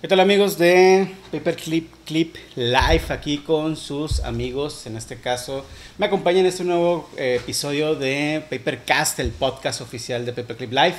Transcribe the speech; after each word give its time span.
¿Qué 0.00 0.06
tal 0.06 0.20
amigos 0.20 0.58
de 0.58 1.12
Paperclip 1.32 1.92
Clip 2.06 2.36
Live 2.54 3.06
aquí 3.08 3.38
con 3.38 3.76
sus 3.76 4.20
amigos? 4.20 4.86
En 4.86 4.96
este 4.96 5.16
caso 5.16 5.64
me 5.98 6.06
acompaña 6.06 6.38
en 6.38 6.46
este 6.46 6.62
nuevo 6.62 7.10
eh, 7.16 7.40
episodio 7.42 7.96
de 7.96 8.44
Papercast, 8.48 9.18
el 9.18 9.32
podcast 9.32 9.80
oficial 9.80 10.24
de 10.24 10.32
Paperclip 10.32 10.70
Live. 10.70 10.94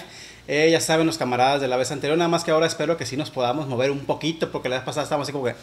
Eh, 0.50 0.68
ya 0.70 0.82
saben 0.82 1.08
los 1.08 1.18
camaradas 1.18 1.62
de 1.62 1.70
la 1.70 1.78
vez 1.78 1.94
anterior, 1.94 2.18
nada 2.18 2.28
más 2.28 2.44
que 2.44 2.52
ahora 2.52 2.68
espero 2.68 2.98
que 2.98 3.06
sí 3.06 3.16
nos 3.16 3.30
podamos 3.30 3.70
mover 3.70 3.90
un 3.90 4.00
poquito 4.00 4.52
porque 4.52 4.68
la 4.68 4.76
vez 4.76 4.84
pasada 4.84 5.06
estábamos 5.06 5.28
así 5.28 5.32
como 5.32 5.46
que... 5.46 5.56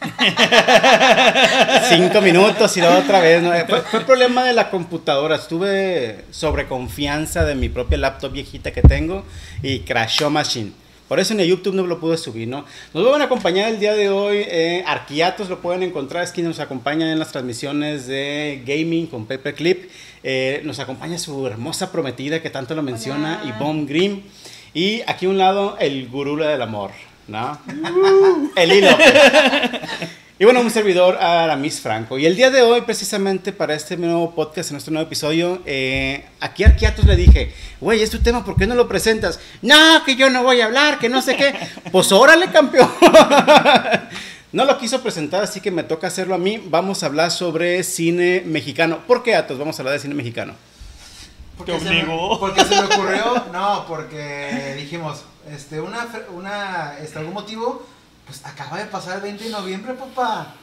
Cinco 1.88 2.20
minutos 2.20 2.76
y 2.76 2.80
luego 2.80 2.98
otra 2.98 3.20
vez. 3.20 3.40
¿no? 3.44 3.52
Fue, 3.68 3.80
fue 3.82 4.00
problema 4.00 4.42
de 4.42 4.54
la 4.54 4.70
computadora. 4.70 5.36
Estuve 5.36 6.24
sobre 6.32 6.66
confianza 6.66 7.44
de 7.44 7.54
mi 7.54 7.68
propia 7.68 7.98
laptop 7.98 8.32
viejita 8.32 8.72
que 8.72 8.82
tengo 8.82 9.24
y 9.62 9.80
crashó 9.80 10.30
Machine. 10.30 10.72
Por 11.08 11.18
eso 11.18 11.32
en 11.32 11.40
el 11.40 11.48
YouTube 11.48 11.74
no 11.74 11.86
lo 11.86 11.98
pude 11.98 12.18
subir, 12.18 12.46
¿no? 12.48 12.64
Nos 12.92 13.10
van 13.10 13.22
a 13.22 13.24
acompañar 13.24 13.70
el 13.70 13.80
día 13.80 13.94
de 13.94 14.10
hoy. 14.10 14.44
Eh, 14.46 14.84
Arquiatos 14.86 15.48
lo 15.48 15.60
pueden 15.60 15.82
encontrar, 15.82 16.22
es 16.22 16.32
quien 16.32 16.46
nos 16.46 16.60
acompaña 16.60 17.10
en 17.10 17.18
las 17.18 17.32
transmisiones 17.32 18.06
de 18.06 18.62
gaming 18.66 19.06
con 19.06 19.24
Paperclip. 19.26 19.90
Eh, 20.22 20.60
nos 20.64 20.78
acompaña 20.78 21.18
su 21.18 21.46
hermosa 21.46 21.90
prometida 21.90 22.42
que 22.42 22.50
tanto 22.50 22.74
lo 22.74 22.82
menciona, 22.82 23.40
Hola. 23.42 23.56
Yvonne 23.58 23.86
Grimm. 23.86 24.20
Y 24.74 25.00
aquí 25.06 25.26
a 25.26 25.30
un 25.30 25.38
lado, 25.38 25.76
el 25.80 26.08
gurú 26.08 26.36
del 26.36 26.60
amor, 26.60 26.90
¿no? 27.26 27.58
el 28.54 28.72
hilo. 28.72 28.90
Y 30.40 30.44
bueno, 30.44 30.60
un 30.60 30.70
servidor, 30.70 31.16
Aramis 31.16 31.80
Franco. 31.80 32.16
Y 32.16 32.24
el 32.24 32.36
día 32.36 32.50
de 32.50 32.62
hoy, 32.62 32.82
precisamente 32.82 33.52
para 33.52 33.74
este 33.74 33.96
nuevo 33.96 34.36
podcast, 34.36 34.70
en 34.70 34.76
este 34.76 34.92
nuevo 34.92 35.04
episodio, 35.08 35.60
eh, 35.66 36.24
aquí 36.40 36.62
a 36.62 36.68
Arquiatos 36.68 37.06
le 37.06 37.16
dije, 37.16 37.52
güey, 37.80 38.02
es 38.02 38.10
tu 38.10 38.20
tema, 38.20 38.44
¿por 38.44 38.54
qué 38.54 38.64
no 38.68 38.76
lo 38.76 38.86
presentas? 38.86 39.40
No, 39.62 40.04
que 40.04 40.14
yo 40.14 40.30
no 40.30 40.44
voy 40.44 40.60
a 40.60 40.66
hablar, 40.66 41.00
que 41.00 41.08
no 41.08 41.22
sé 41.22 41.36
qué. 41.36 41.54
Pues 41.92 42.12
órale, 42.12 42.50
campeón. 42.50 42.88
No 44.50 44.64
lo 44.64 44.78
quiso 44.78 45.02
presentar, 45.02 45.42
así 45.42 45.60
que 45.60 45.70
me 45.70 45.82
toca 45.82 46.06
hacerlo 46.06 46.34
a 46.34 46.38
mí. 46.38 46.58
Vamos 46.70 47.02
a 47.02 47.06
hablar 47.06 47.30
sobre 47.30 47.82
cine 47.84 48.42
mexicano. 48.46 49.00
¿Por 49.06 49.22
qué, 49.22 49.34
Atos? 49.34 49.58
Vamos 49.58 49.78
a 49.78 49.82
hablar 49.82 49.92
de 49.92 49.98
cine 50.00 50.14
mexicano. 50.14 50.54
Porque 51.58 51.72
Te 51.72 51.80
se 51.80 51.84
me- 51.90 52.04
porque 52.40 52.64
se 52.64 52.74
me 52.76 52.84
ocurrió, 52.94 53.44
no, 53.52 53.84
porque 53.86 54.74
dijimos, 54.78 55.20
este, 55.54 55.82
una, 55.82 56.08
una, 56.34 56.94
este, 57.02 57.18
algún 57.18 57.34
motivo, 57.34 57.86
pues 58.28 58.44
acaba 58.46 58.78
de 58.78 58.84
pasar 58.84 59.16
el 59.16 59.22
20 59.22 59.44
de 59.44 59.50
noviembre, 59.50 59.94
papá. 59.94 60.54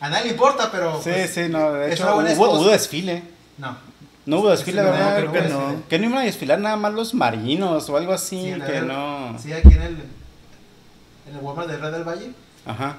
A 0.00 0.08
nadie 0.08 0.26
le 0.26 0.30
importa, 0.30 0.70
pero. 0.70 1.00
pues, 1.02 1.50
no, 1.50 1.72
de 1.72 1.86
es 1.88 1.94
hecho, 1.94 2.14
hubo, 2.14 2.50
hubo 2.60 2.68
desfile. 2.68 3.24
No. 3.58 3.76
No 4.26 4.38
hubo 4.40 4.50
desfile, 4.50 4.82
Sí, 4.82 4.86
no, 4.86 4.92
creo 5.16 5.32
que 5.32 5.40
no. 5.48 5.82
Que 5.88 5.98
no 5.98 6.04
iban 6.04 6.18
a 6.18 6.22
desfilar 6.22 6.58
nada 6.60 6.76
más 6.76 6.92
los 6.92 7.14
marinos 7.14 7.88
o 7.88 7.96
algo 7.96 8.12
así, 8.12 8.52
Sí, 8.54 8.60
que 8.60 8.76
el- 8.78 8.86
no. 8.86 9.36
Sí, 9.42 9.52
aquí 9.52 9.68
en 9.68 9.82
el. 9.82 9.94
En 11.28 11.34
el 11.36 11.40
Walmart 11.42 11.68
de 11.68 11.78
Red 11.78 11.92
del 11.92 12.04
Valle. 12.04 12.30
Ajá. 12.66 12.96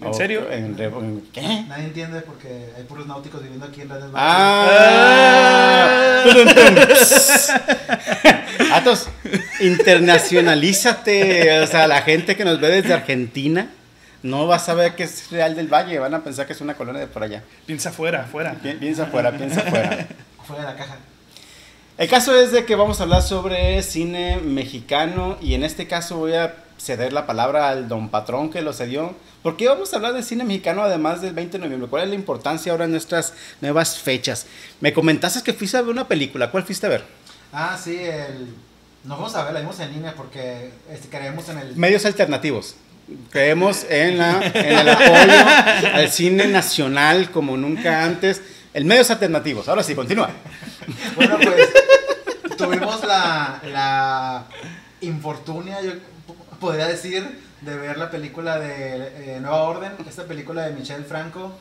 ¿En 0.00 0.14
serio? 0.14 0.50
en 0.50 0.76
en- 0.78 1.22
¿Qué? 1.32 1.64
Nadie 1.68 1.84
entiende 1.84 2.20
porque 2.20 2.70
hay 2.76 2.82
puros 2.84 3.06
náuticos 3.06 3.40
viviendo 3.42 3.66
aquí 3.66 3.80
en 3.82 3.88
Red 3.88 4.00
del 4.00 4.10
Valle. 4.10 4.26
Ah. 4.26 6.24
Atos, 8.74 9.08
internacionalízate. 9.60 11.60
O 11.60 11.66
sea, 11.66 11.86
la 11.86 12.02
gente 12.02 12.36
que 12.36 12.44
nos 12.44 12.60
ve 12.60 12.68
desde 12.68 12.92
Argentina 12.94 13.68
no 14.22 14.46
va 14.46 14.56
a 14.56 14.58
saber 14.58 14.94
que 14.94 15.04
es 15.04 15.30
Real 15.30 15.54
del 15.54 15.68
Valle. 15.68 15.98
Van 15.98 16.14
a 16.14 16.22
pensar 16.24 16.46
que 16.46 16.52
es 16.54 16.60
una 16.60 16.74
colonia 16.74 17.00
de 17.00 17.06
por 17.06 17.22
allá. 17.22 17.42
Piensa 17.66 17.90
afuera, 17.90 18.22
afuera. 18.22 18.54
Pi- 18.62 18.72
Piensa 18.74 19.04
afuera, 19.04 19.32
piensa 19.36 19.60
afuera. 19.60 20.06
Fuera 20.46 20.62
de 20.64 20.68
la 20.72 20.76
caja. 20.76 20.96
El 21.96 22.06
caso 22.08 22.38
es 22.38 22.52
de 22.52 22.66
que 22.66 22.74
vamos 22.74 23.00
a 23.00 23.04
hablar 23.04 23.22
sobre 23.22 23.80
cine 23.82 24.36
mexicano 24.44 25.38
y 25.40 25.54
en 25.54 25.64
este 25.64 25.86
caso 25.86 26.18
voy 26.18 26.34
a 26.34 26.54
ceder 26.84 27.12
la 27.12 27.26
palabra 27.26 27.70
al 27.70 27.88
don 27.88 28.10
patrón 28.10 28.50
que 28.50 28.60
lo 28.62 28.72
cedió. 28.72 29.14
¿Por 29.42 29.56
qué 29.56 29.68
vamos 29.68 29.92
a 29.92 29.96
hablar 29.96 30.12
de 30.12 30.22
cine 30.22 30.44
mexicano 30.44 30.82
además 30.82 31.22
del 31.22 31.32
20 31.32 31.58
de 31.58 31.64
noviembre? 31.64 31.88
¿Cuál 31.88 32.04
es 32.04 32.08
la 32.10 32.14
importancia 32.14 32.72
ahora 32.72 32.84
en 32.84 32.90
nuestras 32.90 33.32
nuevas 33.60 33.98
fechas? 33.98 34.46
Me 34.80 34.92
comentaste 34.92 35.42
que 35.42 35.54
fuiste 35.54 35.76
a 35.76 35.82
ver 35.82 35.90
una 35.90 36.06
película. 36.06 36.50
¿Cuál 36.50 36.64
fuiste 36.64 36.86
a 36.86 36.90
ver? 36.90 37.04
Ah, 37.52 37.78
sí, 37.82 37.96
el. 37.96 38.54
Nos 39.04 39.18
vamos 39.18 39.34
a 39.34 39.44
ver, 39.44 39.52
la 39.52 39.60
vimos 39.60 39.78
en 39.80 39.92
línea 39.92 40.14
porque 40.14 40.70
este, 40.90 41.08
creemos 41.08 41.48
en 41.48 41.58
el. 41.58 41.76
Medios 41.76 42.04
alternativos. 42.04 42.76
Creemos 43.30 43.84
en, 43.90 44.16
la, 44.16 44.42
en 44.46 44.78
el 44.78 44.88
apoyo 44.88 45.92
al 45.94 46.10
cine 46.10 46.46
nacional 46.46 47.30
como 47.30 47.56
nunca 47.56 48.04
antes. 48.04 48.40
El 48.72 48.86
medios 48.86 49.10
alternativos. 49.10 49.68
Ahora 49.68 49.82
sí, 49.82 49.94
continúa. 49.94 50.30
Bueno, 51.16 51.36
pues 51.40 51.68
tuvimos 52.56 53.04
la, 53.04 53.60
la 53.70 54.46
infortunia, 55.00 55.80
yo 55.82 55.92
podría 56.60 56.86
decir, 56.86 57.38
de 57.60 57.76
ver 57.76 57.96
la 57.98 58.10
película 58.10 58.58
de 58.58 59.36
eh, 59.36 59.38
Nueva 59.40 59.62
Orden, 59.62 59.92
esta 60.08 60.24
película 60.24 60.66
de 60.66 60.72
Michel 60.72 61.04
Franco, 61.04 61.52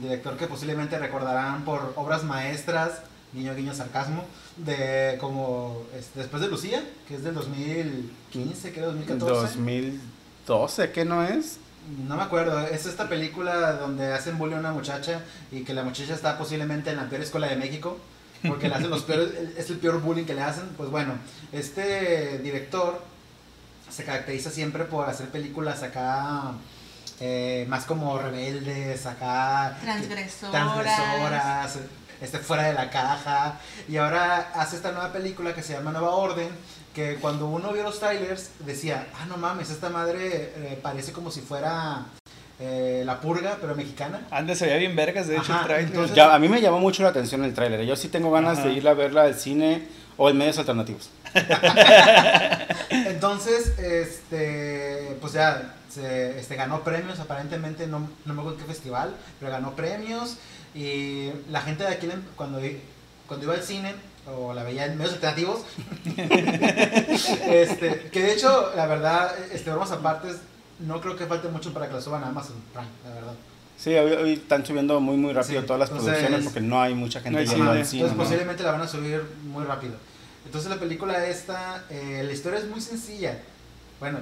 director 0.00 0.36
que 0.36 0.46
posiblemente 0.46 0.98
recordarán 0.98 1.64
por 1.64 1.92
obras 1.96 2.22
maestras, 2.24 3.00
guiño 3.32 3.54
guiño 3.54 3.74
sarcasmo, 3.74 4.24
de 4.56 5.16
como 5.20 5.82
es- 5.98 6.10
después 6.14 6.42
de 6.42 6.48
Lucía, 6.48 6.82
que 7.08 7.14
es 7.16 7.24
del 7.24 7.34
2015, 7.34 8.72
creo 8.72 8.86
2014. 8.92 9.56
2012, 10.46 10.90
¿qué 10.92 11.04
no 11.04 11.22
es? 11.24 11.58
No 12.06 12.16
me 12.16 12.22
acuerdo, 12.22 12.60
es 12.66 12.86
esta 12.86 13.08
película 13.08 13.72
donde 13.72 14.12
hacen 14.12 14.38
bullying 14.38 14.56
a 14.56 14.60
una 14.60 14.72
muchacha 14.72 15.22
y 15.50 15.62
que 15.64 15.74
la 15.74 15.82
muchacha 15.82 16.14
está 16.14 16.38
posiblemente 16.38 16.90
en 16.90 16.96
la 16.96 17.08
peor 17.08 17.22
escuela 17.22 17.48
de 17.48 17.56
México, 17.56 17.98
porque 18.46 18.68
le 18.68 18.74
hacen 18.74 18.90
los 18.90 19.02
peores, 19.02 19.30
es 19.56 19.70
el 19.70 19.78
peor 19.78 20.00
bullying 20.00 20.24
que 20.24 20.34
le 20.34 20.42
hacen. 20.42 20.64
Pues 20.76 20.90
bueno, 20.90 21.14
este 21.52 22.38
director 22.38 23.02
se 23.90 24.04
caracteriza 24.04 24.50
siempre 24.50 24.84
por 24.84 25.08
hacer 25.08 25.28
películas 25.28 25.82
acá 25.82 26.52
eh, 27.20 27.66
más 27.68 27.84
como 27.84 28.18
rebeldes, 28.18 29.04
acá 29.06 29.76
Transgresoras. 29.82 30.50
transgresoras, 30.50 31.78
este, 32.20 32.38
fuera 32.38 32.64
de 32.64 32.72
la 32.74 32.90
caja. 32.90 33.58
Y 33.88 33.96
ahora 33.98 34.52
hace 34.54 34.76
esta 34.76 34.92
nueva 34.92 35.12
película 35.12 35.54
que 35.54 35.62
se 35.62 35.74
llama 35.74 35.90
Nueva 35.92 36.10
Orden, 36.14 36.48
que 36.94 37.16
cuando 37.16 37.46
uno 37.46 37.72
vio 37.72 37.82
los 37.82 37.98
trailers 38.00 38.50
decía, 38.60 39.06
ah, 39.20 39.26
no 39.26 39.36
mames, 39.36 39.70
esta 39.70 39.90
madre 39.90 40.52
eh, 40.56 40.78
parece 40.82 41.12
como 41.12 41.30
si 41.30 41.40
fuera 41.40 42.06
eh, 42.58 43.02
la 43.06 43.20
purga, 43.20 43.58
pero 43.60 43.74
mexicana. 43.74 44.26
Antes 44.30 44.58
se 44.58 44.66
veía 44.66 44.78
bien 44.78 44.96
vergas, 44.96 45.26
de 45.28 45.36
hecho, 45.36 45.52
Ajá, 45.52 45.60
el 45.60 45.66
trailer. 45.66 45.86
entonces- 45.90 46.16
Ya, 46.16 46.34
a 46.34 46.38
mí 46.38 46.48
me 46.48 46.60
llamó 46.60 46.78
mucho 46.78 47.02
la 47.02 47.10
atención 47.10 47.44
el 47.44 47.54
tráiler. 47.54 47.84
Yo 47.84 47.96
sí 47.96 48.08
tengo 48.08 48.30
ganas 48.30 48.58
Ajá. 48.58 48.68
de 48.68 48.74
ir 48.74 48.88
a 48.88 48.94
verla 48.94 49.22
al 49.22 49.34
cine 49.34 49.86
o 50.16 50.28
en 50.30 50.36
medios 50.38 50.58
alternativos. 50.58 51.10
Entonces, 52.90 53.78
este, 53.78 55.16
pues 55.20 55.32
ya, 55.34 55.74
se, 55.88 56.38
este, 56.38 56.56
ganó 56.56 56.82
premios, 56.82 57.18
aparentemente, 57.20 57.86
no, 57.86 58.08
no 58.24 58.34
me 58.34 58.40
acuerdo 58.40 58.58
en 58.58 58.64
qué 58.64 58.72
festival, 58.72 59.14
pero 59.38 59.52
ganó 59.52 59.74
premios. 59.74 60.36
Y 60.74 61.30
la 61.50 61.60
gente 61.62 61.84
de 61.84 61.90
aquí, 61.90 62.08
cuando, 62.36 62.60
iba 62.60 63.54
al 63.54 63.62
cine, 63.62 63.94
o 64.32 64.54
la 64.54 64.62
veía 64.62 64.86
en 64.86 64.96
medios 64.96 65.14
alternativos, 65.14 65.62
este, 67.46 68.08
que 68.12 68.22
de 68.22 68.32
hecho, 68.32 68.72
la 68.76 68.86
verdad, 68.86 69.32
este, 69.52 69.70
bromas 69.70 69.90
aparte, 69.90 70.28
no 70.80 71.00
creo 71.00 71.16
que 71.16 71.26
falte 71.26 71.48
mucho 71.48 71.72
para 71.72 71.88
que 71.88 71.94
la 71.94 72.00
suban 72.00 72.22
a 72.24 72.28
Amazon 72.28 72.56
Prime, 72.72 72.88
la 73.04 73.14
verdad. 73.14 73.32
Sí, 73.76 73.94
hoy, 73.94 74.12
hoy 74.12 74.32
están 74.34 74.64
subiendo 74.64 75.00
muy, 75.00 75.16
muy 75.16 75.32
rápido 75.32 75.62
Sí, 75.62 75.66
todas 75.66 75.80
las 75.80 75.88
entonces- 75.90 76.12
producciones 76.12 76.44
porque 76.44 76.60
no 76.60 76.82
hay 76.82 76.94
mucha 76.94 77.20
gente 77.20 77.30
No 77.30 77.38
hay 77.38 77.46
yendo 77.46 77.70
al 77.70 77.86
cine. 77.86 78.02
Entonces 78.02 78.16
¿no? 78.18 78.22
posiblemente 78.24 78.62
la 78.62 78.72
van 78.72 78.82
a 78.82 78.88
subir 78.88 79.24
muy 79.44 79.64
rápido. 79.64 79.94
Entonces 80.44 80.70
la 80.70 80.76
película 80.78 81.26
esta, 81.26 81.84
eh, 81.90 82.22
la 82.24 82.32
historia 82.32 82.58
es 82.58 82.66
muy 82.66 82.80
sencilla. 82.80 83.38
Bueno, 83.98 84.18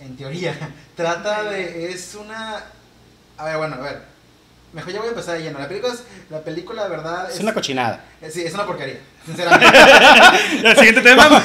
en 0.00 0.16
teoría. 0.16 0.54
Trata 0.96 1.42
de, 1.44 1.90
es 1.92 2.14
una... 2.14 2.62
A 3.38 3.44
ver, 3.44 3.56
bueno, 3.58 3.74
a 3.76 3.80
ver. 3.80 4.16
Mejor 4.72 4.92
ya 4.92 4.98
voy 4.98 5.06
a 5.08 5.10
empezar 5.10 5.36
de 5.38 5.42
lleno. 5.44 5.58
La 5.58 5.68
película, 5.68 5.92
es, 5.94 6.02
la 6.28 6.40
película 6.40 6.82
de 6.84 6.88
verdad 6.90 7.30
Es 7.30 7.40
una 7.40 7.54
cochinada. 7.54 8.04
eh, 8.20 8.30
Sí, 8.30 8.42
es 8.42 8.52
una 8.52 8.66
porquería. 8.66 8.98
Sinceramente. 9.26 9.78
El 10.62 10.76
siguiente 10.76 11.00
tema. 11.02 11.28
no, 11.28 11.38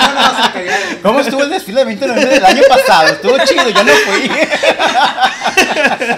no, 0.00 0.14
no, 0.14 0.20
es 0.26 0.32
porquería. 0.42 0.76
¿Cómo 1.02 1.20
estuvo 1.20 1.42
el 1.42 1.50
desfile 1.50 1.80
de 1.80 1.84
20 1.86 2.04
de 2.04 2.10
noviembre 2.10 2.34
del 2.36 2.44
año 2.44 2.62
pasado? 2.68 3.08
Estuvo 3.08 3.38
chido, 3.44 3.68
yo 3.70 3.84
no 3.84 3.92
fui. 3.92 4.30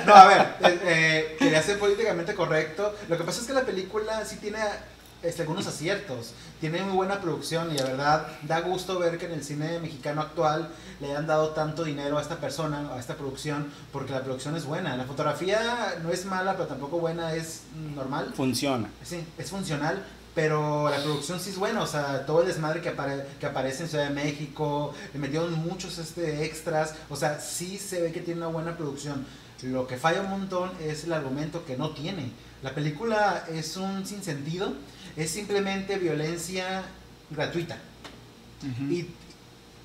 No, 0.06 0.14
a 0.14 0.26
ver, 0.26 0.46
eh, 0.64 0.78
eh, 0.84 1.36
quería 1.38 1.62
ser 1.62 1.78
políticamente 1.78 2.34
correcto. 2.34 2.96
Lo 3.08 3.16
que 3.16 3.24
pasa 3.24 3.40
es 3.40 3.46
que 3.46 3.52
la 3.52 3.62
película 3.62 4.24
sí 4.24 4.36
tiene 4.36 4.58
este, 5.22 5.42
algunos 5.42 5.66
aciertos, 5.66 6.32
tiene 6.60 6.82
muy 6.82 6.94
buena 6.94 7.20
producción 7.20 7.72
y 7.72 7.78
la 7.78 7.84
verdad 7.84 8.26
da 8.42 8.60
gusto 8.60 8.98
ver 8.98 9.18
que 9.18 9.26
en 9.26 9.32
el 9.32 9.44
cine 9.44 9.78
mexicano 9.80 10.20
actual 10.20 10.70
le 11.00 11.10
hayan 11.10 11.26
dado 11.26 11.50
tanto 11.50 11.84
dinero 11.84 12.18
a 12.18 12.22
esta 12.22 12.36
persona, 12.36 12.92
a 12.94 12.98
esta 12.98 13.14
producción, 13.16 13.66
porque 13.92 14.12
la 14.12 14.22
producción 14.22 14.56
es 14.56 14.64
buena. 14.64 14.96
La 14.96 15.04
fotografía 15.04 15.96
no 16.02 16.10
es 16.10 16.24
mala, 16.24 16.52
pero 16.56 16.66
tampoco 16.68 16.98
buena, 16.98 17.34
es 17.34 17.62
normal. 17.94 18.32
Funciona. 18.36 18.88
Sí, 19.04 19.24
es 19.38 19.50
funcional, 19.50 20.04
pero 20.34 20.88
la 20.88 20.98
producción 21.02 21.40
sí 21.40 21.50
es 21.50 21.56
buena, 21.58 21.82
o 21.82 21.86
sea, 21.86 22.24
todo 22.26 22.42
el 22.42 22.48
desmadre 22.48 22.80
que, 22.80 22.94
apare- 22.96 23.24
que 23.40 23.46
aparece 23.46 23.84
en 23.84 23.88
Ciudad 23.88 24.08
de 24.08 24.14
México, 24.14 24.94
le 25.12 25.18
metieron 25.18 25.52
muchos 25.54 25.98
este, 25.98 26.44
extras, 26.44 26.94
o 27.10 27.16
sea, 27.16 27.40
sí 27.40 27.76
se 27.78 28.00
ve 28.00 28.12
que 28.12 28.20
tiene 28.20 28.40
una 28.40 28.48
buena 28.48 28.76
producción. 28.76 29.26
Lo 29.62 29.88
que 29.88 29.96
falla 29.96 30.20
un 30.20 30.30
montón 30.30 30.70
es 30.80 31.02
el 31.02 31.12
argumento 31.12 31.64
que 31.64 31.76
no 31.76 31.90
tiene. 31.90 32.30
La 32.62 32.74
película 32.74 33.44
es 33.52 33.76
un 33.76 34.06
sinsentido, 34.06 34.72
es 35.16 35.30
simplemente 35.30 35.96
violencia 35.98 36.84
gratuita. 37.30 37.78
Y 38.90 39.06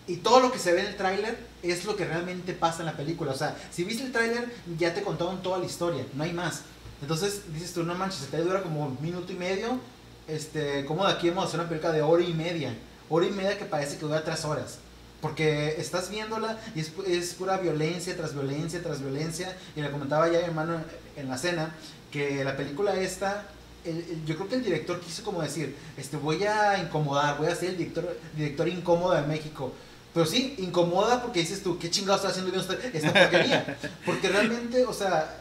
Y 0.06 0.18
todo 0.18 0.42
lo 0.42 0.52
que 0.52 0.60
se 0.60 0.74
ve 0.74 0.82
en 0.82 0.88
el 0.88 0.98
tráiler 0.98 1.38
es 1.62 1.86
lo 1.86 1.96
que 1.96 2.04
realmente 2.04 2.54
pasa 2.54 2.80
en 2.82 2.88
la 2.88 2.98
película. 2.98 3.32
O 3.32 3.36
sea, 3.38 3.56
si 3.72 3.86
viste 3.86 4.04
el 4.04 4.12
tráiler, 4.12 4.54
ya 4.78 4.94
te 4.94 5.02
contaron 5.02 5.42
toda 5.42 5.60
la 5.60 5.66
historia, 5.66 6.06
no 6.14 6.24
hay 6.24 6.34
más. 6.34 6.64
Entonces 7.02 7.42
dices 7.54 7.74
tú, 7.74 7.84
no 7.84 7.96
manches, 7.96 8.24
el 8.24 8.28
trailer 8.28 8.50
dura 8.50 8.64
como 8.64 8.86
un 8.86 8.98
minuto 9.02 9.32
y 9.32 9.36
medio. 9.36 9.80
Este, 10.28 10.84
¿cómo 10.86 11.06
de 11.06 11.14
aquí 11.14 11.30
vamos 11.30 11.46
a 11.46 11.48
hacer 11.48 11.60
una 11.60 11.70
película 11.70 11.94
de 11.94 12.02
hora 12.02 12.24
y 12.24 12.34
media? 12.34 12.74
Hora 13.10 13.26
y 13.26 13.32
media 13.32 13.58
que 13.58 13.66
parece 13.66 13.98
que 13.98 14.06
dura 14.06 14.24
tres 14.24 14.44
horas. 14.44 14.80
Porque 15.22 15.76
estás 15.78 16.10
viéndola 16.10 16.60
y 16.76 16.82
es, 16.82 16.92
es 17.08 17.34
pura 17.34 17.58
violencia 17.58 18.16
tras 18.18 18.34
violencia 18.34 18.84
tras 18.84 19.00
violencia. 19.00 19.56
Y 19.76 19.82
le 19.82 19.90
comentaba 19.90 20.28
ya 20.28 20.40
mi 20.40 20.46
hermano 20.46 20.82
en 21.16 21.30
la 21.30 21.38
cena 21.38 21.74
que 22.12 22.44
la 22.44 22.58
película 22.58 22.94
esta 22.96 23.46
el- 23.86 23.98
el- 23.98 24.26
yo 24.26 24.36
creo 24.36 24.48
que 24.50 24.56
el 24.56 24.64
director 24.64 25.00
quiso 25.02 25.24
como 25.24 25.42
decir, 25.42 25.76
este, 25.98 26.18
voy 26.18 26.44
a 26.44 26.78
incomodar, 26.80 27.38
voy 27.38 27.48
a 27.48 27.56
ser 27.56 27.70
el 27.72 27.78
director, 27.78 28.18
director 28.36 28.68
incómodo 28.68 29.14
de 29.14 29.22
México. 29.24 29.74
Pero 30.14 30.26
sí, 30.28 30.56
incomoda 30.60 31.22
porque 31.24 31.40
dices 31.40 31.64
tú, 31.64 31.80
¿qué 31.80 31.90
chingados 31.90 32.22
está 32.22 32.30
haciendo 32.30 32.52
viendo 32.52 32.74
esta, 32.74 32.88
esta 32.98 33.12
porquería? 33.20 33.78
Porque 34.06 34.30
realmente, 34.30 34.86
o 34.86 34.94
sea, 34.94 35.38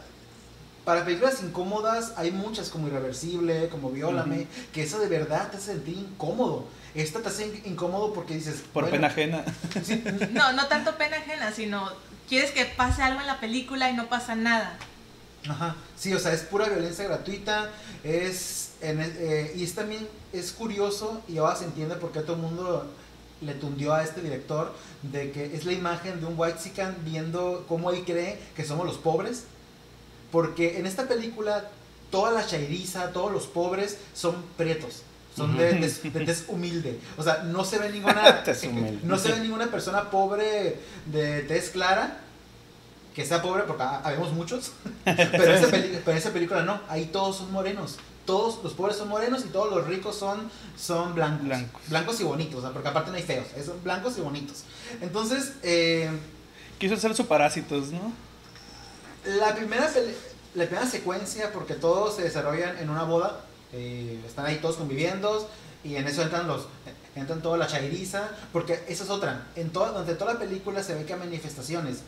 para 0.83 1.05
películas 1.05 1.43
incómodas 1.43 2.13
hay 2.17 2.31
muchas 2.31 2.69
como 2.69 2.87
Irreversible, 2.87 3.69
como 3.69 3.91
Viólame, 3.91 4.47
que 4.73 4.81
eso 4.83 4.97
de 4.99 5.07
verdad 5.07 5.51
te 5.51 5.57
hace 5.57 5.73
sentir 5.73 5.95
incómodo. 5.97 6.65
Esta 6.95 7.19
te 7.21 7.29
hace 7.29 7.45
in- 7.47 7.61
incómodo 7.65 8.13
porque 8.13 8.33
dices, 8.33 8.63
Por 8.73 8.83
bueno, 8.83 8.97
pena 8.97 9.07
ajena. 9.07 9.45
sí, 9.83 10.03
No, 10.31 10.51
no 10.53 10.65
tanto 10.67 10.95
pena 10.97 11.17
ajena, 11.17 11.51
sino 11.51 11.87
quieres 12.27 12.49
que 12.51 12.65
pase 12.65 13.03
algo 13.03 13.21
en 13.21 13.27
la 13.27 13.39
película 13.39 13.89
y 13.91 13.93
no 13.93 14.07
pasa 14.09 14.33
nada. 14.35 14.75
Ajá, 15.49 15.75
sí, 15.97 16.13
o 16.13 16.19
sea, 16.19 16.33
es 16.33 16.41
pura 16.41 16.69
violencia 16.69 17.03
gratuita, 17.05 17.69
es, 18.03 18.71
en 18.81 18.99
eh, 19.01 19.53
y 19.55 19.63
es 19.63 19.75
también, 19.75 20.07
es 20.31 20.51
curioso 20.53 21.21
y 21.27 21.37
ahora 21.37 21.55
se 21.55 21.65
entiende 21.65 21.95
por 21.95 22.11
qué 22.11 22.21
todo 22.21 22.37
el 22.37 22.41
mundo 22.41 22.89
le 23.41 23.53
tundió 23.53 23.93
a 23.93 24.03
este 24.03 24.21
director, 24.21 24.73
de 25.01 25.31
que 25.31 25.53
es 25.53 25.65
la 25.65 25.73
imagen 25.73 26.21
de 26.21 26.25
un 26.25 26.35
white 26.37 26.59
viendo 27.03 27.65
cómo 27.67 27.91
él 27.91 28.03
cree 28.05 28.39
que 28.55 28.63
somos 28.63 28.85
los 28.85 28.97
pobres, 28.97 29.43
porque 30.31 30.77
en 30.77 30.85
esta 30.85 31.07
película 31.07 31.69
toda 32.09 32.31
la 32.31 32.45
chairiza, 32.45 33.11
todos 33.11 33.31
los 33.31 33.45
pobres 33.47 33.97
son 34.13 34.35
prietos. 34.57 35.03
Son 35.35 35.57
de, 35.57 35.73
de, 35.73 36.37
humilde. 36.47 36.99
O 37.17 37.23
sea, 37.23 37.41
no 37.41 37.65
se 37.65 37.79
ve 37.79 37.89
ninguna. 37.93 38.43
No 39.03 39.17
se 39.17 39.31
ve 39.31 39.39
ninguna 39.39 39.65
persona 39.65 40.11
pobre 40.11 40.77
de 41.07 41.41
tez 41.41 41.71
clara 41.71 42.22
que 43.13 43.25
sea 43.25 43.41
pobre, 43.41 43.63
porque 43.63 43.83
ha- 43.83 43.99
habemos 44.03 44.31
muchos. 44.31 44.71
Pero 45.05 45.53
esa, 45.53 45.67
pero 46.05 46.17
esa 46.17 46.31
película 46.31 46.63
no, 46.63 46.79
ahí 46.89 47.05
todos 47.05 47.37
son 47.37 47.51
morenos. 47.51 47.97
Todos 48.25 48.63
los 48.63 48.73
pobres 48.73 48.95
son 48.95 49.09
morenos 49.09 49.43
y 49.45 49.49
todos 49.49 49.69
los 49.69 49.85
ricos 49.85 50.15
son, 50.15 50.49
son 50.79 51.13
blancos. 51.13 51.81
Blancos. 51.89 52.21
y 52.21 52.23
bonitos, 52.23 52.59
o 52.59 52.61
sea, 52.61 52.71
porque 52.71 52.87
aparte 52.87 53.11
no 53.11 53.17
hay 53.17 53.23
feos, 53.23 53.45
son 53.65 53.83
blancos 53.83 54.17
y 54.17 54.21
bonitos. 54.21 54.63
Entonces, 55.01 55.53
eh, 55.61 56.09
Quiso 56.79 56.95
hacer 56.95 57.13
su 57.15 57.25
parásitos, 57.27 57.91
¿no? 57.91 58.11
la, 59.25 59.55
primera 59.55 59.89
la 60.55 60.65
primera 60.65 60.87
secuencia, 60.87 61.51
porque 61.51 61.73
todos 61.75 62.15
se 62.15 62.23
desarrollan 62.23 62.77
en 62.77 62.89
una 62.89 63.03
boda, 63.03 63.41
eh, 63.73 64.19
están 64.25 64.45
ahí 64.45 64.57
todos 64.61 64.77
conviviendo 64.77 65.49
y 65.83 65.95
en 65.95 66.07
eso 66.07 66.21
entran 66.21 66.47
los 66.47 66.67
entran 67.15 67.41
toda 67.41 67.57
la 67.57 67.67
chairiza, 67.67 68.29
porque 68.51 68.83
esa 68.87 69.03
es 69.03 69.09
otra. 69.09 69.47
En 69.55 69.69
toda, 69.69 69.89
durante 69.91 70.15
toda 70.15 70.33
la 70.33 70.39
película 70.39 70.81
se 70.81 70.95
ve 70.95 71.05
que 71.05 71.13
hay 71.13 71.19
manifestaciones. 71.19 71.99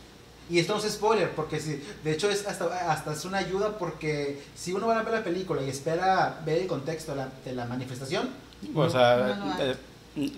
Y 0.50 0.60
esto 0.60 0.74
no 0.78 0.80
es 0.84 0.92
spoiler, 0.94 1.32
porque 1.32 1.60
si, 1.60 1.82
de 2.04 2.12
hecho 2.12 2.30
es 2.30 2.46
hasta, 2.46 2.92
hasta 2.92 3.14
es 3.14 3.26
una 3.26 3.40
ayuda 3.40 3.78
porque 3.80 4.42
si 4.56 4.74
uno 4.74 4.88
va 4.88 5.00
a 5.00 5.04
ver 5.04 5.14
la 5.14 5.24
película 5.24 5.62
y 5.64 5.70
espera 5.70 6.40
ver 6.46 6.60
el 6.62 6.68
contexto 6.68 7.12
de 7.14 7.18
la, 7.18 7.30
de 7.44 7.54
la 7.54 7.66
manifestación, 7.66 8.30
O 8.76 8.90
sea, 8.90 9.36
No 9.40 9.56
eh, 9.60 9.76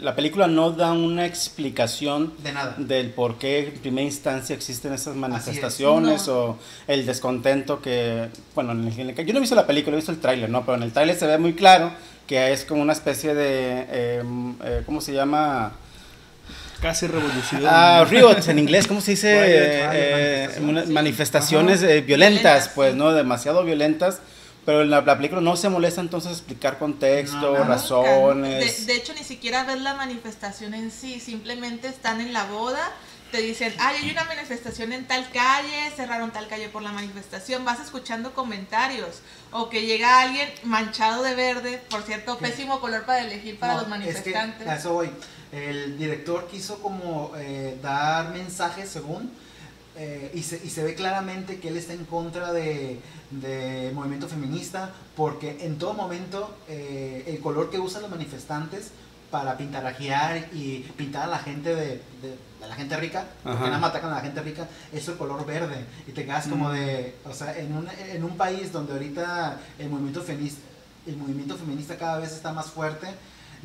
la 0.02 0.16
película 0.16 0.48
no 0.48 0.72
da 0.72 0.92
una 0.92 1.26
explicación 1.26 2.34
de 2.42 2.52
nada. 2.52 2.74
del 2.78 3.12
por 3.12 3.38
qué 3.38 3.68
en 3.68 3.80
primera 3.80 4.06
instancia 4.06 4.56
existen 4.56 4.94
esas 4.94 5.14
es. 5.14 5.20
manifestaciones 5.20 6.28
No. 6.28 6.34
o 6.34 6.58
el 6.88 7.06
descontento 7.06 7.82
que, 7.82 8.30
bueno, 8.56 8.72
en 8.72 8.88
el- 8.88 9.00
en 9.00 9.10
el- 9.12 9.16
yo 9.26 9.34
no 9.34 9.38
he 9.38 9.42
visto 9.42 9.56
la 9.56 9.68
película, 9.68 9.96
he 9.96 9.98
visto 9.98 10.12
el 10.12 10.20
tráiler, 10.20 10.50
¿no? 10.50 10.66
Pero 10.66 10.78
en 10.78 10.84
el 10.84 10.92
tráiler 10.94 11.16
se 11.18 11.28
ve 11.28 11.38
muy 11.38 11.54
claro 11.54 11.92
que 12.26 12.52
es 12.54 12.66
como 12.66 12.82
una 12.82 12.94
especie 12.94 13.34
de, 13.36 13.86
eh, 13.90 14.24
eh, 14.64 14.84
¿cómo 14.86 15.00
se 15.02 15.14
llama? 15.14 15.74
Casi 16.82 17.08
revolución. 17.08 17.64
Ah, 17.66 18.06
riots 18.08 18.48
en 18.50 18.60
inglés, 18.60 18.88
¿cómo 18.88 19.02
se 19.02 19.12
dice? 19.12 19.34
Riot, 19.34 19.94
Eh, 19.94 20.44
eh, 20.58 20.60
manifestaciones. 20.60 20.90
manifestaciones 20.90 21.84
eh, 21.84 22.02
violentas, 22.02 22.70
pues. 22.76 22.94
¿no? 22.96 23.14
Demasiado 23.14 23.64
violentas. 23.64 24.20
Pero 24.66 24.82
en 24.82 24.90
la, 24.90 25.00
la 25.02 25.16
película 25.16 25.40
no 25.40 25.56
se 25.56 25.70
molesta 25.70 26.02
entonces 26.02 26.34
explicar 26.34 26.78
contexto, 26.78 27.38
No, 27.54 27.60
no. 27.60 27.64
razones. 27.64 28.86
De, 28.86 28.94
de 28.94 29.00
hecho, 29.00 29.14
ni 29.14 29.24
siquiera 29.24 29.64
ves 29.64 29.80
la 29.82 29.94
manifestación 29.94 30.74
en 30.74 30.92
sí, 30.92 31.22
simplemente 31.22 31.88
están 31.88 32.20
en 32.20 32.34
la 32.34 32.44
boda, 32.44 32.92
te 33.32 33.42
dicen, 33.42 33.74
ay, 33.80 33.98
hay 34.04 34.12
una 34.12 34.24
manifestación 34.24 34.94
en 34.94 35.06
tal 35.06 35.30
calle, 35.32 35.92
cerraron 35.96 36.32
tal 36.32 36.48
calle 36.48 36.70
por 36.70 36.82
la 36.82 36.92
manifestación, 36.92 37.66
vas 37.66 37.80
escuchando 37.80 38.34
comentarios, 38.34 39.22
o 39.52 39.70
que 39.70 39.86
llega 39.86 40.22
alguien 40.22 40.50
manchado 40.64 41.24
de 41.24 41.36
verde, 41.36 41.82
por 41.90 42.04
cierto, 42.04 42.38
¿Qué? 42.38 42.48
pésimo 42.48 42.80
color 42.80 43.06
para 43.06 43.22
elegir 43.22 43.60
para 43.60 43.74
No, 43.74 43.80
los 43.82 43.90
manifestantes. 43.90 44.60
Es 44.60 44.66
que 44.66 44.70
a 44.70 44.76
eso 44.76 44.94
voy. 44.94 45.10
El 45.52 45.98
director 45.98 46.48
quiso 46.48 46.82
como 46.82 47.32
eh, 47.38 47.78
dar 47.82 48.30
mensajes 48.32 48.90
según 48.90 49.32
eh, 49.96 50.32
y, 50.34 50.44
se, 50.44 50.62
y 50.64 50.70
se 50.70 50.84
ve 50.84 50.94
claramente 50.94 51.60
que 51.60 51.70
él 51.70 51.78
está 51.78 51.94
en 51.94 52.06
contra 52.06 52.52
de, 52.54 53.00
de 53.32 53.92
movimiento 53.94 54.28
feminista 54.28 54.92
porque 55.16 55.58
en 55.62 55.78
todo 55.78 55.94
momento 55.94 56.56
eh, 56.68 57.24
el 57.28 57.40
color 57.40 57.70
que 57.70 57.80
usan 57.80 58.02
los 58.02 58.12
manifestantes 58.12 58.92
para 59.32 59.58
pintarajear 59.58 60.48
y 60.54 60.80
pintar 60.96 61.24
a 61.24 61.28
la 61.28 61.40
gente 61.40 61.76
de, 61.76 62.02
la 62.62 62.76
gente 62.76 62.98
rica, 62.98 63.26
porque 63.44 63.60
nada 63.66 63.78
más 63.78 63.92
atacan 63.92 64.12
a 64.12 64.16
la 64.16 64.22
gente 64.22 64.42
rica, 64.42 64.68
es 64.92 65.08
el 65.08 65.16
color 65.18 65.46
verde. 65.46 65.86
Y 66.08 66.12
te 66.12 66.26
quedas 66.26 66.48
como 66.48 66.70
Mm. 66.70 66.74
de, 66.74 67.16
o 67.26 67.34
sea, 67.34 67.58
en 67.58 67.76
un, 67.76 67.88
en 68.10 68.24
un 68.24 68.36
país 68.38 68.72
donde 68.72 68.94
ahorita 68.94 69.60
el 69.80 69.90
movimiento 69.90 70.22
feminista, 70.22 70.62
el 71.06 71.18
movimiento 71.18 71.56
feminista 71.56 71.98
cada 71.98 72.20
vez 72.20 72.32
está 72.34 72.52
más 72.54 72.68
fuerte, 72.68 73.08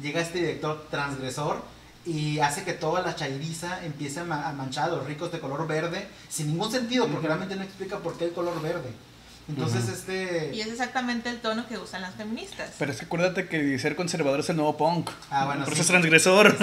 llega 0.01 0.21
este 0.21 0.39
director 0.39 0.87
transgresor 0.91 1.63
y 2.05 2.39
hace 2.41 2.65
que 2.65 2.73
toda 2.73 3.01
la 3.03 3.15
chairiza 3.17 3.85
empiece 3.85 4.21
a, 4.21 4.25
ma- 4.25 4.49
a 4.49 4.53
manchar 4.53 4.91
a 4.91 4.97
los 4.97 5.07
ricos 5.07 5.31
de 5.33 5.41
color 5.41 5.67
verde 5.67 6.07
sin 6.29 6.49
ningún 6.49 6.71
sentido, 6.71 7.07
porque 7.09 7.27
realmente 7.29 7.57
no 7.57 7.63
explica 7.63 7.99
por 7.99 8.17
qué 8.19 8.27
el 8.27 8.33
color 8.33 8.61
verde. 8.61 8.91
Entonces, 9.49 9.89
este... 9.89 10.53
Y 10.55 10.61
es 10.61 10.69
exactamente 10.69 11.29
el 11.29 11.41
tono 11.41 11.67
que 11.67 11.77
usan 11.77 12.03
las 12.03 12.15
feministas. 12.15 12.71
Pero 12.79 12.93
es 12.93 12.99
que 12.99 13.07
acuérdate 13.07 13.49
que 13.49 13.79
ser 13.79 13.97
conservador 13.97 14.41
es 14.41 14.49
el 14.51 14.57
nuevo 14.57 14.77
punk. 14.77 15.11
Ah, 15.31 15.47
bueno, 15.47 15.65
Por 15.65 15.75
sí. 15.75 15.81
eso 15.81 15.83
es 15.83 15.89
transgresor. 15.89 16.57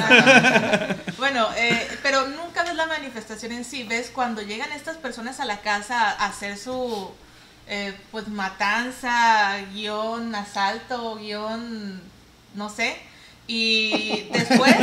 Bueno, 1.17 1.48
eh, 1.57 1.88
pero 2.01 2.27
nunca 2.27 2.63
ves 2.63 2.75
la 2.75 2.86
manifestación 2.86 3.51
en 3.51 3.65
sí, 3.65 3.83
ves 3.83 4.09
cuando 4.13 4.41
llegan 4.41 4.71
estas 4.71 4.95
personas 4.95 5.41
a 5.41 5.45
la 5.45 5.59
casa 5.59 6.12
a 6.12 6.27
hacer 6.27 6.57
su 6.57 7.12
eh, 7.67 7.93
pues 8.12 8.29
matanza, 8.29 9.57
guion 9.74 10.33
asalto, 10.33 11.17
guion 11.17 12.01
no 12.55 12.69
sé. 12.69 12.95
Y 13.48 14.29
después, 14.31 14.75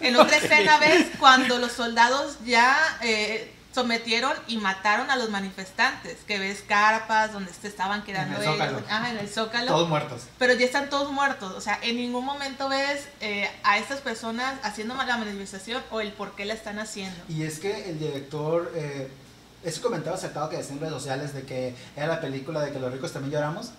en 0.00 0.16
otra 0.16 0.36
escena 0.38 0.78
ves 0.78 1.06
cuando 1.18 1.58
los 1.58 1.72
soldados 1.72 2.38
ya 2.44 2.76
eh, 3.02 3.52
sometieron 3.74 4.32
y 4.46 4.56
mataron 4.58 5.10
a 5.10 5.16
los 5.16 5.30
manifestantes, 5.30 6.18
que 6.26 6.38
ves 6.38 6.62
carpas 6.66 7.32
donde 7.32 7.52
se 7.52 7.66
estaban 7.68 8.04
quedando 8.04 8.36
el 8.36 8.42
ellos, 8.42 8.54
Zócalo. 8.54 8.78
ajá, 8.88 9.10
en 9.10 9.18
el 9.18 9.28
zócalo 9.28 9.66
Todos 9.66 9.88
muertos. 9.88 10.22
pero 10.38 10.54
ya 10.54 10.64
están 10.64 10.88
todos 10.90 11.10
muertos. 11.12 11.52
O 11.56 11.60
sea, 11.60 11.78
en 11.82 11.96
ningún 11.96 12.24
momento 12.24 12.68
ves 12.68 13.08
eh, 13.20 13.50
a 13.64 13.78
estas 13.78 14.00
personas 14.00 14.54
haciendo 14.62 14.94
la 14.94 15.16
manifestación 15.16 15.82
o 15.90 16.00
el 16.00 16.12
por 16.12 16.36
qué 16.36 16.44
la 16.44 16.54
están 16.54 16.78
haciendo. 16.78 17.16
Y 17.28 17.42
es 17.42 17.58
que 17.58 17.90
el 17.90 17.98
director, 17.98 18.70
eh, 18.76 19.08
ese 19.64 19.80
comentario 19.80 20.14
acertado 20.14 20.48
que 20.50 20.56
decía 20.58 20.74
en 20.74 20.80
redes 20.80 20.94
sociales 20.94 21.34
de 21.34 21.42
que 21.42 21.74
era 21.96 22.06
la 22.06 22.20
película 22.20 22.60
de 22.60 22.70
que 22.72 22.78
los 22.78 22.92
ricos 22.92 23.12
también 23.12 23.32
lloramos, 23.32 23.70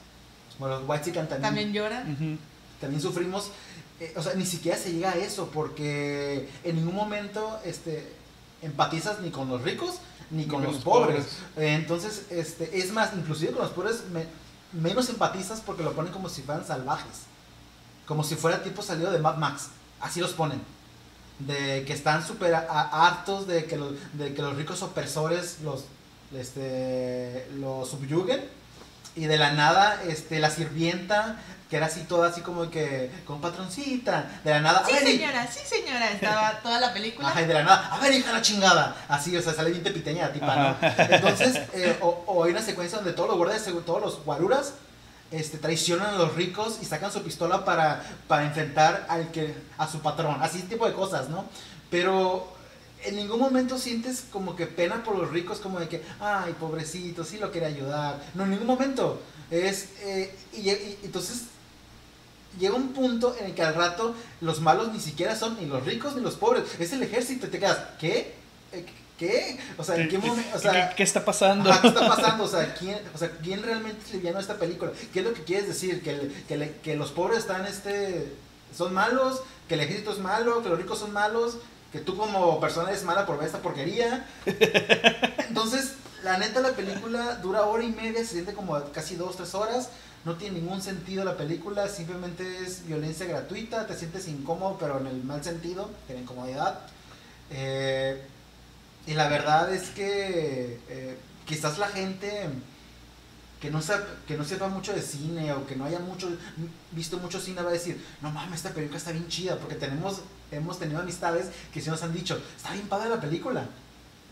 bueno, 0.60 0.80
los 0.80 0.90
white 0.90 1.12
también, 1.12 1.42
También 1.42 1.74
lloran. 1.74 2.12
Ujú. 2.14 2.38
también 2.82 3.02
sufrimos, 3.02 3.52
eh, 4.00 4.14
o 4.18 4.22
sea, 4.22 4.34
ni 4.34 4.46
siquiera 4.46 4.78
se 4.78 4.92
llega 4.92 5.12
a 5.12 5.16
eso, 5.16 5.50
porque 5.54 6.50
en 6.64 6.76
ningún 6.78 6.96
momento 6.96 7.60
este, 7.64 8.15
empatizas 8.66 9.20
ni 9.22 9.30
con 9.30 9.48
los 9.50 9.62
ricos 9.62 9.96
ni 10.32 10.46
con 10.46 10.64
los, 10.64 10.78
pobres. 10.78 11.26
Entonces, 11.56 12.26
este, 12.32 12.80
es 12.80 12.92
más, 12.92 13.12
inclusive 13.16 13.52
con 13.52 13.62
los 13.62 13.72
pobres 13.72 14.04
me- 14.12 14.26
menos 14.74 15.08
empatizas 15.10 15.62
porque 15.62 15.84
lo 15.84 15.94
ponen 15.94 16.12
como 16.12 16.30
si 16.30 16.42
fueran 16.42 16.66
salvajes, 16.66 17.22
como 18.08 18.24
si 18.24 18.36
fuera 18.36 18.64
tipo 18.64 18.82
salido 18.82 19.12
de 19.12 19.20
Mad 19.20 19.38
Max, 19.38 19.68
así 20.02 20.20
los 20.20 20.34
ponen. 20.34 20.62
De 21.40 21.84
que 21.86 21.94
están 21.94 22.26
súper 22.26 22.56
hartos 22.56 23.46
de 23.46 23.66
que, 23.66 23.76
los, 23.78 23.92
de 24.14 24.34
que 24.34 24.42
los 24.42 24.56
ricos 24.56 24.82
opresores 24.82 25.60
los, 25.64 25.84
este, 26.34 27.48
los 27.60 27.90
subyuguen 27.90 28.44
y 29.16 29.26
de 29.26 29.38
la 29.38 29.52
nada 29.54 30.02
este, 30.08 30.40
la 30.40 30.50
sirvienta 30.50 31.38
que 31.70 31.78
era 31.78 31.88
así 31.88 32.02
toda 32.02 32.30
así 32.30 32.42
como 32.42 32.70
que 32.70 33.10
con 33.26 33.42
patroncita 33.42 34.30
de 34.44 34.52
la 34.52 34.62
nada 34.62 34.84
Sí, 34.86 34.92
"A 34.92 35.00
ver, 35.00 35.08
hi- 35.08 35.18
señora, 35.18 35.48
sí, 35.52 35.60
señora. 35.66 36.12
Estaba 36.12 36.52
toda 36.64 36.80
la 36.80 36.94
película. 36.94 37.28
Ajá, 37.30 37.42
y 37.42 37.46
de 37.48 37.54
la 37.56 37.64
nada, 37.64 37.90
a 37.92 38.00
ver, 38.00 38.14
hija 38.14 38.32
la 38.32 38.42
chingada. 38.44 38.96
Así, 39.10 39.36
o 39.36 39.42
sea, 39.42 39.54
sale 39.54 39.72
bien 39.72 39.82
tepiteña 39.84 40.28
la 40.28 40.34
tipa, 40.34 40.56
¿no? 40.56 40.76
Entonces, 41.10 41.60
eh, 41.74 41.98
o, 42.02 42.24
o 42.28 42.44
hay 42.44 42.52
una 42.52 42.62
secuencia 42.62 42.98
donde 43.00 43.14
todos 43.14 43.30
los 43.30 43.38
guardias, 43.38 43.64
todos 43.86 44.00
los 44.02 44.24
guaruras, 44.24 44.74
este, 45.32 45.58
traicionan 45.58 46.10
a 46.14 46.18
los 46.18 46.36
ricos 46.36 46.78
y 46.84 46.86
sacan 46.86 47.12
su 47.12 47.24
pistola 47.24 47.66
para, 47.66 48.04
para 48.28 48.44
enfrentar 48.44 49.08
al 49.10 49.32
que, 49.32 49.56
a 49.80 49.88
su 49.88 50.02
patrón. 50.02 50.38
Así 50.42 50.62
tipo 50.62 50.86
de 50.86 50.94
cosas, 50.94 51.30
¿no? 51.30 51.46
Pero 51.90 52.55
en 53.08 53.16
ningún 53.16 53.40
momento 53.40 53.78
sientes 53.78 54.24
como 54.32 54.56
que 54.56 54.68
pena 54.68 55.04
por 55.04 55.18
los 55.18 55.30
ricos, 55.32 55.60
como 55.60 55.80
de 55.80 55.88
que, 55.88 56.02
ay, 56.20 56.54
pobrecito, 56.60 57.24
sí 57.24 57.38
lo 57.38 57.52
quiere 57.52 57.68
ayudar. 57.68 58.22
No, 58.34 58.44
en 58.44 58.52
ningún 58.52 58.68
momento. 58.68 59.22
Es, 59.52 59.90
eh, 60.02 60.36
y, 60.54 60.70
y- 60.70 61.00
entonces 61.04 61.44
llega 62.60 62.74
un 62.76 62.94
punto 62.94 63.36
en 63.40 63.48
el 63.48 63.54
que 63.56 63.62
al 63.64 63.76
rato 63.76 64.16
los 64.42 64.62
malos 64.62 64.92
ni 64.94 65.00
siquiera 65.00 65.36
son 65.36 65.58
ni 65.60 65.66
los 65.66 65.84
ricos 65.86 66.16
ni 66.16 66.22
los 66.22 66.36
pobres. 66.36 66.64
Es 66.80 66.94
el 66.94 67.04
ejército 67.04 67.48
y 67.48 67.50
te 67.50 67.60
quedas, 67.60 67.78
¿qué? 68.00 68.34
Eh, 68.72 68.86
¿Qué? 69.18 69.58
O 69.78 69.84
sea, 69.84 69.96
¿en 69.96 70.10
qué 70.10 70.18
momento? 70.18 70.58
O 70.58 70.60
sea, 70.60 70.90
¿Qué, 70.90 70.96
qué 70.98 71.04
está 71.04 71.24
pasando? 71.24 71.70
Ajá, 71.72 71.82
¿Qué 71.82 71.88
está 71.88 72.08
pasando? 72.16 72.44
O 72.44 72.48
sea, 72.50 72.74
¿quién, 72.74 73.00
o 73.14 73.18
sea, 73.18 73.32
¿quién 73.42 73.64
realmente 73.64 74.02
es 74.06 74.14
liviano 74.14 74.40
esta 74.42 74.56
película? 74.58 74.92
¿Qué 75.14 75.20
es 75.20 75.26
lo 75.26 75.34
que 75.34 75.44
quieres 75.44 75.68
decir? 75.70 76.02
¿Que, 76.04 76.10
el- 76.12 76.44
que, 76.50 76.58
le- 76.58 76.74
que 76.84 76.96
los 76.98 77.12
pobres 77.12 77.40
están, 77.40 77.66
este, 77.66 78.34
son 78.76 78.94
malos? 78.94 79.42
¿Que 79.70 79.76
el 79.76 79.80
ejército 79.82 80.12
es 80.12 80.20
malo? 80.20 80.62
¿Que 80.64 80.68
los 80.70 80.78
ricos 80.78 81.00
son 81.00 81.14
malos? 81.14 81.58
¿Que 81.96 82.02
tú 82.02 82.18
como 82.18 82.60
persona 82.60 82.90
eres 82.90 83.06
mala 83.06 83.26
por 83.26 83.38
ver 83.38 83.46
esta 83.46 83.62
porquería? 83.62 84.28
Entonces, 85.48 85.94
la 86.26 86.38
neta, 86.38 86.60
la 86.60 86.74
película 86.74 87.36
dura 87.36 87.62
hora 87.62 87.86
y 87.86 87.90
media, 87.90 88.20
se 88.20 88.34
siente 88.34 88.54
como 88.54 88.78
casi 88.92 89.16
dos, 89.16 89.38
tres 89.38 89.56
horas. 89.56 89.88
No 90.26 90.36
tiene 90.36 90.60
ningún 90.60 90.82
sentido 90.82 91.24
la 91.24 91.38
película, 91.38 91.88
simplemente 91.88 92.66
es 92.66 92.86
violencia 92.86 93.26
gratuita, 93.28 93.88
te 93.88 93.96
sientes 93.96 94.28
incómodo, 94.28 94.76
pero 94.78 95.00
en 95.00 95.08
el 95.08 95.24
mal 95.24 95.42
sentido, 95.42 95.90
en 96.10 96.16
la 96.16 96.22
incomodidad. 96.24 96.82
Eh, 97.50 98.22
y 99.08 99.14
la 99.14 99.30
verdad 99.30 99.74
es 99.74 99.90
que 99.92 100.82
eh, 100.90 101.18
quizás 101.46 101.78
la 101.78 101.88
gente 101.88 102.50
que 103.62 103.72
no, 103.72 103.82
sepa, 103.82 104.06
que 104.28 104.36
no 104.36 104.44
sepa 104.44 104.68
mucho 104.68 104.92
de 104.92 105.02
cine 105.02 105.54
o 105.54 105.66
que 105.66 105.78
no 105.78 105.86
haya 105.86 106.00
mucho 106.00 106.30
visto 106.92 107.20
mucho 107.20 107.40
cine 107.40 107.62
va 107.62 107.70
a 107.70 107.74
decir, 107.74 108.04
no 108.22 108.32
mames, 108.32 108.58
esta 108.58 108.72
película 108.72 108.98
está 108.98 109.14
bien 109.14 109.30
chida, 109.30 109.58
porque 109.58 109.76
tenemos, 109.76 110.20
hemos 110.52 110.80
tenido 110.80 111.00
amistades 111.00 111.48
que 111.74 111.82
sí 111.82 111.90
nos 111.90 112.04
han 112.04 112.14
dicho, 112.14 112.42
está 112.56 112.72
bien 112.74 112.88
padre 112.88 113.10
la 113.10 113.20
película. 113.22 113.66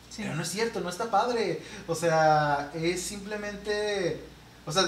Sí. 0.09 0.21
Pero 0.23 0.35
no 0.35 0.43
es 0.43 0.49
cierto, 0.49 0.79
no 0.79 0.89
está 0.89 1.09
padre. 1.09 1.61
O 1.87 1.95
sea, 1.95 2.71
es 2.75 3.01
simplemente... 3.01 4.23
O 4.65 4.71
sea, 4.71 4.83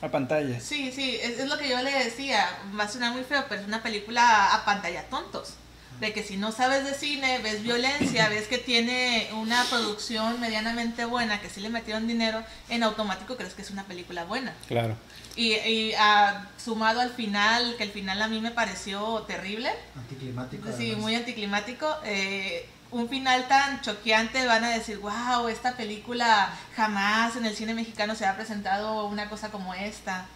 A 0.00 0.08
pantalla. 0.08 0.60
Sí, 0.60 0.92
sí, 0.92 1.18
es, 1.20 1.40
es 1.40 1.48
lo 1.48 1.58
que 1.58 1.68
yo 1.68 1.82
le 1.82 1.90
decía. 2.04 2.46
Va 2.78 2.84
a 2.84 2.88
sonar 2.88 3.12
muy 3.12 3.24
feo, 3.24 3.44
pero 3.48 3.60
es 3.60 3.66
una 3.66 3.82
película 3.82 4.54
a 4.54 4.64
pantalla 4.64 5.02
tontos. 5.08 5.54
De 6.00 6.12
que 6.12 6.22
si 6.22 6.36
no 6.36 6.52
sabes 6.52 6.84
de 6.84 6.94
cine, 6.94 7.38
ves 7.40 7.62
violencia, 7.62 8.28
ves 8.28 8.46
que 8.46 8.58
tiene 8.58 9.28
una 9.32 9.64
producción 9.64 10.40
medianamente 10.40 11.04
buena, 11.04 11.40
que 11.40 11.50
sí 11.50 11.60
le 11.60 11.70
metieron 11.70 12.06
dinero, 12.06 12.44
en 12.68 12.82
automático 12.82 13.36
crees 13.36 13.54
que 13.54 13.62
es 13.62 13.70
una 13.70 13.84
película 13.84 14.24
buena. 14.24 14.54
Claro. 14.68 14.96
Y, 15.34 15.54
y, 15.54 15.94
ah, 15.98 16.46
sumado 16.56 17.00
al 17.00 17.10
final, 17.10 17.74
que 17.76 17.84
el 17.84 17.90
final 17.90 18.20
a 18.22 18.28
mí 18.28 18.40
me 18.40 18.50
pareció 18.50 19.22
terrible, 19.22 19.70
anticlimático. 19.96 20.68
sí, 20.76 20.86
además. 20.86 20.98
muy 21.02 21.14
anticlimático. 21.14 21.96
eh, 22.04 22.68
un 22.90 23.08
final 23.08 23.46
tan 23.48 23.80
choqueante 23.82 24.46
van 24.46 24.64
a 24.64 24.70
decir, 24.70 24.98
wow, 24.98 25.48
esta 25.48 25.76
película 25.76 26.50
jamás 26.74 27.36
en 27.36 27.44
el 27.44 27.54
cine 27.54 27.74
mexicano 27.74 28.14
se 28.14 28.24
ha 28.24 28.34
presentado 28.34 29.06
una 29.06 29.28
cosa 29.28 29.50
como 29.50 29.74
esta. 29.74 30.26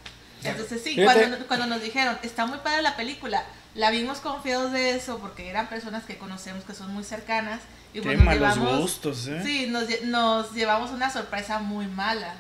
Entonces 0.44 0.82
sí, 0.82 0.96
cuando, 1.02 1.46
cuando 1.46 1.66
nos 1.66 1.82
dijeron, 1.82 2.18
está 2.22 2.46
muy 2.46 2.58
padre 2.58 2.82
la 2.82 2.96
película, 2.96 3.44
la 3.74 3.90
vimos 3.90 4.18
confiados 4.18 4.72
de 4.72 4.90
eso 4.96 5.18
porque 5.18 5.48
eran 5.48 5.68
personas 5.68 6.04
que 6.04 6.16
conocemos 6.18 6.64
que 6.64 6.74
son 6.74 6.92
muy 6.92 7.04
cercanas 7.04 7.60
y 7.94 8.00
Qué 8.00 8.02
pues 8.02 8.16
nos 8.16 8.24
malos 8.26 8.54
llevamos, 8.56 8.80
gustos, 8.80 9.26
¿eh? 9.28 9.40
sí, 9.44 9.66
nos, 9.68 9.84
nos 10.04 10.52
llevamos 10.52 10.90
una 10.90 11.10
sorpresa 11.10 11.58
muy 11.58 11.86
mala. 11.86 12.34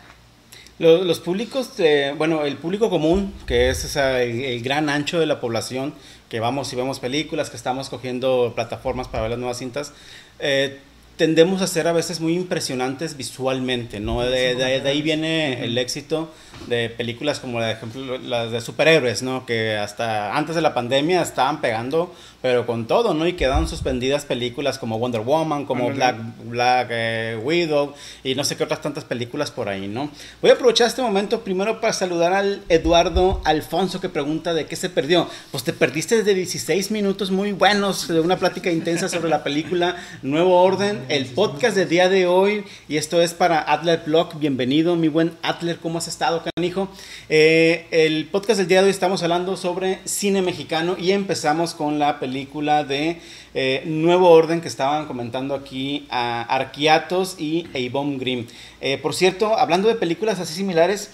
Lo- 0.78 1.04
Los, 1.04 1.20
públicos, 1.20 1.76
de- 1.76 2.14
bueno, 2.16 2.44
el 2.44 2.56
público 2.56 2.90
común, 2.90 3.32
que 3.46 3.68
es 3.70 3.84
esa- 3.84 4.22
el, 4.22 4.42
el 4.44 4.62
gran 4.62 4.88
ancho 4.88 5.20
de 5.20 5.26
la 5.26 5.40
población, 5.40 5.94
que 6.28 6.40
vamos 6.40 6.72
y 6.72 6.76
vemos 6.76 6.98
películas, 7.00 7.50
que 7.50 7.56
estamos 7.56 7.88
cogiendo 7.90 8.52
plataformas 8.54 9.06
para 9.08 9.22
ver 9.22 9.30
las 9.32 9.38
nuevas 9.38 9.58
cintas, 9.58 9.92
eh, 10.38 10.80
tendemos 11.16 11.62
a 11.62 11.66
ser 11.66 11.86
a 11.88 11.92
veces 11.92 12.20
muy 12.20 12.34
impresionantes 12.34 13.16
visualmente, 13.16 14.00
¿no? 14.00 14.22
De, 14.22 14.54
de- 14.54 14.80
de 14.80 14.88
ahí 14.88 15.02
viene 15.02 15.64
el 15.64 15.76
éxito 15.78 16.32
de 16.66 16.88
películas 16.90 17.40
como, 17.40 17.54
por 17.54 17.62
ejemplo, 17.64 18.18
las 18.18 18.50
de 18.52 18.60
superhéroes, 18.60 19.22
¿no? 19.22 19.44
Que 19.46 19.76
hasta 19.76 20.36
antes 20.36 20.54
de 20.54 20.60
la 20.62 20.74
pandemia 20.74 21.22
estaban 21.22 21.60
pegando, 21.60 22.14
pero 22.40 22.66
con 22.66 22.86
todo, 22.86 23.14
¿no? 23.14 23.26
Y 23.26 23.32
quedaron 23.34 23.68
suspendidas 23.68 24.24
películas 24.24 24.78
como 24.78 24.98
Wonder 24.98 25.20
Woman, 25.22 25.64
como. 25.66 25.90
Black 25.92 26.16
Black 26.44 26.88
eh, 26.90 27.38
Widow 27.42 27.94
y 28.24 28.34
no 28.34 28.44
sé 28.44 28.56
qué 28.56 28.64
otras 28.64 28.80
tantas 28.80 29.04
películas 29.04 29.50
por 29.50 29.68
ahí, 29.68 29.88
¿no? 29.88 30.10
Voy 30.40 30.50
a 30.50 30.54
aprovechar 30.54 30.86
este 30.88 31.02
momento 31.02 31.40
primero 31.42 31.80
para 31.80 31.92
saludar 31.92 32.32
al 32.32 32.62
Eduardo 32.68 33.40
Alfonso 33.44 34.00
que 34.00 34.08
pregunta 34.08 34.54
de 34.54 34.66
qué 34.66 34.76
se 34.76 34.88
perdió. 34.88 35.28
Pues 35.50 35.64
te 35.64 35.72
perdiste 35.72 36.22
de 36.22 36.34
16 36.34 36.90
minutos 36.90 37.30
muy 37.30 37.52
buenos 37.52 38.08
de 38.08 38.20
una 38.20 38.36
plática 38.38 38.70
intensa 38.70 39.08
sobre 39.08 39.28
la 39.30 39.42
película 39.44 39.96
Nuevo 40.22 40.60
Orden, 40.62 41.04
el 41.12 41.26
podcast 41.26 41.76
del 41.76 41.90
día 41.90 42.08
de 42.08 42.26
hoy 42.26 42.64
y 42.88 42.96
esto 42.96 43.20
es 43.20 43.34
para 43.34 43.60
Adler 43.60 44.00
Blog. 44.06 44.38
Bienvenido, 44.38 44.96
mi 44.96 45.08
buen 45.08 45.32
Adler, 45.42 45.76
¿cómo 45.76 45.98
has 45.98 46.08
estado, 46.08 46.42
canijo? 46.56 46.88
Eh, 47.28 47.86
el 47.90 48.24
podcast 48.28 48.56
del 48.56 48.66
día 48.68 48.78
de 48.78 48.86
hoy 48.86 48.90
estamos 48.92 49.22
hablando 49.22 49.58
sobre 49.58 49.98
cine 50.06 50.40
mexicano 50.40 50.96
y 50.98 51.12
empezamos 51.12 51.74
con 51.74 51.98
la 51.98 52.18
película 52.18 52.84
de 52.84 53.20
eh, 53.52 53.82
Nuevo 53.84 54.30
Orden 54.30 54.62
que 54.62 54.68
estaban 54.68 55.04
comentando 55.06 55.54
aquí 55.54 56.06
a 56.08 56.40
Arquiatos 56.44 57.36
y 57.38 57.66
Eibom 57.74 58.16
Grimm. 58.16 58.46
Eh, 58.80 58.96
por 58.96 59.14
cierto, 59.14 59.58
hablando 59.58 59.88
de 59.88 59.96
películas 59.96 60.40
así 60.40 60.54
similares, 60.54 61.10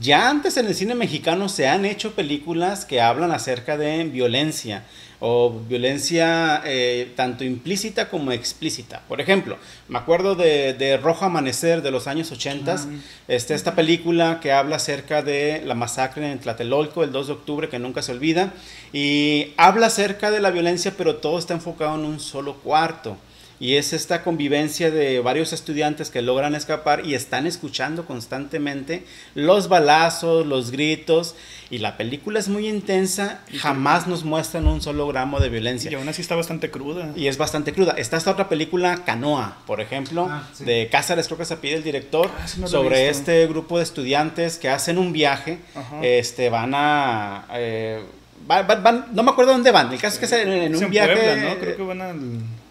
ya 0.00 0.28
antes 0.28 0.56
en 0.56 0.66
el 0.66 0.74
cine 0.74 0.96
mexicano 0.96 1.48
se 1.48 1.68
han 1.68 1.84
hecho 1.84 2.16
películas 2.16 2.84
que 2.84 3.00
hablan 3.00 3.30
acerca 3.30 3.76
de 3.76 4.02
violencia 4.02 4.82
o 5.20 5.50
violencia 5.68 6.62
eh, 6.64 7.12
tanto 7.16 7.44
implícita 7.44 8.08
como 8.08 8.32
explícita. 8.32 9.02
Por 9.08 9.20
ejemplo, 9.20 9.56
me 9.88 9.98
acuerdo 9.98 10.34
de, 10.34 10.74
de 10.74 10.96
Rojo 10.96 11.24
Amanecer 11.24 11.82
de 11.82 11.90
los 11.90 12.06
años 12.06 12.30
80, 12.32 12.72
Ah. 12.74 12.86
este, 13.28 13.54
esta 13.54 13.74
película 13.74 14.40
que 14.40 14.52
habla 14.52 14.76
acerca 14.76 15.22
de 15.22 15.62
la 15.64 15.74
masacre 15.74 16.30
en 16.30 16.38
Tlatelolco 16.38 17.02
el 17.04 17.12
2 17.12 17.26
de 17.28 17.32
octubre 17.32 17.68
que 17.68 17.78
nunca 17.78 18.02
se 18.02 18.12
olvida 18.12 18.52
y 18.92 19.52
habla 19.56 19.86
acerca 19.86 20.30
de 20.30 20.40
la 20.40 20.50
violencia 20.50 20.92
pero 20.96 21.16
todo 21.16 21.38
está 21.38 21.54
enfocado 21.54 21.94
en 21.94 22.04
un 22.04 22.20
solo 22.20 22.54
cuarto. 22.56 23.16
Y 23.58 23.76
es 23.76 23.94
esta 23.94 24.22
convivencia 24.22 24.90
de 24.90 25.20
varios 25.20 25.52
estudiantes 25.54 26.10
que 26.10 26.20
logran 26.20 26.54
escapar 26.54 27.06
y 27.06 27.14
están 27.14 27.46
escuchando 27.46 28.04
constantemente 28.04 29.04
los 29.34 29.68
balazos, 29.68 30.46
los 30.46 30.70
gritos. 30.70 31.34
Y 31.70 31.78
la 31.78 31.96
película 31.96 32.38
es 32.38 32.48
muy 32.48 32.68
intensa, 32.68 33.40
jamás 33.58 34.06
nos 34.06 34.24
muestran 34.24 34.66
un 34.66 34.82
solo 34.82 35.06
gramo 35.08 35.40
de 35.40 35.48
violencia. 35.48 35.90
Y 35.90 35.94
aún 35.94 36.08
así 36.08 36.20
está 36.22 36.36
bastante 36.36 36.70
cruda. 36.70 37.10
Y 37.16 37.26
es 37.28 37.38
bastante 37.38 37.72
cruda. 37.72 37.92
Está 37.96 38.18
esta 38.18 38.30
otra 38.30 38.48
película, 38.48 39.04
Canoa, 39.04 39.56
por 39.66 39.80
ejemplo, 39.80 40.28
Ah, 40.30 40.46
sí. 40.52 40.64
de 40.64 40.88
Cázares, 40.92 41.26
creo 41.26 41.38
que 41.38 41.44
se 41.46 41.56
pide 41.56 41.74
el 41.76 41.82
director, 41.82 42.30
Ah, 42.38 42.46
sobre 42.68 43.08
este 43.08 43.46
grupo 43.48 43.78
de 43.78 43.84
estudiantes 43.84 44.58
que 44.58 44.68
hacen 44.68 44.98
un 44.98 45.12
viaje. 45.12 45.58
Ajá. 45.74 46.04
Este, 46.04 46.50
van 46.50 46.72
a. 46.74 47.46
eh, 47.54 48.00
va- 48.48 48.62
va- 48.62 48.76
van- 48.76 49.06
no 49.12 49.22
me 49.24 49.30
acuerdo 49.30 49.52
dónde 49.52 49.70
van. 49.72 49.92
El 49.92 49.98
caso 49.98 50.14
es 50.14 50.18
que 50.20 50.26
es 50.26 50.32
en, 50.46 50.76
un 50.76 50.84
en 50.84 50.90
viaje. 50.90 51.14
Puebla, 51.16 51.36
¿no? 51.36 51.58
Creo 51.58 51.76
que 51.76 51.82
van 51.82 52.00
al. 52.02 52.20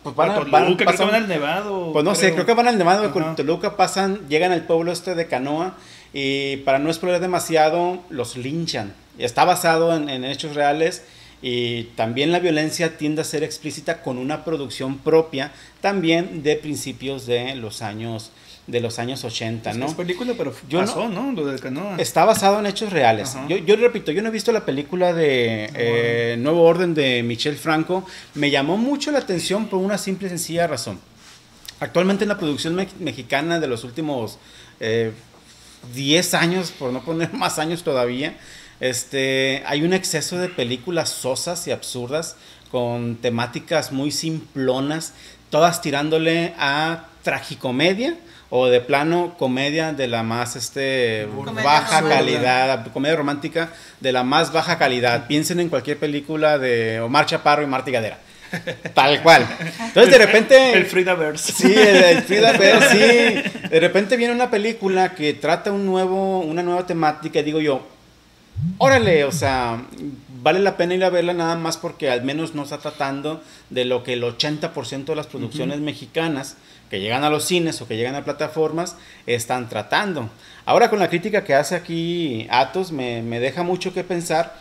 Pues 0.05 0.15
van 0.15 0.31
a- 0.31 0.39
van- 0.39 0.63
Toluca, 0.65 0.85
creo 0.85 0.91
pasan- 0.91 1.07
que 1.07 1.11
van 1.13 1.23
al 1.23 1.27
Nevado. 1.27 1.91
Pues 1.93 2.05
no 2.05 2.15
sé, 2.15 2.33
creo 2.33 2.45
que 2.45 2.53
van 2.53 2.67
al 2.67 2.77
Nevado 2.77 3.01
de 3.01 3.07
Ajá. 3.09 3.35
Toluca, 3.35 3.75
pasan, 3.75 4.21
llegan 4.29 4.51
al 4.51 4.61
pueblo 4.65 4.91
este 4.91 5.15
de 5.15 5.27
Canoa 5.27 5.75
y 6.13 6.57
para 6.57 6.79
no 6.79 6.89
explorar 6.89 7.19
demasiado, 7.19 7.99
los 8.09 8.37
linchan. 8.37 8.93
Está 9.17 9.45
basado 9.45 9.95
en, 9.95 10.07
en 10.09 10.23
hechos 10.23 10.55
reales 10.55 11.03
y 11.41 11.83
también 11.95 12.31
la 12.31 12.39
violencia 12.39 12.97
tiende 12.97 13.21
a 13.21 13.25
ser 13.25 13.43
explícita 13.43 14.01
con 14.01 14.17
una 14.17 14.45
producción 14.45 14.97
propia 14.99 15.51
también 15.81 16.43
de 16.43 16.55
principios 16.55 17.25
de 17.25 17.55
los 17.55 17.81
años 17.81 18.31
de 18.67 18.79
los 18.79 18.97
años 18.97 19.23
80, 19.23 19.71
Es, 19.71 19.77
¿no? 19.77 19.85
es 19.85 19.93
película, 19.93 20.33
pero 20.37 20.53
Yo 20.67 20.79
no- 20.81 20.87
pasó, 20.87 21.07
¿no? 21.07 21.31
Lo 21.33 21.45
de 21.45 21.59
Canoa. 21.59 21.97
Está 21.97 22.25
basado 22.25 22.59
en 22.59 22.65
hechos 22.65 22.91
reales. 22.91 23.35
Yo, 23.47 23.57
yo 23.57 23.75
repito, 23.75 24.11
yo 24.11 24.21
no 24.23 24.29
he 24.29 24.31
visto 24.31 24.51
la 24.51 24.65
película 24.65 25.13
de 25.13 25.69
eh, 25.75 26.35
Nuevo 26.39 26.63
Orden 26.63 26.93
de 26.95 27.21
Michel 27.23 27.57
Franco. 27.57 28.05
Me 28.33 28.49
llamó 28.49 28.77
mucho 28.77 29.11
la 29.11 29.19
atención 29.19 29.67
por 29.67 29.79
una 29.79 29.97
simple 29.99 30.27
y 30.27 30.29
sencilla 30.29 30.65
razón. 30.67 30.99
Actualmente 31.79 32.23
en 32.23 32.29
la 32.29 32.37
producción 32.39 32.73
me- 32.73 32.87
mexicana 32.99 33.59
de 33.59 33.67
los 33.67 33.83
últimos 33.83 34.39
eh, 34.79 35.11
10 35.93 36.33
años, 36.33 36.71
por 36.71 36.91
no 36.91 37.01
poner 37.03 37.33
más 37.35 37.59
años 37.59 37.83
todavía, 37.83 38.35
este, 38.79 39.61
hay 39.67 39.83
un 39.83 39.93
exceso 39.93 40.37
de 40.37 40.49
películas 40.49 41.09
sosas 41.09 41.67
y 41.67 41.71
absurdas 41.71 42.35
con 42.71 43.15
temáticas 43.17 43.91
muy 43.91 44.09
simplonas, 44.11 45.13
todas 45.49 45.81
tirándole 45.81 46.53
a 46.57 47.05
tragicomedia 47.23 48.15
o 48.49 48.67
de 48.67 48.81
plano 48.81 49.35
comedia 49.37 49.93
de 49.93 50.07
la 50.07 50.23
más 50.23 50.55
este, 50.55 51.27
Comedia 51.33 51.63
baja 51.63 52.01
romántica. 52.01 52.17
calidad, 52.17 52.87
comedia 52.93 53.15
romántica 53.15 53.69
de 53.99 54.11
la 54.11 54.23
más 54.23 54.51
baja 54.51 54.77
calidad. 54.77 55.27
Piensen 55.27 55.59
en 55.59 55.69
cualquier 55.69 55.97
película 55.97 56.57
de 56.57 56.99
Omar 56.99 57.25
Chaparro 57.25 57.63
y 57.63 57.67
Marta 57.67 57.91
Gadera. 57.91 58.19
Tal 58.93 59.21
cual. 59.21 59.47
Entonces 59.79 60.11
de 60.11 60.25
repente... 60.25 60.73
El 60.73 60.85
Fridaverse. 60.85 61.51
Sí, 61.51 61.73
el, 61.73 62.03
el 62.03 62.23
Frida 62.23 62.53
Ver, 62.53 62.83
sí. 62.91 63.67
De 63.69 63.79
repente 63.79 64.17
viene 64.17 64.33
una 64.33 64.49
película 64.49 65.13
que 65.13 65.33
trata 65.33 65.71
un 65.71 65.85
nuevo, 65.85 66.39
una 66.39 66.63
nueva 66.63 66.85
temática 66.85 67.39
y 67.39 67.43
digo 67.43 67.59
yo, 67.59 67.85
órale, 68.77 69.23
o 69.23 69.31
sea, 69.31 69.83
vale 70.41 70.59
la 70.59 70.77
pena 70.77 70.93
ir 70.93 71.03
a 71.03 71.09
verla 71.09 71.33
nada 71.33 71.55
más 71.55 71.77
porque 71.77 72.09
al 72.09 72.23
menos 72.23 72.55
no 72.55 72.63
está 72.63 72.77
tratando 72.77 73.41
de 73.69 73.85
lo 73.85 74.03
que 74.03 74.13
el 74.13 74.23
80% 74.23 75.05
de 75.05 75.15
las 75.15 75.27
producciones 75.27 75.79
mexicanas 75.79 76.55
que 76.89 76.99
llegan 76.99 77.23
a 77.23 77.29
los 77.29 77.45
cines 77.45 77.81
o 77.81 77.87
que 77.87 77.97
llegan 77.97 78.15
a 78.15 78.23
plataformas 78.23 78.95
están 79.25 79.69
tratando. 79.69 80.29
Ahora 80.65 80.89
con 80.89 80.99
la 80.99 81.09
crítica 81.09 81.43
que 81.43 81.53
hace 81.53 81.75
aquí 81.75 82.47
Atos 82.49 82.91
me, 82.91 83.21
me 83.21 83.39
deja 83.39 83.63
mucho 83.63 83.93
que 83.93 84.03
pensar. 84.03 84.53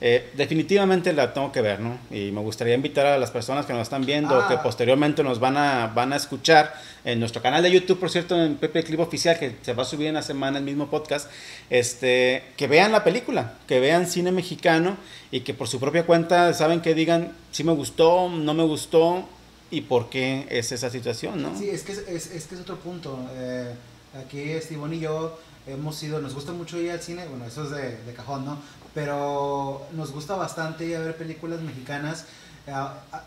Eh, 0.00 0.30
definitivamente 0.36 1.12
la 1.12 1.34
tengo 1.34 1.50
que 1.50 1.60
ver, 1.60 1.80
¿no? 1.80 1.98
Y 2.12 2.30
me 2.30 2.40
gustaría 2.40 2.74
invitar 2.76 3.04
a 3.06 3.18
las 3.18 3.32
personas 3.32 3.66
que 3.66 3.72
nos 3.72 3.82
están 3.82 4.06
viendo 4.06 4.38
o 4.38 4.46
que 4.46 4.54
Ah. 4.54 4.62
posteriormente 4.62 5.24
nos 5.24 5.40
van 5.40 5.56
a, 5.56 5.88
van 5.88 6.12
a 6.12 6.16
escuchar 6.16 6.72
en 7.04 7.18
nuestro 7.18 7.42
canal 7.42 7.64
de 7.64 7.72
YouTube, 7.72 7.98
por 7.98 8.08
cierto, 8.08 8.40
en 8.40 8.54
Pepe 8.54 8.84
Clip 8.84 9.00
Oficial, 9.00 9.36
que 9.40 9.56
se 9.60 9.72
va 9.72 9.82
a 9.82 9.86
subir 9.86 10.06
en 10.06 10.14
la 10.14 10.22
semana 10.22 10.58
el 10.58 10.64
mismo 10.64 10.86
podcast, 10.88 11.28
este, 11.68 12.44
que 12.56 12.68
vean 12.68 12.92
la 12.92 13.02
película, 13.02 13.54
que 13.66 13.80
vean 13.80 14.06
cine 14.06 14.30
mexicano 14.30 14.96
y 15.32 15.40
que 15.40 15.52
por 15.52 15.66
su 15.66 15.80
propia 15.80 16.06
cuenta 16.06 16.54
saben 16.54 16.80
que 16.80 16.94
digan 16.94 17.32
si 17.50 17.64
me 17.64 17.72
gustó, 17.72 18.28
no 18.28 18.54
me 18.54 18.62
gustó 18.62 19.28
y 19.70 19.82
por 19.82 20.08
qué 20.10 20.46
es 20.50 20.72
esa 20.72 20.90
situación, 20.90 21.42
¿no? 21.42 21.56
Sí, 21.58 21.68
es 21.70 21.82
que 21.82 21.92
es, 21.92 21.98
es- 22.08 22.30
es 22.32 22.46
que 22.46 22.54
es 22.54 22.60
otro 22.60 22.76
punto. 22.76 23.18
Eh, 23.32 23.74
aquí 24.18 24.54
Steven 24.60 24.92
y 24.94 25.00
yo 25.00 25.38
hemos 25.66 26.02
ido, 26.02 26.20
nos 26.20 26.34
gusta 26.34 26.52
mucho 26.52 26.78
ir 26.80 26.90
al 26.90 27.00
cine, 27.02 27.26
bueno, 27.28 27.44
eso 27.44 27.64
es 27.64 27.70
de, 27.70 27.96
de 28.04 28.12
cajón, 28.14 28.44
¿no? 28.46 28.58
Pero 28.94 29.86
nos 29.92 30.12
gusta 30.12 30.34
bastante 30.36 30.84
ir 30.86 30.96
a 30.96 31.00
ver 31.00 31.16
películas 31.16 31.60
mexicanas 31.60 32.24
eh, 32.66 32.72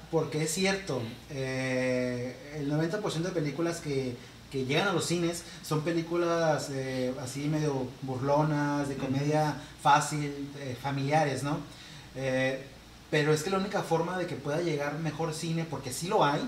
porque 0.10 0.44
es 0.44 0.52
cierto, 0.54 1.02
eh, 1.30 2.36
el 2.58 2.72
90% 2.72 3.22
de 3.22 3.30
películas 3.32 3.80
que, 3.80 4.16
que 4.52 4.66
llegan 4.66 4.88
a 4.88 4.94
los 4.94 5.06
cines 5.06 5.44
son 5.64 5.82
películas 5.82 6.70
eh, 6.72 7.14
así 7.22 7.42
medio 7.48 7.88
burlonas, 8.02 8.90
de 8.90 8.96
comedia 8.96 9.56
fácil, 9.82 10.50
eh, 10.60 10.76
familiares, 10.82 11.44
¿no? 11.44 11.58
Pero 13.12 13.34
es 13.34 13.44
que 13.44 13.50
la 13.52 13.58
única 13.58 13.84
forma 13.84 14.18
de 14.18 14.26
que 14.26 14.36
pueda 14.36 14.62
llegar 14.62 14.98
mejor 15.00 15.34
cine, 15.34 15.66
porque 15.70 15.92
sí 15.94 16.08
lo 16.08 16.24
hay, 16.26 16.42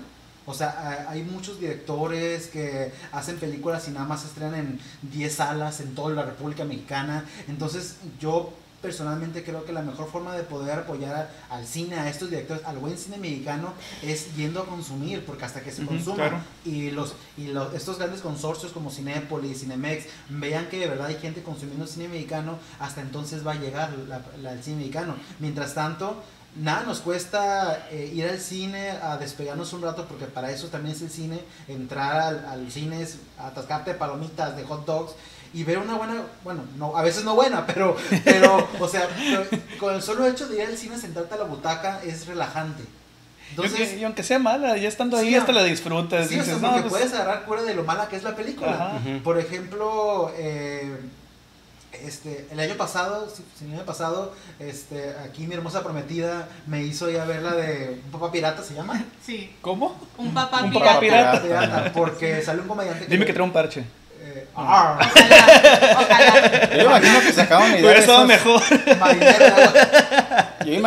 o 0.46 0.52
sea, 0.54 0.70
ha- 0.70 1.10
hay 1.10 1.22
muchos 1.22 1.60
directores 1.60 2.48
que 2.48 2.92
hacen 3.12 3.36
películas 3.38 3.86
y 3.88 3.92
nada 3.92 4.06
más 4.06 4.22
se 4.22 4.26
estrenan 4.28 4.54
en 4.54 4.80
10 5.02 5.34
salas 5.34 5.80
en 5.80 5.94
toda 5.94 6.14
la 6.14 6.22
República 6.24 6.64
Mexicana. 6.64 7.24
Entonces, 7.48 7.96
yo 8.20 8.52
personalmente 8.82 9.42
creo 9.42 9.64
que 9.64 9.72
la 9.72 9.80
mejor 9.80 10.10
forma 10.10 10.34
de 10.36 10.42
poder 10.42 10.80
apoyar 10.80 11.30
a- 11.50 11.54
al 11.54 11.66
cine, 11.66 11.96
a 11.96 12.10
estos 12.10 12.28
directores, 12.28 12.62
al 12.66 12.76
buen 12.76 12.98
cine 12.98 13.16
mexicano, 13.16 13.72
es 14.02 14.34
yendo 14.36 14.60
a 14.60 14.66
consumir, 14.66 15.24
porque 15.24 15.46
hasta 15.46 15.62
que 15.62 15.72
se 15.72 15.86
consuma 15.86 16.16
claro. 16.16 16.38
y 16.66 16.90
los 16.90 17.14
y 17.38 17.46
los, 17.46 17.72
estos 17.72 17.96
grandes 17.98 18.20
consorcios 18.20 18.72
como 18.72 18.90
Cinépolis, 18.90 19.60
Cinemex, 19.60 20.04
vean 20.28 20.68
que 20.68 20.78
de 20.80 20.88
verdad 20.88 21.06
hay 21.06 21.16
gente 21.16 21.42
consumiendo 21.42 21.86
cine 21.86 22.08
mexicano, 22.08 22.58
hasta 22.78 23.00
entonces 23.00 23.46
va 23.46 23.52
a 23.52 23.54
llegar 23.54 23.90
la, 24.06 24.20
la- 24.42 24.52
el 24.52 24.62
cine 24.62 24.76
mexicano. 24.76 25.14
Mientras 25.40 25.72
tanto, 25.72 26.22
nada 26.56 26.84
nos 26.84 27.00
cuesta 27.00 27.88
eh, 27.90 28.10
ir 28.14 28.26
al 28.28 28.38
cine 28.40 28.90
a 28.90 29.16
despegarnos 29.16 29.72
un 29.72 29.82
rato, 29.82 30.06
porque 30.06 30.26
para 30.26 30.50
eso 30.50 30.68
también 30.68 30.94
es 30.94 31.02
el 31.02 31.10
cine, 31.10 31.40
entrar 31.68 32.20
al, 32.20 32.44
al 32.46 32.70
cine 32.70 33.02
es 33.02 33.18
atascarte 33.38 33.92
de 33.92 33.98
palomitas, 33.98 34.56
de 34.56 34.64
hot 34.64 34.84
dogs 34.86 35.12
y 35.52 35.62
ver 35.64 35.78
una 35.78 35.94
buena, 35.96 36.22
bueno, 36.42 36.62
no, 36.76 36.96
a 36.96 37.02
veces 37.02 37.24
no 37.24 37.34
buena, 37.34 37.66
pero, 37.68 37.96
pero 38.24 38.68
o 38.80 38.88
sea, 38.88 39.08
pero 39.16 39.44
con 39.78 39.94
el 39.94 40.02
solo 40.02 40.26
hecho 40.26 40.48
de 40.48 40.56
ir 40.62 40.68
al 40.68 40.76
cine, 40.76 40.96
sentarte 40.98 41.34
a 41.34 41.38
la 41.38 41.44
butaca 41.44 42.00
es 42.04 42.26
relajante. 42.26 42.82
Y 42.82 43.60
aunque- 43.60 43.66
Entonces, 43.76 44.00
y 44.00 44.04
aunque 44.04 44.22
sea 44.24 44.38
mala, 44.40 44.76
ya 44.76 44.88
estando 44.88 45.16
ahí 45.16 45.28
Sí, 45.28 45.34
hasta 45.36 45.52
la 45.52 45.62
disfrutas. 45.62 46.28
Sí, 46.28 46.40
o 46.40 46.44
sea, 46.44 46.54
dices, 46.54 46.60
porque 46.60 46.76
no, 46.76 46.82
pues, 46.88 46.92
puedes 46.92 47.12
agarrar 47.14 47.44
cura 47.44 47.62
de 47.62 47.74
lo 47.74 47.84
mala 47.84 48.08
que 48.08 48.16
es 48.16 48.22
la 48.24 48.34
película. 48.34 48.72
Ajá. 48.96 49.00
Por 49.22 49.38
ejemplo, 49.38 50.32
eh, 50.36 50.96
este, 52.04 52.46
el 52.50 52.58
año 52.60 52.74
pasado, 52.76 53.28
sí, 53.34 53.42
el 53.64 53.72
año 53.74 53.84
pasado, 53.84 54.32
este, 54.58 55.14
aquí 55.24 55.46
mi 55.46 55.54
hermosa 55.54 55.82
prometida 55.82 56.48
me 56.66 56.82
hizo 56.82 57.10
ir 57.10 57.18
a 57.20 57.24
ver 57.24 57.42
la 57.42 57.52
de 57.54 58.00
Un 58.04 58.10
Papá 58.10 58.30
Pirata, 58.32 58.62
¿se 58.62 58.74
llama? 58.74 59.02
Sí, 59.24 59.54
¿Cómo? 59.60 59.96
un 60.18 60.32
papá 60.34 60.62
Un 60.62 60.70
pirata. 60.70 60.86
papá 60.88 61.00
pirata. 61.00 61.42
Pirata, 61.42 61.92
porque 61.92 62.42
sale 62.42 62.60
un 62.62 62.68
comediante 62.68 63.06
Dime 63.06 63.24
que 63.26 63.32
trae 63.32 63.44
un 63.44 63.52
parche. 63.52 63.84
eh, 64.20 64.48
ah, 64.56 64.98
Ojalá, 65.00 65.96
ojalá. 66.00 66.76
Yo 66.76 66.82
imagino 66.86 67.20
que 67.20 67.32
idea. 67.68 67.78
Hubiera 67.80 67.92
de 67.94 68.00
estado 68.00 68.26
mejor. 68.26 68.62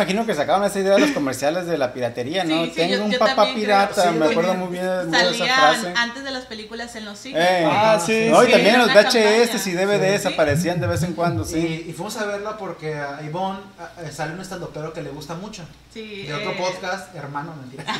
Imagino 0.02 0.24
que 0.26 0.34
sacaron 0.34 0.64
esa 0.64 0.78
idea 0.78 0.94
de 0.94 1.00
los 1.00 1.10
comerciales 1.18 1.66
de 1.66 1.76
la 1.78 1.92
piratería, 1.92 2.44
¿no? 2.44 2.64
Sí, 2.64 2.70
sí, 2.70 2.76
Tengo 2.76 2.94
yo- 2.96 3.04
un 3.04 3.10
yo 3.10 3.18
papá 3.18 3.46
pirata, 3.54 3.94
creo. 4.02 4.12
Sí, 4.12 4.18
me 4.18 4.26
acuerdo 4.26 4.54
muy 4.54 4.68
bien 4.72 4.84
de, 4.84 5.18
esa 5.18 5.28
Salían 5.28 5.58
frase. 5.58 5.92
antes 5.96 6.24
de 6.24 6.30
las 6.30 6.44
películas 6.46 6.94
en 6.96 7.04
los 7.04 7.18
cines. 7.18 7.42
Eh, 7.42 7.64
Ah, 7.70 7.98
sí, 8.04 8.28
no, 8.30 8.42
y 8.44 8.50
también 8.50 8.74
Era 8.76 8.86
los 8.86 8.94
VHS 8.94 9.66
y 9.66 9.72
DVDs 9.72 10.22
Sí. 10.22 10.28
aparecían 10.28 10.80
de 10.80 10.86
vez 10.86 11.02
en 11.02 11.12
cuando, 11.14 11.44
sí. 11.44 11.84
Y, 11.86 11.90
y 11.90 11.92
fuimos 11.92 12.16
a 12.16 12.24
verla 12.26 12.56
porque 12.56 12.94
a 12.94 13.20
Ivonne 13.24 13.58
eh, 14.02 14.10
sale 14.12 14.32
un 14.34 14.40
estandopero 14.40 14.92
que 14.92 15.02
le 15.02 15.10
gusta 15.10 15.34
mucho. 15.34 15.64
Sí, 15.92 16.24
De 16.26 16.34
otro 16.34 16.50
eh, 16.52 16.56
podcast, 16.58 17.14
hermano, 17.16 17.54
mentira. 17.60 17.84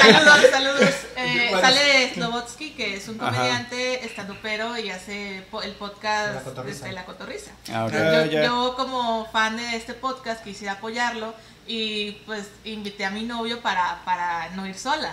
saludos, 0.00 0.50
saludos. 0.50 0.90
Eh, 1.16 1.46
Bueno, 1.50 1.60
sale 1.68 2.12
Slobotsky, 2.12 2.70
que 2.72 2.96
es 2.96 3.08
un 3.08 3.16
comediante 3.18 4.04
estandupero 4.04 4.76
y 4.76 4.90
hace 4.90 5.46
po- 5.50 5.62
el 5.62 5.70
podcast 5.72 6.28
De 6.28 6.34
La 6.34 6.40
Cotorrisa. 6.42 6.86
de 6.86 6.92
La 6.92 7.04
Cotorrisa. 7.04 7.50
Ah, 7.72 7.84
ok. 7.86 7.92
Ah, 7.94 8.24
yo, 8.26 8.30
ya. 8.32 8.44
yo 8.44 8.74
como 8.76 9.24
fan 9.30 9.56
de 9.56 9.76
este 9.76 9.94
podcast 9.94 10.13
quisiera 10.42 10.74
apoyarlo 10.74 11.34
y 11.66 12.12
pues 12.26 12.50
invité 12.64 13.04
a 13.04 13.10
mi 13.10 13.22
novio 13.22 13.60
para, 13.60 14.02
para 14.04 14.50
no 14.50 14.66
ir 14.66 14.76
sola. 14.76 15.12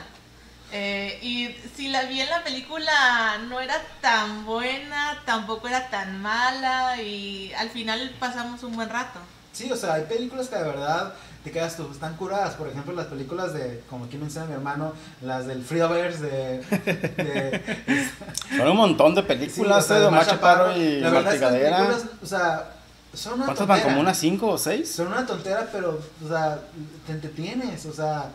Eh, 0.73 1.19
y 1.21 1.49
si 1.75 1.89
la 1.89 2.03
vi 2.03 2.21
en 2.21 2.29
la 2.29 2.43
película 2.43 3.37
no 3.49 3.59
era 3.59 3.75
tan 3.99 4.45
buena, 4.45 5.21
tampoco 5.25 5.67
era 5.67 5.89
tan 5.89 6.21
mala 6.21 7.01
y 7.01 7.51
al 7.57 7.69
final 7.69 8.15
pasamos 8.19 8.63
un 8.63 8.75
buen 8.75 8.89
rato. 8.89 9.19
Sí, 9.51 9.69
o 9.69 9.75
sea, 9.75 9.95
hay 9.95 10.03
películas 10.03 10.47
que 10.47 10.55
de 10.55 10.63
verdad 10.63 11.13
te 11.43 11.51
quedas 11.51 11.75
tú, 11.75 11.89
están 11.91 12.15
curadas. 12.15 12.53
Por 12.53 12.69
ejemplo, 12.69 12.93
las 12.93 13.07
películas 13.07 13.53
de, 13.53 13.83
como 13.89 14.05
aquí 14.05 14.15
menciona 14.15 14.47
mi 14.47 14.53
hermano, 14.53 14.93
las 15.21 15.45
del 15.45 15.63
Freeverse 15.63 16.21
de, 16.21 16.57
de 16.59 18.09
Son 18.57 18.69
un 18.69 18.77
montón 18.77 19.13
de 19.13 19.21
sí, 19.21 19.27
películas 19.27 19.85
o 19.85 19.87
sea, 19.87 19.97
eh, 19.97 19.99
de 19.99 20.05
Omar 20.05 20.21
Omar 20.23 20.33
Chaparro 20.33 20.63
Chaparro. 20.67 20.81
y 20.81 20.99
La 21.01 21.09
verdad 21.09 21.33
es 21.33 21.41
que 21.41 21.47
películas, 21.47 22.05
o 22.23 22.25
sea, 22.25 22.69
son 23.13 23.33
una 23.33 23.45
¿Cuántas 23.45 23.67
van? 23.67 23.77
tontera. 23.77 23.93
¿Como 23.93 24.01
unas 24.01 24.17
cinco 24.17 24.47
o 24.49 24.57
seis? 24.57 24.91
Son 24.91 25.07
una 25.07 25.25
tontera, 25.25 25.67
pero, 25.71 25.99
o 26.23 26.27
sea, 26.27 26.59
te 27.05 27.11
entretienes, 27.13 27.85
o 27.85 27.93
sea, 27.93 28.25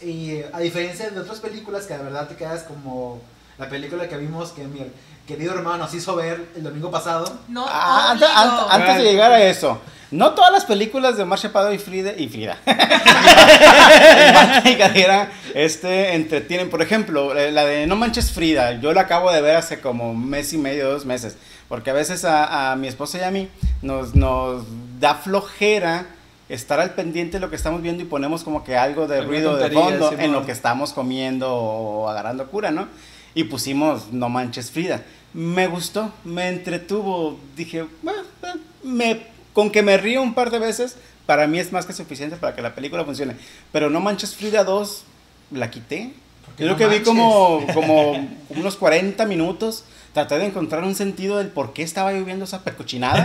y 0.00 0.30
eh, 0.32 0.50
a 0.52 0.58
diferencia 0.60 1.08
de 1.10 1.20
otras 1.20 1.38
películas 1.40 1.86
que 1.86 1.96
de 1.96 2.02
verdad 2.02 2.26
te 2.28 2.34
quedas 2.36 2.62
como 2.64 3.20
la 3.58 3.68
película 3.68 4.08
que 4.08 4.16
vimos 4.16 4.50
que 4.52 4.64
mi 4.64 4.80
querido 5.26 5.54
hermano 5.54 5.78
nos 5.84 5.94
hizo 5.94 6.16
ver 6.16 6.48
el 6.56 6.64
domingo 6.64 6.90
pasado. 6.90 7.24
No, 7.48 7.64
Ah, 7.68 8.10
antes, 8.10 8.28
antes- 8.34 8.66
antes 8.70 8.96
de 8.96 9.02
llegar 9.04 9.30
a 9.32 9.40
eso, 9.44 9.78
no 10.10 10.32
todas 10.32 10.50
las 10.50 10.64
películas 10.64 11.16
de 11.16 11.22
Omar 11.22 11.38
Chaparro 11.38 11.72
y 11.72 11.78
Frida 11.78 12.12
y 12.18 12.28
Frida 12.28 12.58
y 12.66 14.32
Martigadera, 14.32 15.30
este 15.54 16.14
entretienen, 16.14 16.70
por 16.70 16.82
ejemplo, 16.82 17.36
eh, 17.38 17.52
la 17.52 17.64
de 17.64 17.86
No 17.86 17.96
manches 17.96 18.30
Frida, 18.32 18.72
yo 18.80 18.92
la 18.92 19.02
acabo 19.02 19.30
de 19.32 19.40
ver 19.40 19.56
hace 19.56 19.80
como 19.80 20.10
un 20.10 20.28
mes 20.28 20.52
y 20.52 20.58
medio, 20.58 20.90
dos 20.90 21.04
meses, 21.06 21.36
porque 21.72 21.88
a 21.88 21.94
veces 21.94 22.26
a, 22.26 22.72
a 22.72 22.76
mi 22.76 22.86
esposa 22.86 23.16
y 23.16 23.22
a 23.22 23.30
mí 23.30 23.48
nos, 23.80 24.14
nos 24.14 24.66
da 25.00 25.14
flojera 25.14 26.04
estar 26.50 26.78
al 26.80 26.90
pendiente 26.90 27.38
de 27.38 27.40
lo 27.40 27.48
que 27.48 27.56
estamos 27.56 27.80
viendo 27.80 28.02
y 28.02 28.06
ponemos 28.06 28.44
como 28.44 28.62
que 28.62 28.76
algo 28.76 29.06
de 29.06 29.20
Alguna 29.20 29.38
ruido 29.38 29.56
de 29.56 29.70
fondo 29.70 30.12
en 30.18 30.32
lo 30.32 30.44
que 30.44 30.52
estamos 30.52 30.92
comiendo 30.92 31.50
o 31.50 32.10
agarrando 32.10 32.46
cura, 32.50 32.70
¿no? 32.72 32.88
Y 33.34 33.44
pusimos 33.44 34.12
No 34.12 34.28
Manches 34.28 34.70
Frida. 34.70 35.02
Me 35.32 35.66
gustó, 35.66 36.12
me 36.24 36.50
entretuvo. 36.50 37.38
Dije, 37.56 37.86
"Bueno, 38.02 38.20
eh, 38.42 38.48
me, 38.82 39.22
con 39.54 39.70
que 39.70 39.82
me 39.82 39.96
río 39.96 40.20
un 40.20 40.34
par 40.34 40.50
de 40.50 40.58
veces, 40.58 40.98
para 41.24 41.46
mí 41.46 41.58
es 41.58 41.72
más 41.72 41.86
que 41.86 41.94
suficiente 41.94 42.36
para 42.36 42.54
que 42.54 42.60
la 42.60 42.74
película 42.74 43.02
funcione. 43.02 43.34
Pero 43.72 43.88
No 43.88 44.00
Manches 44.00 44.36
Frida 44.36 44.62
2 44.62 45.04
la 45.52 45.70
quité. 45.70 46.12
Yo 46.50 46.56
creo 46.56 46.68
no 46.70 46.76
que 46.76 46.84
vi 46.86 46.90
manches. 46.96 47.06
como, 47.08 47.66
como 47.74 48.28
unos 48.50 48.76
40 48.76 49.24
minutos. 49.26 49.84
Traté 50.12 50.38
de 50.38 50.44
encontrar 50.44 50.84
un 50.84 50.94
sentido 50.94 51.38
del 51.38 51.46
por 51.46 51.72
qué 51.72 51.82
estaba 51.82 52.12
yo 52.12 52.22
viendo 52.26 52.44
esa 52.44 52.62
percochinada. 52.64 53.24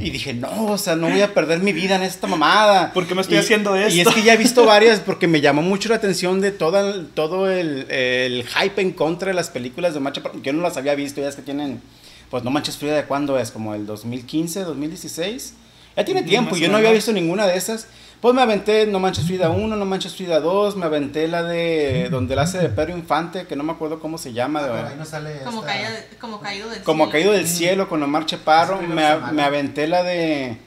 y 0.00 0.10
dije, 0.10 0.34
no, 0.34 0.66
o 0.66 0.76
sea, 0.76 0.96
no 0.96 1.08
voy 1.08 1.20
a 1.22 1.32
perder 1.32 1.60
mi 1.60 1.72
vida 1.72 1.94
en 1.94 2.02
esta 2.02 2.26
mamada. 2.26 2.92
¿Por 2.92 3.06
qué 3.06 3.14
me 3.14 3.20
estoy 3.20 3.36
Y- 3.36 3.40
haciendo 3.40 3.76
esto? 3.76 3.94
Y 3.96 4.00
es 4.00 4.08
que 4.08 4.22
ya 4.24 4.34
he 4.34 4.36
visto 4.36 4.64
varias 4.66 4.98
porque 4.98 5.28
me 5.28 5.40
llamó 5.40 5.62
mucho 5.62 5.88
la 5.88 5.94
atención 5.94 6.40
de 6.40 6.50
toda, 6.50 7.04
todo 7.14 7.48
el, 7.48 7.88
el 7.92 8.44
hype 8.44 8.82
en 8.82 8.90
contra 8.90 9.28
de 9.28 9.34
las 9.34 9.50
películas 9.50 9.94
de 9.94 10.00
Macha. 10.00 10.20
Yo 10.42 10.52
no 10.52 10.62
las 10.62 10.76
había 10.76 10.96
visto, 10.96 11.20
ya 11.20 11.28
es 11.28 11.36
que 11.36 11.42
tienen, 11.42 11.80
pues 12.28 12.42
no 12.42 12.50
manches 12.50 12.76
Frida 12.76 12.96
de 12.96 13.04
cuándo 13.04 13.38
es, 13.38 13.52
como 13.52 13.76
el 13.76 13.86
2015, 13.86 14.64
2016. 14.64 15.54
Ya 15.96 16.04
tiene 16.04 16.22
tiempo, 16.24 16.52
más 16.52 16.60
yo 16.60 16.68
no 16.70 16.78
había 16.78 16.90
visto 16.90 17.12
ninguna 17.12 17.46
de 17.46 17.56
esas. 17.56 17.86
Pues 18.20 18.34
me 18.34 18.42
aventé 18.42 18.86
No 18.86 18.98
Manches 19.00 19.24
Frida 19.26 19.48
1, 19.48 19.76
No 19.76 19.84
Manches 19.86 20.14
Frida 20.14 20.40
2, 20.40 20.76
me 20.76 20.84
aventé 20.84 21.26
la 21.26 21.42
de 21.42 22.08
donde 22.10 22.36
la 22.36 22.42
hace 22.42 22.58
de 22.58 22.68
Pedro 22.68 22.94
Infante, 22.94 23.46
que 23.46 23.56
no 23.56 23.62
me 23.64 23.72
acuerdo 23.72 23.98
cómo 23.98 24.18
se 24.18 24.34
llama. 24.34 24.60
Ah, 24.60 24.62
de- 24.66 24.68
pero 24.72 24.88
ahí 24.88 24.94
no 24.98 25.04
sale 25.06 25.38
Como, 25.42 25.60
esta- 25.60 25.72
caído, 25.72 25.88
como 26.20 26.40
caído 26.40 26.68
del 26.68 26.82
como 26.82 27.04
cielo. 27.04 27.12
caído 27.12 27.32
del 27.32 27.46
cielo 27.48 27.88
con 27.88 28.02
Omar 28.02 28.26
Chaparro. 28.26 28.82
Me, 28.82 29.16
me 29.32 29.42
aventé 29.42 29.86
la 29.88 30.02
de 30.02 30.58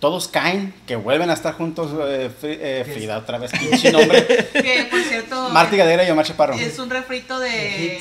Todos 0.00 0.28
caen, 0.28 0.72
que 0.86 0.96
vuelven 0.96 1.28
a 1.30 1.34
estar 1.34 1.54
juntos 1.54 1.90
eh, 2.08 2.30
eh. 2.42 2.84
Frida 2.90 3.18
otra 3.18 3.36
vez, 3.38 3.52
pinche 3.52 3.92
nombre. 3.92 4.22
Que 4.54 4.88
por 4.90 5.00
cierto 5.02 5.50
Marta 5.50 5.76
Gadera 5.76 6.04
y 6.08 6.10
Omar 6.10 6.24
Chaparro. 6.24 6.54
es 6.54 6.78
un 6.78 6.88
refrito 6.88 7.38
De 7.38 8.00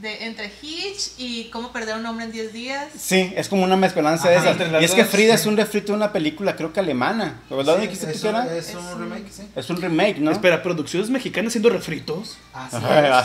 de, 0.00 0.08
de 0.08 0.24
entre 0.26 0.50
Hitch 0.62 1.12
y 1.18 1.44
cómo 1.50 1.72
perder 1.72 1.94
a 1.94 1.98
un 1.98 2.06
hombre 2.06 2.24
en 2.26 2.32
10 2.32 2.52
días. 2.52 2.88
Sí, 2.98 3.32
es 3.36 3.48
como 3.48 3.64
una 3.64 3.76
mezcolanza 3.76 4.28
de 4.28 4.36
Ajá, 4.36 4.44
esas. 4.50 4.60
entre 4.60 4.72
las 4.72 4.82
Y 4.82 4.84
es 4.84 4.92
que 4.92 5.04
Frida 5.04 5.36
sí. 5.36 5.42
es 5.42 5.46
un 5.46 5.56
refrito 5.56 5.92
de 5.92 5.96
una 5.96 6.12
película, 6.12 6.56
creo 6.56 6.72
que 6.72 6.80
alemana. 6.80 7.40
¿Verdad? 7.50 7.78
Sí, 7.80 7.88
es, 7.90 8.20
que 8.20 8.28
era? 8.28 8.56
es 8.56 8.68
Es 8.68 8.74
un 8.74 8.98
remake, 9.00 9.30
sí. 9.30 9.42
Es 9.56 9.70
un 9.70 9.80
remake, 9.80 10.18
¿no? 10.18 10.30
Espera, 10.30 10.62
¿producciones 10.62 11.10
mexicanas 11.10 11.50
haciendo 11.50 11.70
refritos? 11.70 12.36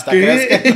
Que... 0.10 0.76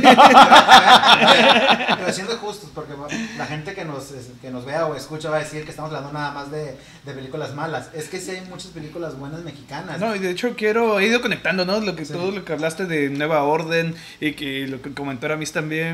Pero 1.98 2.12
siendo 2.12 2.36
justos, 2.38 2.70
porque 2.74 2.94
la 3.36 3.46
gente 3.46 3.74
que 3.74 3.84
nos, 3.84 4.12
que 4.40 4.50
nos 4.50 4.64
vea 4.64 4.86
o 4.86 4.94
escucha 4.96 5.30
va 5.30 5.36
a 5.36 5.40
decir 5.40 5.64
que 5.64 5.70
estamos 5.70 5.90
hablando 5.90 6.12
nada 6.12 6.32
más 6.32 6.50
de, 6.50 6.76
de 7.04 7.12
películas 7.12 7.54
malas. 7.54 7.88
Es 7.94 8.08
que 8.08 8.20
sí 8.20 8.32
hay 8.32 8.40
muchas 8.42 8.68
películas 8.72 9.18
buenas 9.18 9.40
mexicanas. 9.42 9.98
No, 10.00 10.14
y 10.14 10.18
de 10.18 10.30
hecho 10.30 10.54
quiero, 10.56 10.98
he 11.00 11.06
ido 11.06 11.20
conectando, 11.20 11.64
¿no? 11.64 11.80
Lo 11.80 11.96
que, 11.96 12.00
Sí. 12.10 12.14
Todo 12.14 12.30
lo 12.32 12.44
que 12.44 12.52
hablaste 12.52 12.86
de 12.86 13.08
Nueva 13.10 13.42
Orden 13.44 13.94
y 14.20 14.32
que 14.32 14.66
lo 14.66 14.82
que 14.82 14.92
comentó 14.92 15.26
Aramis 15.26 15.52
también. 15.52 15.89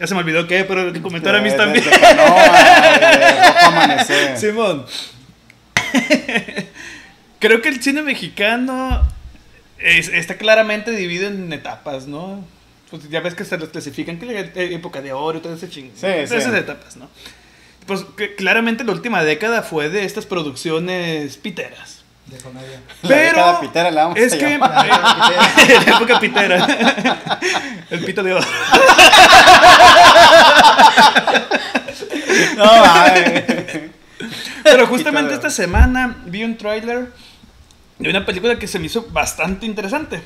Ya 0.00 0.06
se 0.06 0.14
me 0.14 0.20
olvidó 0.20 0.46
qué, 0.48 0.64
pero 0.64 0.92
que 0.92 1.00
comentó 1.02 1.28
Aramis 1.28 1.52
De- 1.52 1.58
también. 1.58 1.84
de- 1.84 1.90
de 1.90 2.00
Canoa, 2.00 2.46
Rojo 3.46 3.66
Amanecer. 3.66 4.36
Simón. 4.38 4.86
Creo 7.38 7.60
que 7.60 7.68
el 7.68 7.82
cine 7.82 8.02
mexicano 8.02 9.02
es- 9.78 10.08
está 10.08 10.36
claramente 10.36 10.90
dividido 10.92 11.28
en 11.28 11.52
etapas, 11.52 12.06
¿no? 12.06 12.44
Pues 12.90 13.08
ya 13.10 13.20
ves 13.20 13.34
que 13.34 13.44
se 13.44 13.58
los 13.58 13.70
clasifican, 13.70 14.18
que 14.18 14.26
la 14.26 14.40
época 14.62 15.00
de 15.00 15.12
oro 15.12 15.38
y 15.38 15.40
todo 15.40 15.54
ese 15.54 15.68
ching. 15.68 15.90
Sí, 15.94 16.06
esas 16.06 16.46
etapas, 16.54 16.96
¿no? 16.96 17.08
Pues 17.86 18.04
que 18.16 18.34
claramente 18.36 18.84
la 18.84 18.92
última 18.92 19.24
década 19.24 19.62
fue 19.62 19.88
de 19.88 20.04
estas 20.04 20.24
producciones 20.26 21.36
piteras. 21.36 22.01
De 22.26 22.38
comedia. 22.38 22.80
La 23.02 23.08
Pero 23.08 23.38
década 23.38 23.60
pitera 23.60 23.90
la 23.90 24.02
vamos 24.04 24.18
es 24.18 24.32
a 24.32 24.38
que 24.38 24.58
la 25.86 25.96
época 25.96 26.20
pitera. 26.20 27.38
El 27.90 28.04
pito 28.04 28.22
de 28.22 28.34
oro. 28.34 28.46
No. 32.56 32.70
Pero 34.62 34.86
justamente 34.86 35.34
esta 35.34 35.50
semana 35.50 36.16
vi 36.26 36.44
un 36.44 36.56
tráiler 36.56 37.12
de 37.98 38.10
una 38.10 38.24
película 38.24 38.58
que 38.58 38.66
se 38.66 38.78
me 38.78 38.86
hizo 38.86 39.06
bastante 39.10 39.66
interesante. 39.66 40.22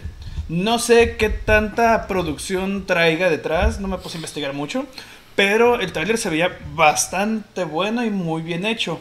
No 0.48 0.78
sé 0.78 1.16
qué 1.16 1.28
tanta 1.28 2.06
producción 2.06 2.86
traiga 2.86 3.28
detrás, 3.28 3.80
no 3.80 3.88
me 3.88 3.98
puse 3.98 4.16
a 4.16 4.18
investigar 4.18 4.52
mucho, 4.52 4.86
pero 5.34 5.80
el 5.80 5.92
tráiler 5.92 6.18
se 6.18 6.30
veía 6.30 6.56
bastante 6.74 7.64
bueno 7.64 8.04
y 8.04 8.10
muy 8.10 8.42
bien 8.42 8.64
hecho. 8.64 9.00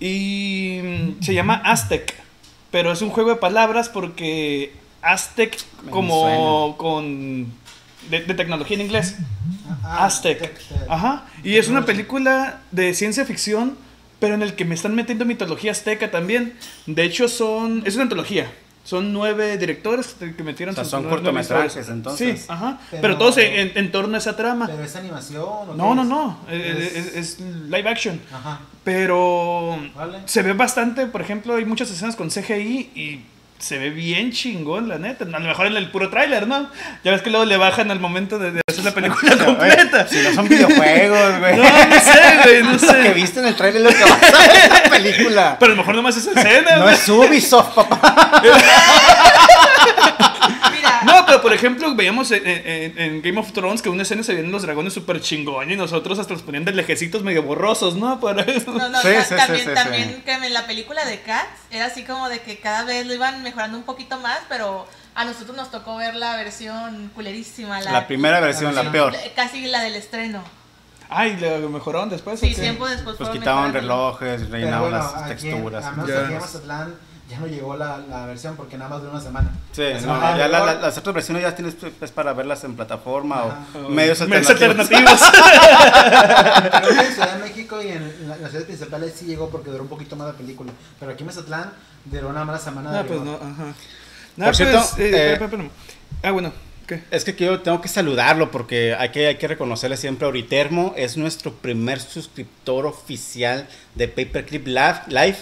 Y 0.00 0.80
mm, 0.82 1.22
se 1.22 1.34
llama 1.34 1.54
Aztec, 1.64 2.14
pero 2.70 2.92
es 2.92 3.02
un 3.02 3.10
juego 3.10 3.30
de 3.30 3.36
palabras 3.36 3.88
porque 3.88 4.72
Aztec 5.02 5.56
Me 5.84 5.90
como 5.90 6.76
con 6.78 7.46
de, 8.10 8.20
de 8.24 8.34
tecnología 8.34 8.76
en 8.76 8.82
inglés. 8.82 9.16
Ah, 9.82 10.06
Aztec. 10.06 10.40
Tec- 10.40 10.52
Tec- 10.54 10.86
Ajá. 10.88 11.24
Y 11.42 11.56
es 11.56 11.68
una 11.68 11.84
película 11.84 12.60
de 12.70 12.94
ciencia 12.94 13.24
ficción, 13.24 13.76
pero 14.20 14.34
en 14.34 14.42
el 14.42 14.54
que 14.54 14.64
me 14.64 14.74
están 14.74 14.94
metiendo 14.94 15.24
mitología 15.24 15.72
azteca 15.72 16.10
también. 16.10 16.54
De 16.86 17.02
hecho, 17.04 17.28
son. 17.28 17.82
Es 17.84 17.94
una 17.94 18.04
antología. 18.04 18.50
Son 18.84 19.12
nueve 19.12 19.58
directores 19.58 20.16
que 20.18 20.42
metieron 20.42 20.72
O 20.72 20.76
sea, 20.76 20.84
sus 20.84 20.90
son 20.92 21.04
cortometrajes, 21.10 21.90
entonces. 21.90 22.40
Sí, 22.40 22.46
ajá. 22.48 22.78
Pero, 22.90 23.02
Pero- 23.02 23.18
todos 23.18 23.36
en, 23.36 23.52
en- 23.52 23.72
en 23.76 23.92
torno 23.92 24.14
a 24.14 24.18
esa 24.18 24.34
trama. 24.34 24.66
Pero 24.66 24.82
es 24.82 24.96
animación. 24.96 25.42
¿o 25.44 25.74
No, 25.76 25.90
qué 25.90 25.94
no, 25.96 26.04
no. 26.04 26.38
Es, 26.50 26.76
Es- 26.94 26.96
es- 27.06 27.14
es 27.16 27.40
live 27.40 27.86
action. 27.86 28.18
Ajá. 28.32 28.60
Pero 28.88 29.78
Vale. 29.94 30.20
se 30.24 30.40
ve 30.42 30.54
bastante, 30.54 31.06
por 31.06 31.20
ejemplo, 31.20 31.56
hay 31.56 31.66
muchas 31.66 31.90
escenas 31.90 32.16
con 32.16 32.30
CGI 32.30 32.90
y 32.94 33.20
se 33.58 33.76
ve 33.76 33.90
bien 33.90 34.32
chingón, 34.32 34.88
la 34.88 34.98
neta. 34.98 35.24
A 35.24 35.28
lo 35.28 35.40
mejor 35.40 35.66
en 35.66 35.76
el 35.76 35.90
puro 35.90 36.08
tráiler, 36.08 36.46
¿no? 36.46 36.70
Ya 37.04 37.10
ves 37.12 37.20
que 37.20 37.28
luego 37.28 37.44
le 37.44 37.58
bajan 37.58 37.90
al 37.90 38.00
momento 38.00 38.38
de, 38.38 38.52
de 38.52 38.60
hacer 38.66 38.84
la 38.84 38.92
película 38.94 39.36
completa. 39.44 40.08
Si 40.08 40.16
no 40.22 40.32
son 40.32 40.48
videojuegos, 40.48 41.38
güey. 41.38 41.56
No, 41.56 41.62
no 41.64 42.00
sé, 42.00 42.20
güey, 42.44 42.62
no 42.62 42.72
Lo 42.72 42.78
que 42.78 42.86
sé. 42.86 43.12
viste 43.14 43.40
en 43.40 43.46
el 43.48 43.56
trailer 43.56 43.82
es 43.86 43.92
lo 43.92 43.98
que 43.98 44.10
va 44.10 44.16
a 44.16 44.64
en 44.64 44.70
la 44.84 44.90
película. 44.90 45.56
Pero 45.60 45.72
a 45.72 45.74
lo 45.74 45.82
mejor 45.82 45.94
nomás 45.96 46.16
esa 46.16 46.30
escena, 46.30 46.76
No 46.76 46.88
es 46.88 47.06
Ubisoft, 47.08 47.74
papá. 47.74 48.40
Por 51.48 51.56
ejemplo, 51.56 51.94
veíamos 51.94 52.30
en, 52.30 52.46
en- 52.46 52.98
en 52.98 53.22
Game 53.22 53.40
of 53.40 53.52
Thrones 53.52 53.80
que 53.80 53.88
una 53.88 54.02
escena 54.02 54.22
se 54.22 54.34
veían 54.34 54.52
los 54.52 54.62
dragones 54.62 54.92
súper 54.92 55.20
chingón 55.22 55.70
y 55.70 55.76
nosotros 55.76 56.18
hasta 56.18 56.34
los 56.34 56.42
ponían 56.42 56.64
de 56.66 56.72
lejecitos 56.72 57.22
medio 57.22 57.42
borrosos, 57.42 57.96
¿no? 57.96 58.20
Para 58.20 58.42
eso. 58.42 58.70
No, 58.72 58.88
no, 58.90 59.00
Sí, 59.00 59.08
sí, 59.08 59.24
sí, 59.30 59.34
también, 59.36 59.64
sí, 59.66 59.74
también 59.74 60.08
sí. 60.16 60.22
que 60.24 60.32
en 60.32 60.52
la 60.52 60.66
película 60.66 61.04
de 61.06 61.20
Cats 61.22 61.48
era 61.70 61.86
así 61.86 62.04
como 62.04 62.28
de 62.28 62.40
que 62.40 62.58
cada 62.58 62.84
vez 62.84 63.06
lo 63.06 63.14
iban 63.14 63.42
mejorando 63.42 63.78
un 63.78 63.84
poquito 63.84 64.18
más, 64.20 64.40
pero 64.48 64.86
a 65.14 65.24
nosotros 65.24 65.56
nos 65.56 65.70
tocó 65.70 65.96
ver 65.96 66.14
la 66.16 66.36
versión 66.36 67.10
culerísima. 67.14 67.80
La, 67.80 67.92
La 67.92 68.06
primera 68.06 68.40
versión, 68.40 68.74
la 68.74 68.82
la 68.82 68.92
peor. 68.92 69.14
Casi 69.34 69.66
la 69.66 69.80
del 69.82 69.94
estreno. 69.96 70.42
Ay, 71.10 71.38
lo 71.40 71.70
mejoraron 71.70 72.10
después. 72.10 72.38
Sí, 72.38 72.54
tiempo 72.54 72.86
después 72.86 73.16
Pues 73.16 73.30
quitaban 73.30 73.72
relojes, 73.72 74.50
reinaban 74.50 74.90
bueno, 74.90 74.98
las 74.98 75.26
texturas. 75.28 75.86
aquí 75.86 76.34
Mazatlán 76.34 76.94
ya 77.28 77.38
no 77.40 77.46
llegó 77.46 77.76
la, 77.76 77.98
la 77.98 78.24
versión 78.26 78.56
porque 78.56 78.78
nada 78.78 78.88
más 78.90 79.02
de 79.02 79.08
una 79.08 79.20
semana. 79.20 79.50
Sí, 79.72 79.82
no, 80.06 80.36
ya 80.36 80.48
la- 80.48 80.64
la- 80.64 80.74
las 80.74 80.96
otras 80.98 81.14
versiones 81.14 81.42
ya 81.42 81.54
tienes 81.54 81.74
pues, 81.98 82.10
para 82.10 82.32
verlas 82.32 82.64
en 82.64 82.74
plataforma 82.74 83.40
Ajá. 83.42 83.58
o 83.84 83.88
medios 83.90 84.20
Medios 84.26 84.48
alternativos. 84.50 85.20
alternativos. 85.20 85.30
Creo 86.80 86.94
que 87.00 87.06
en 87.06 87.12
Ciudad 87.14 87.34
de 87.36 87.42
México 87.48 87.82
y 87.82 87.88
en 87.88 88.28
la- 88.28 88.36
las 88.36 88.50
ciudades 88.50 88.64
principales 88.66 89.12
sí 89.16 89.26
llegó 89.26 89.50
porque 89.50 89.70
duró 89.70 89.82
un 89.82 89.88
poquito 89.88 90.16
más 90.16 90.28
la 90.28 90.32
película. 90.34 90.72
Pero 90.98 91.12
aquí 91.12 91.22
en 91.22 91.26
Mazatlán 91.26 91.72
duró 92.06 92.32
nada 92.32 92.44
más 92.46 92.54
la 92.60 92.64
semana 92.64 92.90
de 92.92 92.98
no, 93.02 93.06
pues 93.06 93.20
no, 93.20 93.34
ajá. 93.34 93.74
No, 94.36 94.44
Por 94.46 94.56
cierto, 94.56 94.78
pues, 94.96 94.98
eh, 95.12 95.34
eh. 95.40 95.70
Ah, 96.22 96.30
bueno, 96.30 96.52
¿qué? 96.86 97.02
Es 97.10 97.24
que 97.24 97.34
yo 97.34 97.60
tengo 97.60 97.80
que 97.80 97.88
saludarlo 97.88 98.50
porque 98.50 98.94
hay 98.98 99.10
que, 99.10 99.26
hay 99.26 99.36
que 99.36 99.48
reconocerle 99.48 99.96
siempre 99.96 100.26
a 100.26 100.28
Oritermo. 100.28 100.94
Es 100.96 101.16
nuestro 101.16 101.52
primer 101.54 102.00
suscriptor 102.00 102.86
oficial 102.86 103.66
de 103.96 104.08
Paperclip 104.08 104.66
Live. 104.68 105.36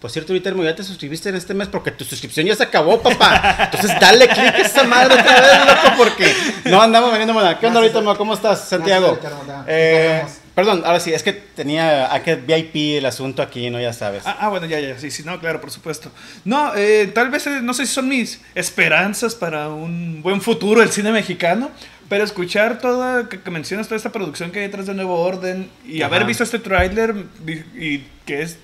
Por 0.00 0.12
cierto, 0.12 0.32
Oritermo, 0.32 0.62
ya 0.62 0.76
te 0.76 0.84
suscribiste 0.84 1.28
en 1.28 1.34
este 1.34 1.54
mes 1.54 1.66
porque 1.66 1.90
tu 1.90 2.04
suscripción 2.04 2.46
ya 2.46 2.54
se 2.54 2.62
acabó, 2.62 3.02
papá. 3.02 3.70
Entonces 3.72 3.98
dale 4.00 4.28
click 4.28 4.38
a 4.54 4.58
esa 4.58 4.84
madre 4.84 5.14
otra 5.14 5.40
vez, 5.40 5.66
loco, 5.66 5.96
porque 5.96 6.34
no 6.66 6.80
andamos 6.80 7.10
vendiendo 7.10 7.34
moda. 7.34 7.58
¿Qué 7.58 7.66
onda, 7.66 7.80
Gracias, 7.80 7.96
Oritermo? 7.96 8.16
¿Cómo 8.16 8.34
estás, 8.34 8.68
Santiago? 8.68 9.18
Eh, 9.66 10.22
perdón, 10.54 10.82
ahora 10.84 11.00
sí, 11.00 11.12
es 11.12 11.24
que 11.24 11.32
tenía 11.32 12.12
hay 12.12 12.20
que 12.20 12.36
VIP 12.36 12.98
el 12.98 13.06
asunto 13.06 13.42
aquí, 13.42 13.70
¿no? 13.70 13.80
Ya 13.80 13.92
sabes. 13.92 14.22
Ah, 14.24 14.36
ah, 14.38 14.48
bueno, 14.50 14.66
ya, 14.66 14.78
ya, 14.78 14.96
sí, 15.00 15.10
sí, 15.10 15.24
no, 15.24 15.40
claro, 15.40 15.60
por 15.60 15.72
supuesto. 15.72 16.12
No, 16.44 16.76
eh, 16.76 17.10
tal 17.12 17.30
vez, 17.30 17.48
eh, 17.48 17.58
no 17.60 17.74
sé 17.74 17.84
si 17.84 17.92
son 17.92 18.08
mis 18.08 18.40
esperanzas 18.54 19.34
para 19.34 19.68
un 19.68 20.22
buen 20.22 20.40
futuro 20.40 20.80
del 20.80 20.90
cine 20.92 21.10
mexicano, 21.10 21.72
pero 22.08 22.22
escuchar 22.22 22.78
toda, 22.78 23.28
que, 23.28 23.40
que 23.40 23.50
mencionas 23.50 23.88
toda 23.88 23.96
esta 23.96 24.12
producción 24.12 24.52
que 24.52 24.60
hay 24.60 24.66
detrás 24.66 24.86
de 24.86 24.94
Nuevo 24.94 25.20
Orden 25.20 25.68
y 25.84 26.02
Ajá. 26.02 26.14
haber 26.14 26.24
visto 26.24 26.44
este 26.44 26.60
tráiler 26.60 27.16
y 27.76 27.98
que 28.24 28.42
es 28.42 28.58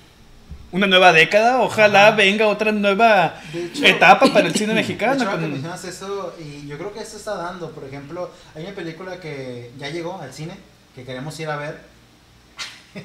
una 0.75 0.87
nueva 0.87 1.13
década, 1.13 1.61
ojalá 1.61 2.09
Ajá. 2.09 2.17
venga 2.17 2.49
otra 2.49 2.73
nueva 2.73 3.41
De 3.53 3.67
hecho- 3.67 3.85
etapa 3.87 4.27
para 4.33 4.47
el 4.49 4.55
cine 4.59 4.69
De 4.75 4.81
mexicano. 4.81 5.15
hecho, 5.15 5.25
ahora 5.25 5.37
que 5.37 5.43
con- 5.45 5.53
mencionas 5.53 5.85
eso, 5.85 6.35
y 6.39 6.67
yo 6.67 6.77
creo 6.77 6.93
que 6.93 7.01
esto 7.01 7.17
está 7.17 7.35
dando. 7.37 7.71
Por 7.71 7.85
ejemplo, 7.85 8.31
hay 8.55 8.65
una 8.65 8.75
película 8.75 9.21
que 9.21 9.71
ya 9.79 9.89
llegó 9.91 10.21
al 10.21 10.33
cine, 10.33 10.55
que 10.95 11.05
queremos 11.05 11.39
ir 11.41 11.49
a 11.49 11.57
ver, 11.57 11.79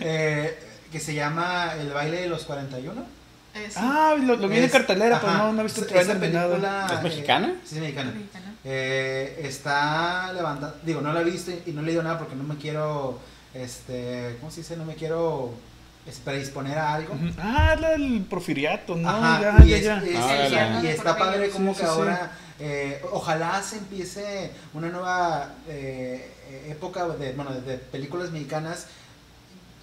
eh, 0.00 0.58
que 0.90 1.00
se 1.00 1.14
llama 1.14 1.74
El 1.80 1.90
baile 1.92 2.22
de 2.22 2.28
los 2.28 2.44
41. 2.44 3.00
Eh, 3.54 3.66
sí. 3.68 3.74
Ah, 3.76 4.14
lo, 4.20 4.36
lo 4.36 4.48
vi 4.48 4.58
en 4.58 4.68
cartelera, 4.68 5.18
pero 5.20 5.32
ajá, 5.32 5.42
no, 5.44 5.52
no 5.54 5.60
he 5.60 5.64
visto 5.64 5.80
el 5.84 6.06
nada. 6.06 6.18
película, 6.20 6.86
¿Es 6.92 6.98
eh, 6.98 7.02
mexicana? 7.02 7.54
sí, 7.64 7.74
es 7.76 7.80
mexicana. 7.80 8.12
¿no? 8.14 8.28
Eh, 8.64 9.40
está 9.44 10.32
levantando, 10.32 10.76
digo, 10.82 11.00
no 11.00 11.12
la 11.12 11.20
he 11.22 11.24
visto 11.24 11.50
y 11.66 11.70
no 11.72 11.80
he 11.80 11.84
leído 11.84 12.02
nada 12.02 12.18
porque 12.18 12.36
no 12.36 12.44
me 12.44 12.56
quiero, 12.56 13.18
este, 13.54 14.36
¿cómo 14.40 14.50
se 14.52 14.60
dice? 14.60 14.76
No 14.76 14.84
me 14.84 14.94
quiero 14.94 15.52
es, 16.08 16.18
predisponer 16.18 16.78
a 16.78 16.94
algo. 16.94 17.14
Ah, 17.38 17.76
la 17.80 17.90
del 17.90 18.22
porfiriato, 18.28 18.96
¿no? 18.96 19.08
Ajá, 19.08 19.40
ya, 19.58 19.64
y, 19.64 19.68
ya, 19.70 19.76
es- 19.76 19.84
ya. 19.84 19.96
es- 20.04 20.16
Ah, 20.16 20.46
y- 20.46 20.50
ya. 20.50 20.82
y 20.82 20.86
está 20.88 21.16
padre 21.16 21.50
como 21.50 21.72
Sí, 21.74 21.80
que 21.80 21.86
sí, 21.86 21.92
sí. 21.92 21.98
ahora, 21.98 22.32
eh, 22.60 23.02
ojalá 23.12 23.62
se 23.62 23.78
empiece 23.78 24.50
una 24.74 24.88
nueva 24.88 25.52
eh, 25.68 26.32
eh, 26.50 26.68
época 26.70 27.06
de, 27.08 27.32
bueno, 27.32 27.52
de, 27.52 27.76
películas 27.78 28.30
mexicanas. 28.30 28.86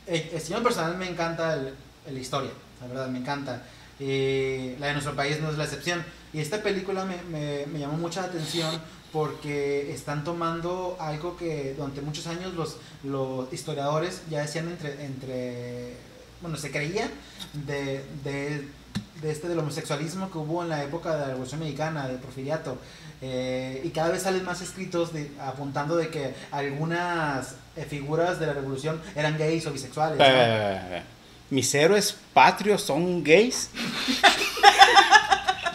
Eh, 0.07 0.31
eh, 0.33 0.43
yo 0.49 0.57
en 0.57 0.63
personal 0.63 0.97
me 0.97 1.09
encanta 1.09 1.53
el- 1.53 1.73
la 2.11 2.19
historia, 2.19 2.51
la 2.81 2.87
verdad, 2.87 3.07
me 3.07 3.19
encanta. 3.19 3.61
Y 3.99 4.75
la 4.79 4.87
de 4.87 4.93
nuestro 4.93 5.15
país 5.15 5.39
no 5.39 5.49
es 5.49 5.57
la 5.57 5.63
excepción. 5.63 6.03
Y 6.33 6.39
esta 6.41 6.61
película 6.61 7.05
me, 7.05 7.15
me, 7.29 7.65
me 7.67 7.79
llamó 7.79 7.93
mucha 7.97 8.23
atención 8.25 8.81
porque 9.13 9.93
están 9.93 10.25
tomando 10.25 10.97
algo 10.99 11.37
que 11.37 11.73
durante 11.77 12.01
muchos 12.01 12.27
años 12.27 12.53
los, 12.53 12.75
los 13.03 13.51
historiadores 13.53 14.23
ya 14.29 14.41
decían 14.41 14.67
entre, 14.67 15.05
entre 15.05 15.93
bueno, 16.41 16.57
se 16.57 16.71
creía 16.71 17.09
de, 17.53 18.03
de, 18.23 18.67
de 19.21 19.31
este 19.31 19.47
del 19.47 19.59
homosexualismo 19.59 20.31
que 20.31 20.37
hubo 20.37 20.63
en 20.63 20.69
la 20.69 20.83
época 20.83 21.13
de 21.13 21.19
la 21.19 21.27
Revolución 21.27 21.59
Mexicana, 21.61 22.07
del 22.07 22.17
porfiriato. 22.17 22.77
Eh, 23.21 23.81
y 23.83 23.89
cada 23.89 24.09
vez 24.09 24.23
salen 24.23 24.43
más 24.43 24.61
escritos 24.61 25.13
de, 25.13 25.31
apuntando 25.39 25.95
de 25.95 26.09
que 26.09 26.35
algunas 26.51 27.55
eh, 27.75 27.85
figuras 27.89 28.39
de 28.39 28.47
la 28.47 28.53
revolución 28.53 29.01
eran 29.15 29.37
gays 29.37 29.65
o 29.67 29.71
bisexuales. 29.71 30.17
¿no? 30.19 30.25
Eh, 30.27 31.01
Mis 31.49 31.73
héroes 31.73 32.15
patrios 32.33 32.81
son 32.83 33.23
gays. 33.23 33.69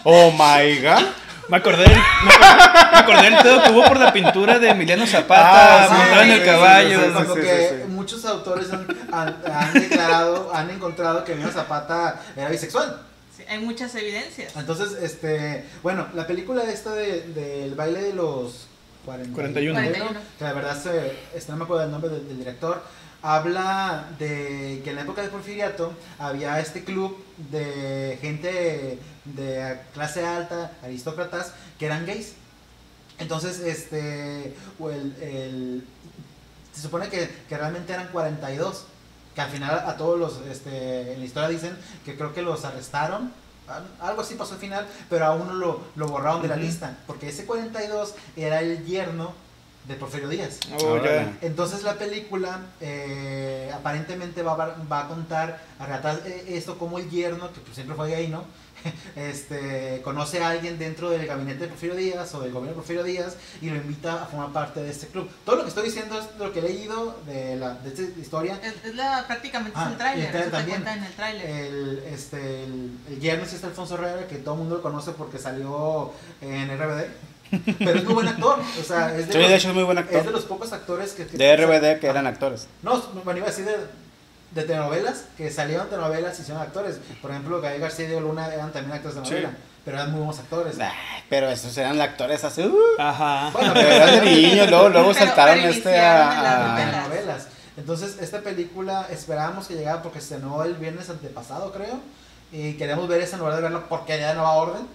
Oh 0.03 0.31
my 0.33 0.79
god. 0.81 1.05
Me 1.51 1.57
acordé, 1.57 1.83
del- 1.83 1.99
me 2.25 2.33
acordé, 2.33 2.91
me 2.93 2.99
acordé 2.99 3.23
del 3.31 3.39
pedo 3.43 3.63
que 3.65 3.71
hubo 3.73 3.85
por 3.85 3.99
la 3.99 4.13
pintura 4.13 4.59
de 4.59 4.69
Emiliano 4.71 5.07
Zapata 5.07 5.85
Ah, 5.85 5.89
sí, 5.89 5.95
montado 5.95 6.23
en 6.23 6.27
sí, 6.29 6.33
el 6.35 6.41
sí, 6.41 6.45
caballo. 6.47 6.99
sí, 7.01 7.07
sí, 7.07 7.13
Como 7.13 7.35
sí, 7.35 7.41
que 7.41 7.69
sí, 7.69 7.75
sí. 7.83 7.89
muchos 7.89 8.25
autores 8.25 8.73
han, 8.73 8.87
han- 9.13 9.37
han 9.53 9.73
declarado, 9.75 10.51
han 10.55 10.71
encontrado 10.71 11.25
que 11.25 11.33
Emilio 11.33 11.51
Zapata 11.53 12.21
era 12.37 12.49
bisexual. 12.49 13.03
Sí, 13.37 13.43
hay 13.49 13.59
muchas 13.59 13.95
evidencias. 13.95 14.55
Entonces, 14.57 14.93
este, 15.03 15.65
bueno, 15.83 16.07
la 16.15 16.27
película 16.27 16.63
esta 16.65 16.93
de- 16.93 17.23
del 17.23 17.75
baile 17.75 18.03
de 18.03 18.13
los 18.15 18.67
40 19.05 19.35
41. 19.35 19.75
41. 19.81 20.21
que 20.39 20.45
la 20.45 20.53
verdad 20.53 20.81
se, 20.81 21.15
este, 21.35 21.51
no 21.53 21.59
me 21.59 21.65
acuerdo 21.65 21.85
el 21.85 21.91
nombre 21.91 22.11
del, 22.11 22.29
del 22.29 22.39
director, 22.39 22.83
habla 23.23 24.09
de 24.19 24.81
que 24.85 24.91
en 24.91 24.97
la 24.97 25.03
época 25.03 25.23
de 25.23 25.29
Porfiriato 25.29 25.93
había 26.19 26.59
este 26.61 26.85
club 26.85 27.17
de 27.51 28.19
gente 28.21 28.99
de 29.25 29.79
clase 29.93 30.25
alta, 30.27 30.73
aristócratas, 30.83 31.53
que 31.79 31.87
eran 31.87 32.07
gays. 32.07 32.33
Entonces, 33.19 33.61
este, 33.61 34.55
o 34.79 34.91
el, 34.91 35.15
el- 35.21 35.87
se 36.73 36.83
supone 36.83 37.09
que, 37.09 37.29
que 37.49 37.59
realmente 37.59 37.93
eran 37.93 38.09
42, 38.09 38.85
que 39.35 39.41
al 39.41 39.51
final 39.51 39.71
a 39.87 39.97
todos 39.97 40.19
los, 40.19 40.41
este, 40.51 41.13
en 41.13 41.19
la 41.21 41.27
historia 41.27 41.49
dicen 41.49 41.77
que 42.05 42.17
creo 42.17 42.33
que 42.33 42.43
los 42.43 42.65
arrestaron, 42.65 43.33
al- 43.69 43.87
algo 44.01 44.23
así 44.23 44.35
pasó 44.37 44.55
al 44.55 44.61
final, 44.61 44.87
pero 45.11 45.27
a 45.27 45.35
uno 45.35 45.53
lo, 45.53 45.81
lo 45.97 46.09
borraron 46.09 46.41
de 46.43 46.49
la 46.49 46.57
lista, 46.57 46.97
porque 47.07 47.29
ese 47.29 47.45
42 47.45 48.15
era 48.37 48.61
el 48.61 48.85
yerno 48.87 49.33
de 49.91 49.97
Porfirio 49.97 50.29
Díaz. 50.29 50.61
Oh. 50.81 50.93
Órale. 50.93 51.27
Entonces 51.43 51.83
la 51.83 51.95
película 51.95 52.61
eh, 52.81 53.71
aparentemente 53.75 54.43
va, 54.43 54.53
a- 54.53 54.77
va 54.91 55.01
a 55.01 55.09
contar, 55.09 55.61
a 55.79 55.87
relatar 55.87 56.21
eh, 56.25 56.45
esto 56.49 56.79
como 56.79 56.99
el 56.99 57.11
yerno, 57.11 57.53
que 57.53 57.61
pues 57.61 57.75
siempre 57.75 57.97
fue 57.97 58.09
gay, 58.09 58.29
¿no? 58.29 58.45
Este, 59.17 60.01
conoce 60.03 60.43
a 60.43 60.49
alguien 60.51 60.79
dentro 60.79 61.11
del 61.11 61.27
gabinete 61.27 61.61
de 61.65 61.69
Porfirio 61.69 61.95
Díaz 61.97 62.35
o 62.35 62.41
del 62.41 62.51
gobierno 62.53 62.71
de 62.71 62.77
Porfirio 62.77 63.03
Díaz 63.03 63.37
y 63.61 63.69
lo 63.69 63.77
invita 63.77 64.23
a 64.23 64.27
formar 64.27 64.53
parte 64.53 64.81
de 64.83 64.91
este 64.91 65.07
club. 65.09 65.29
Todo 65.45 65.57
lo 65.57 65.63
que 65.65 65.69
estoy 65.69 65.85
diciendo 65.85 66.19
es 66.19 66.27
lo 66.39 66.51
que 66.53 66.61
he 66.61 66.63
leído 66.63 67.19
de, 67.27 67.57
la, 67.57 67.75
de 67.75 67.89
esta 67.91 68.21
historia. 68.21 68.59
Es, 68.63 68.75
es 68.85 68.95
la, 68.95 69.25
prácticamente 69.27 69.77
Ah, 69.79 69.85
es 69.87 69.93
el 69.93 69.99
tráiler, 69.99 70.29
el 70.35 70.41
eso 70.41 70.45
te 70.45 70.51
también. 70.57 70.83
cuenta 70.83 70.95
en 70.97 71.05
el 71.05 71.13
tráiler. 71.13 71.47
El, 71.51 71.99
este, 72.07 72.65
el, 72.65 72.91
el 73.09 73.21
yerno 73.21 73.45
es 73.45 73.53
este 73.53 73.67
Alfonso 73.67 73.95
Herrera, 73.97 74.27
que 74.29 74.37
todo 74.37 74.55
el 74.55 74.61
mundo 74.61 74.77
lo 74.77 74.83
conoce 74.83 75.11
porque 75.13 75.39
salió 75.39 76.13
en 76.41 76.69
RBD. 76.79 77.05
Pero 77.79 77.99
es 77.99 78.05
muy 78.05 78.15
buen 78.15 78.29
actor. 78.29 78.61
O 78.81 78.83
sea, 78.85 79.15
es 79.17 79.27
de, 79.27 79.33
Sí, 79.33 79.39
los, 79.39 79.49
de 79.49 79.57
hecho 79.57 79.69
es 79.69 79.75
muy 79.75 79.85
buen 79.85 79.99
es 79.99 80.09
de 80.11 80.17
actor. 80.19 80.33
los 80.33 80.45
pocos 80.45 80.73
actores 80.73 81.13
que... 81.13 81.27
que- 81.27 81.37
De 81.37 81.57
RBD 81.57 82.01
que 82.01 82.07
eran 82.07 82.27
actores. 82.27 82.67
No, 82.83 83.03
bueno, 83.25 83.39
iba 83.39 83.47
a 83.47 83.51
decir 83.51 83.65
de, 83.65 83.77
de 84.53 84.63
telenovelas, 84.67 85.25
que 85.37 85.51
salieron 85.51 85.89
telenovelas 85.89 86.39
y 86.39 86.43
hicieron 86.43 86.63
actores. 86.63 86.99
Por 87.23 87.31
ejemplo, 87.31 87.61
Gael 87.61 87.81
García 87.81 88.09
y 88.09 88.21
Luna 88.21 88.53
eran 88.53 88.73
también 88.73 88.93
actores 88.97 89.17
de 89.17 89.21
novela, 89.23 89.49
Sí. 89.51 89.57
pero 89.85 89.97
eran 89.97 90.11
muy 90.11 90.19
buenos 90.21 90.39
actores. 90.39 90.77
Ay, 90.81 90.91
pero 91.29 91.49
esos 91.51 91.77
eran 91.77 92.01
actores 92.01 92.45
así. 92.45 92.63
uh, 92.63 92.77
Ajá. 92.99 93.51
Bueno, 93.53 93.73
pero 93.75 93.89
eran 93.89 94.25
de 94.25 94.31
niños, 94.31 94.71
luego, 94.71 94.89
luego 94.89 95.13
Pero- 95.13 95.27
saltaron 95.27 95.55
pero 95.57 95.69
este 95.71 95.99
a, 95.99 96.77
a- 96.77 97.03
novelas. 97.09 97.47
Entonces, 97.77 98.17
esta 98.21 98.41
película 98.41 99.07
esperábamos 99.11 99.67
que 99.67 99.75
llegara 99.75 100.03
porque 100.03 100.21
se 100.21 100.35
estrenó 100.35 100.63
el 100.65 100.75
viernes 100.75 101.09
antepasado, 101.09 101.73
creo. 101.73 101.99
Y 102.53 102.75
queríamos 102.75 103.07
ver 103.09 103.21
esa 103.21 103.37
en 103.37 103.41
lugar 103.41 103.57
de 103.57 103.63
ver 103.63 103.73
la 103.73 103.89
porquería 103.89 104.29
de 104.29 104.35
Nueva 104.35 104.53
Orden. 104.55 104.87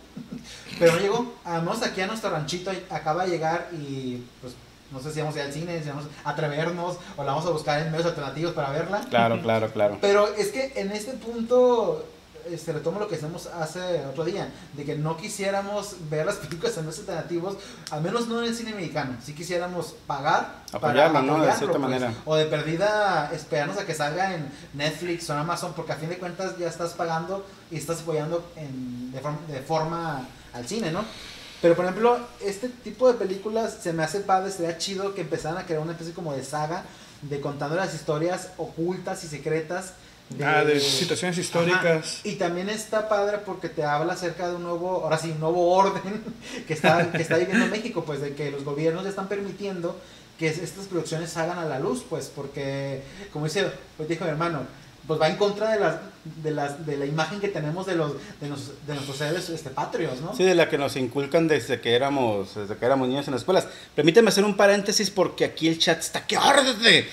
Pero 0.79 0.93
no 0.93 0.99
llegó. 0.99 1.33
Además, 1.45 1.81
aquí 1.83 2.01
a 2.01 2.07
nuestro 2.07 2.29
ranchito 2.29 2.71
acaba 2.89 3.25
de 3.25 3.31
llegar 3.31 3.69
y 3.71 4.23
pues 4.41 4.53
no 4.91 4.99
sé 4.99 5.11
si 5.11 5.19
vamos 5.19 5.35
a 5.35 5.39
ir 5.39 5.45
al 5.45 5.53
cine, 5.53 5.81
si 5.81 5.89
vamos 5.89 6.05
a 6.23 6.29
atrevernos 6.29 6.97
o 7.17 7.23
la 7.23 7.31
vamos 7.31 7.45
a 7.45 7.49
buscar 7.49 7.81
en 7.81 7.91
medios 7.91 8.07
alternativos 8.07 8.53
para 8.53 8.69
verla. 8.69 9.01
Claro, 9.09 9.41
claro, 9.41 9.71
claro. 9.71 9.97
Pero 10.01 10.27
es 10.35 10.51
que 10.51 10.73
en 10.75 10.91
este 10.91 11.13
punto, 11.13 12.05
este, 12.47 12.73
retomo 12.73 12.99
lo 12.99 13.07
que 13.07 13.15
hicimos 13.15 13.47
hace 13.47 14.05
otro 14.05 14.23
día, 14.23 14.49
de 14.73 14.85
que 14.85 14.95
no 14.95 15.17
quisiéramos 15.17 15.95
ver 16.09 16.25
las 16.25 16.35
películas 16.35 16.77
en 16.77 16.85
medios 16.85 16.99
alternativos, 16.99 17.57
al 17.91 18.01
menos 18.01 18.27
no 18.27 18.39
en 18.39 18.49
el 18.49 18.55
cine 18.55 18.73
mexicano. 18.73 19.17
Si 19.23 19.33
quisiéramos 19.33 19.95
pagar 20.07 20.63
Apoyarlo, 20.71 21.21
¿no? 21.21 21.41
De 21.41 21.51
cierta 21.51 21.67
pues, 21.67 21.79
manera. 21.79 22.13
O 22.25 22.35
de 22.35 22.45
perdida 22.45 23.31
esperarnos 23.33 23.77
a 23.77 23.85
que 23.85 23.93
salga 23.93 24.33
en 24.35 24.49
Netflix 24.73 25.29
o 25.29 25.33
en 25.33 25.39
Amazon, 25.39 25.73
porque 25.75 25.93
a 25.93 25.95
fin 25.95 26.09
de 26.09 26.17
cuentas 26.17 26.57
ya 26.57 26.67
estás 26.67 26.93
pagando 26.93 27.45
y 27.71 27.77
estás 27.77 28.01
apoyando 28.01 28.45
en- 28.55 29.11
de, 29.11 29.19
forma, 29.19 29.39
de 29.47 29.61
forma 29.61 30.27
al 30.53 30.67
cine, 30.67 30.91
¿no? 30.91 31.03
Pero 31.61 31.75
por 31.75 31.85
ejemplo, 31.85 32.19
este 32.43 32.69
tipo 32.69 33.07
de 33.11 33.17
películas 33.17 33.77
se 33.81 33.93
me 33.93 34.03
hace 34.03 34.19
padre, 34.19 34.51
sería 34.51 34.77
chido 34.77 35.15
que 35.15 35.21
empezaran 35.21 35.57
a 35.57 35.65
crear 35.65 35.81
una 35.81 35.93
especie 35.93 36.13
como 36.13 36.33
de 36.33 36.43
saga 36.43 36.83
de 37.21 37.41
contando 37.41 37.75
las 37.75 37.95
historias 37.95 38.49
ocultas 38.57 39.23
y 39.23 39.27
secretas. 39.27 39.93
Ah, 40.43 40.63
de 40.63 40.79
situaciones 40.79 41.37
históricas. 41.37 42.21
Y 42.23 42.33
también 42.35 42.69
está 42.69 43.07
padre 43.07 43.37
porque 43.45 43.69
te 43.69 43.83
habla 43.83 44.13
acerca 44.13 44.49
de 44.49 44.55
un 44.55 44.63
nuevo, 44.63 45.03
ahora 45.03 45.17
sí, 45.17 45.29
un 45.31 45.39
nuevo 45.39 45.71
orden 45.71 46.23
que 46.67 46.73
está, 46.73 47.11
que 47.11 47.21
está 47.21 47.37
viviendo 47.37 47.67
México, 47.67 48.03
pues 48.05 48.21
de 48.21 48.33
que 48.33 48.49
los 48.51 48.63
gobiernos 48.63 49.05
están 49.05 49.27
permitiendo 49.29 49.95
que 50.39 50.47
es- 50.47 50.57
estas 50.57 50.87
producciones 50.87 51.29
salgan 51.29 51.59
a 51.59 51.65
la 51.65 51.79
luz, 51.79 52.03
pues 52.09 52.31
porque, 52.35 53.03
como 53.31 53.45
dice, 53.45 53.67
pues 53.97 54.09
dijo 54.09 54.25
mi 54.25 54.31
hermano, 54.31 54.61
pues 55.07 55.19
va 55.21 55.27
en 55.29 55.35
contra 55.35 55.71
de 55.71 55.79
las, 55.79 55.95
de 56.43 56.51
las, 56.51 56.85
de 56.85 56.97
la 56.97 57.05
imagen 57.05 57.39
que 57.39 57.47
tenemos 57.49 57.85
de 57.85 57.95
los, 57.95 58.13
de, 58.41 58.49
nos- 58.49 58.71
de 58.87 58.93
nuestros 58.95 59.17
seres 59.17 59.49
este, 59.49 59.69
patrios, 59.69 60.19
¿no? 60.21 60.35
Sí, 60.35 60.43
de 60.43 60.55
la 60.55 60.67
que 60.69 60.77
nos 60.77 60.95
inculcan 60.95 61.47
desde 61.47 61.79
que 61.79 61.93
éramos, 61.95 62.55
desde 62.55 62.75
que 62.75 62.85
éramos 62.85 63.07
niños 63.07 63.27
en 63.27 63.33
las 63.33 63.41
escuelas. 63.41 63.67
Permíteme 63.93 64.29
hacer 64.29 64.43
un 64.43 64.55
paréntesis 64.57 65.09
porque 65.11 65.45
aquí 65.45 65.67
el 65.67 65.77
chat 65.77 65.99
está 65.99 66.25
que 66.25 66.35
arde. 66.37 67.07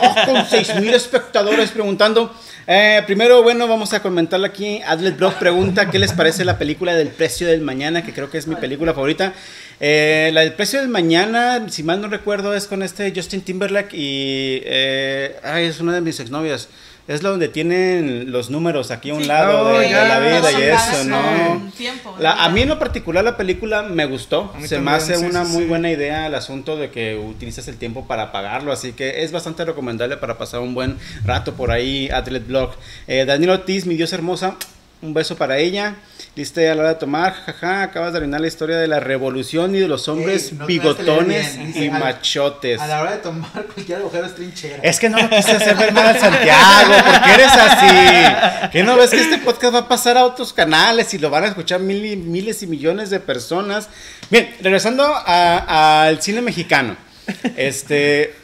Oh, 0.00 0.14
con 0.26 0.44
6000 0.50 0.94
espectadores 0.94 1.70
preguntando. 1.70 2.34
Eh, 2.66 3.02
primero, 3.06 3.44
bueno, 3.44 3.68
vamos 3.68 3.92
a 3.92 4.02
comentarle 4.02 4.48
aquí. 4.48 4.82
Adlet 4.84 5.16
Blog 5.16 5.34
pregunta 5.38 5.88
qué 5.90 6.00
les 6.00 6.12
parece 6.12 6.44
la 6.44 6.58
película 6.58 6.94
del 6.96 7.08
precio 7.08 7.46
del 7.46 7.60
mañana, 7.60 8.04
que 8.04 8.12
creo 8.12 8.28
que 8.28 8.38
es 8.38 8.48
mi 8.48 8.56
película 8.56 8.92
favorita. 8.92 9.32
Eh, 9.78 10.30
la 10.32 10.40
del 10.40 10.54
precio 10.54 10.80
del 10.80 10.88
mañana, 10.88 11.68
si 11.68 11.84
mal 11.84 12.00
no 12.00 12.08
recuerdo, 12.08 12.54
es 12.54 12.66
con 12.66 12.82
este 12.82 13.12
Justin 13.14 13.42
Timberlake 13.42 13.94
y 13.96 14.62
eh, 14.64 15.36
ay, 15.44 15.66
es 15.66 15.78
una 15.78 15.92
de 15.94 16.00
mis 16.00 16.18
exnovias. 16.18 16.68
Es 17.08 17.22
la 17.22 17.30
donde 17.30 17.46
tienen 17.48 18.32
los 18.32 18.50
números 18.50 18.90
aquí 18.90 19.10
a 19.10 19.14
un 19.14 19.22
Sí. 19.22 19.28
lado 19.28 19.60
Oh, 19.60 19.78
de, 19.78 19.84
de 19.84 19.90
ya, 19.90 20.08
la 20.08 20.18
vida 20.18 20.50
y 20.52 20.62
eso, 20.62 21.04
¿no? 21.04 21.70
tiempo, 21.76 22.16
La- 22.18 22.44
a 22.44 22.48
mí 22.48 22.62
en 22.62 22.68
lo 22.68 22.78
particular 22.80 23.22
la 23.22 23.36
película 23.36 23.82
me 23.84 24.06
gustó. 24.06 24.52
Se 24.64 24.80
me 24.80 24.90
hace 24.90 25.14
sí, 25.16 25.24
una 25.24 25.44
sí, 25.44 25.52
muy 25.52 25.62
sí. 25.62 25.68
buena 25.68 25.88
idea 25.90 26.26
el 26.26 26.34
asunto 26.34 26.76
de 26.76 26.90
que 26.90 27.14
utilizas 27.16 27.68
el 27.68 27.76
tiempo 27.76 28.06
para 28.08 28.32
pagarlo. 28.32 28.72
Así 28.72 28.92
que 28.92 29.22
es 29.22 29.30
bastante 29.30 29.64
recomendable 29.64 30.16
para 30.16 30.36
pasar 30.36 30.60
un 30.60 30.74
buen 30.74 30.96
rato 31.24 31.54
por 31.54 31.70
ahí. 31.70 32.08
Atlet 32.10 32.44
Blog. 32.46 32.72
Eh, 33.06 33.24
Daniel 33.24 33.50
Ortiz, 33.50 33.86
mi 33.86 33.94
diosa 33.94 34.16
hermosa. 34.16 34.56
Un 35.06 35.14
beso 35.14 35.36
para 35.36 35.56
ella. 35.58 35.94
Liste 36.34 36.68
a 36.68 36.74
la 36.74 36.80
hora 36.82 36.88
de 36.94 36.94
tomar. 36.96 37.32
Jaja, 37.32 37.82
acabas 37.84 38.12
de 38.12 38.18
arruinar 38.18 38.40
la 38.40 38.48
historia 38.48 38.76
de 38.76 38.88
la 38.88 38.98
revolución 38.98 39.74
y 39.76 39.78
de 39.78 39.86
los 39.86 40.08
hombres 40.08 40.48
Ey, 40.50 40.58
no 40.58 40.66
bigotones 40.66 41.56
bien, 41.56 41.72
y 41.84 41.88
al- 41.88 42.00
machotes. 42.00 42.80
A 42.80 42.88
la 42.88 43.00
hora 43.00 43.12
de 43.12 43.18
tomar 43.18 43.52
cualquier 43.74 43.98
agujero 43.98 44.26
es 44.26 44.34
trinchera. 44.34 44.78
Es 44.82 44.98
que 44.98 45.08
no 45.08 45.18
lo 45.22 45.30
quise 45.30 45.52
hacer 45.52 45.76
ver 45.76 45.92
mal 45.92 46.08
al 46.08 46.18
Santiago, 46.18 46.92
porque 47.06 47.32
eres 47.34 47.52
así. 47.52 48.68
Que 48.72 48.82
no 48.82 48.96
ves 48.96 49.10
que 49.10 49.20
este 49.20 49.38
podcast 49.38 49.74
va 49.74 49.78
a 49.80 49.88
pasar 49.88 50.18
a 50.18 50.24
otros 50.24 50.52
canales 50.52 51.14
y 51.14 51.18
lo 51.18 51.30
van 51.30 51.44
a 51.44 51.46
escuchar 51.46 51.78
mil 51.80 52.04
y- 52.04 52.16
miles 52.16 52.62
y 52.64 52.66
millones 52.66 53.08
de 53.10 53.20
personas. 53.20 53.88
Bien, 54.28 54.52
regresando 54.60 55.04
a- 55.04 56.06
al 56.06 56.20
cine 56.20 56.42
mexicano. 56.42 56.96
Este, 57.56 58.34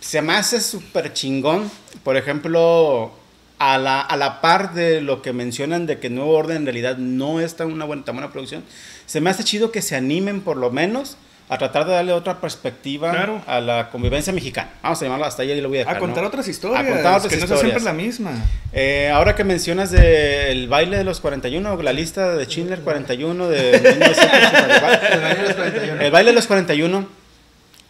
se 0.00 0.20
me 0.22 0.34
hace 0.34 0.60
súper 0.60 1.12
chingón, 1.14 1.70
por 2.04 2.16
ejemplo, 2.18 3.12
a 3.60 3.78
la, 3.78 4.00
a 4.00 4.16
la 4.16 4.40
par 4.40 4.74
de 4.74 5.00
lo 5.02 5.22
que 5.22 5.32
mencionan 5.32 5.86
de 5.86 5.98
que 6.00 6.10
Nuevo 6.10 6.32
Orden 6.32 6.56
en 6.56 6.64
realidad 6.64 6.96
no 6.96 7.40
es 7.40 7.54
tan 7.56 7.70
una 7.72 7.84
buena, 7.84 8.04
tan 8.04 8.16
buena 8.16 8.32
producción, 8.32 8.64
se 9.06 9.20
me 9.20 9.30
hace 9.30 9.44
chido 9.44 9.70
que 9.70 9.82
se 9.82 9.94
animen 9.96 10.40
por 10.40 10.56
lo 10.56 10.70
menos 10.70 11.16
a 11.50 11.58
tratar 11.58 11.84
de 11.84 11.92
darle 11.92 12.12
otra 12.12 12.40
perspectiva 12.40 13.10
Claro. 13.10 13.42
a 13.46 13.60
la 13.60 13.90
convivencia 13.90 14.32
mexicana. 14.32 14.70
Vamos 14.82 15.02
a 15.02 15.04
llamarlo 15.04 15.26
hasta 15.26 15.42
ahí 15.42 15.50
y 15.50 15.60
lo 15.60 15.68
voy 15.68 15.78
a 15.78 15.80
dejar. 15.80 15.96
A 15.96 15.98
contar 15.98 16.22
¿no? 16.22 16.28
otras 16.28 16.46
historias. 16.46 16.80
A 16.80 16.84
contar 16.88 17.18
otras 17.18 17.32
que 17.32 17.40
no 17.40 17.46
sea 17.48 17.56
historias. 17.56 17.60
siempre 17.60 17.82
la 17.84 17.92
misma. 17.92 18.30
Eh, 18.72 19.10
ahora 19.12 19.34
que 19.34 19.42
mencionas 19.44 19.90
del 19.90 20.68
baile 20.68 20.96
de 20.96 21.02
los 21.04 21.18
41, 21.20 21.82
la 21.82 21.92
lista 21.92 22.36
de 22.36 22.44
Schindler 22.46 22.80
41 22.82 23.48
de 23.48 23.72
1944. 23.80 26.00
El 26.00 26.10
baile 26.12 26.30
de 26.30 26.34
los 26.34 26.46
41. 26.46 27.19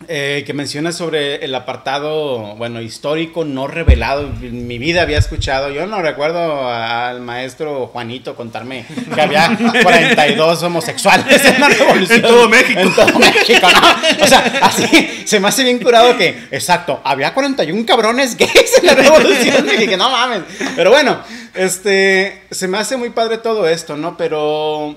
Eh, 0.09 0.45
que 0.47 0.55
menciona 0.55 0.93
sobre 0.93 1.45
el 1.45 1.55
apartado, 1.55 2.57
bueno, 2.57 2.81
histórico 2.81 3.45
no 3.45 3.67
revelado. 3.67 4.31
En 4.41 4.67
mi 4.67 4.79
vida 4.79 5.03
había 5.03 5.19
escuchado, 5.19 5.71
yo 5.71 5.87
no 5.87 6.01
recuerdo 6.01 6.67
al 6.69 7.21
maestro 7.21 7.87
Juanito 7.89 8.35
contarme 8.35 8.87
que 9.15 9.21
había 9.21 9.59
42 9.83 10.63
homosexuales 10.63 11.45
en 11.45 11.61
la 11.61 11.69
revolución. 11.69 12.17
En 12.17 12.23
todo 12.23 12.49
México. 12.49 12.81
En 12.81 12.95
todo 12.95 13.19
México, 13.19 13.69
¿no? 13.71 14.25
O 14.25 14.27
sea, 14.27 14.61
así 14.63 15.23
se 15.27 15.39
me 15.39 15.49
hace 15.49 15.65
bien 15.65 15.79
curado 15.79 16.17
que, 16.17 16.47
exacto, 16.51 17.01
había 17.05 17.35
41 17.35 17.85
cabrones 17.85 18.37
gays 18.37 18.79
en 18.79 18.87
la 18.87 18.95
revolución. 18.95 19.69
Y 19.69 19.77
dije, 19.77 19.97
no 19.99 20.11
mames. 20.11 20.43
Pero 20.77 20.91
bueno, 20.91 21.21
este, 21.55 22.43
se 22.51 22.69
me 22.69 22.79
hace 22.79 22.97
muy 22.97 23.11
padre 23.11 23.37
todo 23.37 23.69
esto, 23.69 23.99
¿no? 23.99 24.17
Pero 24.17 24.97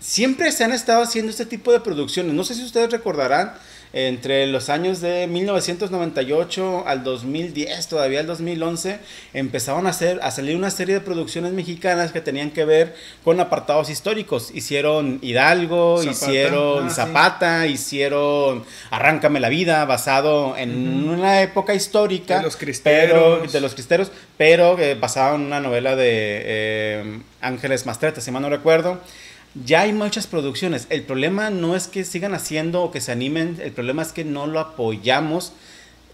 siempre 0.00 0.52
se 0.52 0.64
han 0.64 0.72
estado 0.72 1.02
haciendo 1.02 1.30
este 1.30 1.46
tipo 1.46 1.72
de 1.72 1.80
producciones. 1.80 2.34
No 2.34 2.44
sé 2.44 2.54
si 2.54 2.62
ustedes 2.62 2.90
recordarán 2.90 3.54
entre 3.96 4.48
los 4.48 4.70
años 4.70 5.00
de 5.00 5.28
1998 5.28 6.82
al 6.84 7.04
2010, 7.04 7.86
todavía 7.86 8.18
el 8.18 8.26
2011, 8.26 8.98
empezaron 9.32 9.86
a, 9.86 9.90
hacer, 9.90 10.18
a 10.24 10.32
salir 10.32 10.56
una 10.56 10.70
serie 10.70 10.94
de 10.94 11.00
producciones 11.00 11.52
mexicanas 11.52 12.10
que 12.10 12.20
tenían 12.20 12.50
que 12.50 12.64
ver 12.64 12.96
con 13.22 13.38
apartados 13.38 13.90
históricos. 13.90 14.50
Hicieron 14.52 15.20
Hidalgo, 15.22 15.98
Zapata. 15.98 16.10
hicieron 16.10 16.86
Ah, 16.86 16.90
sí. 16.90 16.96
Zapata, 16.96 17.66
hicieron 17.68 18.64
Arráncame 18.90 19.38
la 19.38 19.48
vida, 19.48 19.84
basado 19.84 20.56
en 20.56 21.08
una 21.08 21.42
época 21.42 21.74
histórica. 21.74 22.38
De 22.38 22.42
los 22.42 22.56
cristeros. 22.56 23.38
Pero, 23.38 23.52
de 23.52 23.60
los 23.60 23.74
cristeros, 23.74 24.10
pero 24.36 24.76
eh, 24.76 24.96
basado 24.96 25.36
en 25.36 25.42
una 25.42 25.60
novela 25.60 25.94
de 25.94 26.42
eh, 26.44 27.20
Ángeles 27.40 27.86
Mastreta, 27.86 28.20
si 28.20 28.32
mal 28.32 28.42
no 28.42 28.50
recuerdo. 28.50 29.00
Ya 29.54 29.82
hay 29.82 29.92
muchas 29.92 30.26
producciones. 30.26 30.86
El 30.90 31.02
problema 31.04 31.50
no 31.50 31.76
es 31.76 31.86
que 31.86 32.04
sigan 32.04 32.34
haciendo 32.34 32.82
o 32.82 32.90
que 32.90 33.00
se 33.00 33.12
animen, 33.12 33.58
el 33.62 33.72
problema 33.72 34.02
es 34.02 34.12
que 34.12 34.24
no 34.24 34.46
lo 34.46 34.58
apoyamos. 34.60 35.52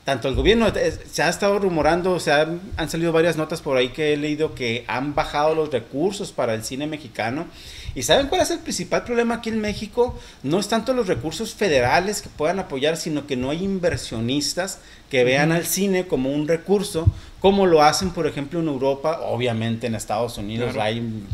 Tanto 0.05 0.29
el 0.29 0.35
gobierno, 0.35 0.67
eh, 0.69 0.99
se 1.11 1.23
ha 1.23 1.29
estado 1.29 1.59
rumorando, 1.59 2.13
o 2.13 2.21
sea, 2.21 2.41
han, 2.43 2.61
han 2.77 2.89
salido 2.91 3.13
varias 3.13 3.37
notas 3.37 3.61
por 3.61 3.77
ahí 3.77 3.91
que 3.91 4.13
he 4.15 4.17
leído 4.17 4.55
que 4.55 4.85
han 4.89 5.15
bajado 5.15 5.55
los 5.55 5.71
recursos 5.71 6.33
para 6.33 6.55
el 6.55 6.65
cine 6.65 6.87
mexicano. 6.87 7.47
¿Y 7.95 8.03
saben 8.03 8.29
cuál 8.29 8.41
es 8.41 8.51
el 8.51 8.61
principal 8.61 9.05
problema 9.05 9.37
aquí 9.37 9.51
en 9.51 9.61
México? 9.61 10.19
No 10.43 10.59
es 10.59 10.69
tanto 10.69 10.95
los 10.95 11.07
recursos 11.07 11.55
federales 11.55 12.23
que 12.23 12.29
puedan 12.31 12.59
apoyar, 12.59 12.97
sino 12.97 13.27
que 13.27 13.37
no 13.37 13.51
hay 13.51 13.63
inversionistas 13.65 14.79
que 15.11 15.23
vean 15.25 15.53
al 15.53 15.67
cine 15.67 16.07
como 16.07 16.31
un 16.31 16.49
recurso, 16.49 17.07
como 17.41 17.67
lo 17.67 17.83
hacen, 17.83 18.11
por 18.11 18.27
ejemplo, 18.27 18.61
en 18.61 18.69
Europa, 18.69 19.21
obviamente 19.23 19.87
en 19.87 19.95
Estados 19.95 20.39
Unidos 20.39 20.73
Claro. 20.73 20.83
hay 20.89 21.25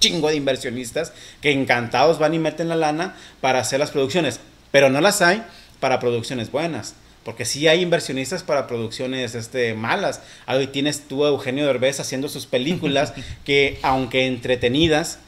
chingo 0.00 0.28
de 0.28 0.36
inversionistas 0.36 1.12
que 1.40 1.52
encantados 1.52 2.18
van 2.18 2.34
y 2.34 2.38
meten 2.38 2.68
la 2.68 2.76
lana 2.76 3.14
para 3.40 3.60
hacer 3.60 3.78
las 3.78 3.92
producciones, 3.92 4.40
pero 4.72 4.90
no 4.90 5.00
las 5.00 5.22
hay 5.22 5.44
para 5.78 6.00
producciones 6.00 6.50
buenas. 6.50 6.94
Porque 7.24 7.44
sí 7.44 7.68
hay 7.68 7.82
inversionistas 7.82 8.42
para 8.42 8.66
producciones 8.66 9.34
este, 9.34 9.74
malas. 9.74 10.22
Ahí 10.46 10.66
tienes 10.68 11.02
tú 11.06 11.24
a 11.24 11.28
Eugenio 11.28 11.66
Derbez 11.66 12.00
haciendo 12.00 12.28
sus 12.28 12.46
películas 12.46 13.12
que, 13.44 13.78
aunque 13.82 14.26
entretenidas, 14.26 15.18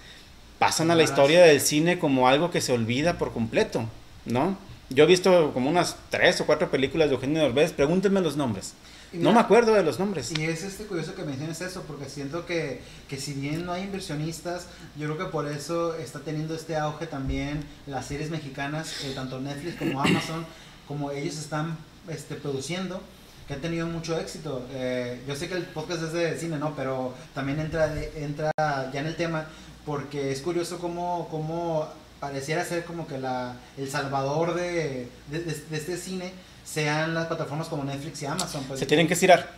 pasan 0.58 0.90
a 0.90 0.94
la 0.94 1.02
historia 1.02 1.42
del 1.42 1.60
cine 1.60 1.98
como 1.98 2.28
algo 2.28 2.50
que 2.50 2.60
se 2.60 2.72
olvida 2.72 3.18
por 3.18 3.32
completo, 3.32 3.84
¿no? 4.24 4.56
Yo 4.90 5.04
he 5.04 5.06
visto 5.06 5.52
como 5.52 5.70
unas 5.70 5.96
tres 6.10 6.40
o 6.40 6.46
cuatro 6.46 6.70
películas 6.70 7.08
de 7.08 7.14
Eugenio 7.14 7.42
Derbez, 7.42 7.72
pregúntenme 7.72 8.20
los 8.20 8.36
nombres. 8.36 8.74
No 9.12 9.32
me 9.32 9.40
acuerdo 9.40 9.74
de 9.74 9.82
los 9.82 9.98
nombres. 9.98 10.32
Y 10.38 10.44
es 10.44 10.62
este 10.62 10.84
curioso 10.84 11.14
que 11.14 11.22
menciones 11.24 11.60
eso, 11.60 11.82
porque 11.82 12.08
siento 12.08 12.46
que, 12.46 12.80
que 13.08 13.18
si 13.18 13.34
bien 13.34 13.66
no 13.66 13.72
hay 13.72 13.82
inversionistas, 13.82 14.66
yo 14.96 15.06
creo 15.06 15.18
que 15.26 15.32
por 15.32 15.46
eso 15.46 15.94
está 15.96 16.20
teniendo 16.20 16.54
este 16.54 16.76
auge 16.76 17.06
también 17.06 17.62
las 17.86 18.06
series 18.06 18.30
mexicanas, 18.30 19.04
eh, 19.04 19.12
tanto 19.14 19.40
Netflix 19.40 19.76
como 19.76 20.00
Amazon, 20.04 20.46
como 20.88 21.10
ellos 21.10 21.36
están 21.38 21.76
este, 22.08 22.34
produciendo, 22.36 23.00
que 23.48 23.54
han 23.54 23.60
tenido 23.60 23.86
mucho 23.86 24.18
éxito. 24.18 24.64
Eh, 24.72 25.20
yo 25.28 25.36
sé 25.36 25.48
que 25.48 25.54
el 25.56 25.64
podcast 25.64 26.02
es 26.04 26.12
de 26.12 26.38
cine, 26.38 26.58
¿no? 26.58 26.74
Pero 26.74 27.14
también 27.34 27.60
entra, 27.60 27.92
entra 28.16 28.50
ya 28.56 29.00
en 29.00 29.06
el 29.06 29.16
tema, 29.16 29.46
porque 29.84 30.32
es 30.32 30.40
curioso 30.40 30.78
cómo, 30.78 31.28
cómo 31.30 31.88
pareciera 32.20 32.64
ser 32.64 32.84
como 32.84 33.06
que 33.06 33.18
la, 33.18 33.56
el 33.76 33.90
salvador 33.90 34.54
de, 34.54 35.08
de, 35.28 35.40
de- 35.40 35.62
de 35.70 35.76
este 35.76 35.96
cine 35.96 36.32
sean 36.72 37.14
las 37.14 37.26
plataformas 37.26 37.68
como 37.68 37.84
Netflix 37.84 38.22
y 38.22 38.26
Amazon. 38.26 38.64
pues. 38.64 38.80
Se 38.80 38.86
tienen 38.86 39.06
que 39.06 39.14
estirar. 39.14 39.50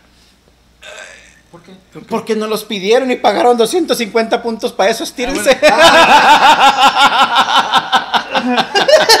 ¿Por 1.51 1.61
qué? 1.61 1.71
Porque 2.09 2.35
nos 2.35 2.49
los 2.49 2.65
pidieron 2.65 3.09
y 3.11 3.15
pagaron 3.15 3.57
250 3.57 4.43
puntos 4.43 4.73
para 4.73 4.89
eso, 4.89 5.05
estírense. 5.05 5.51
Está, 5.51 5.77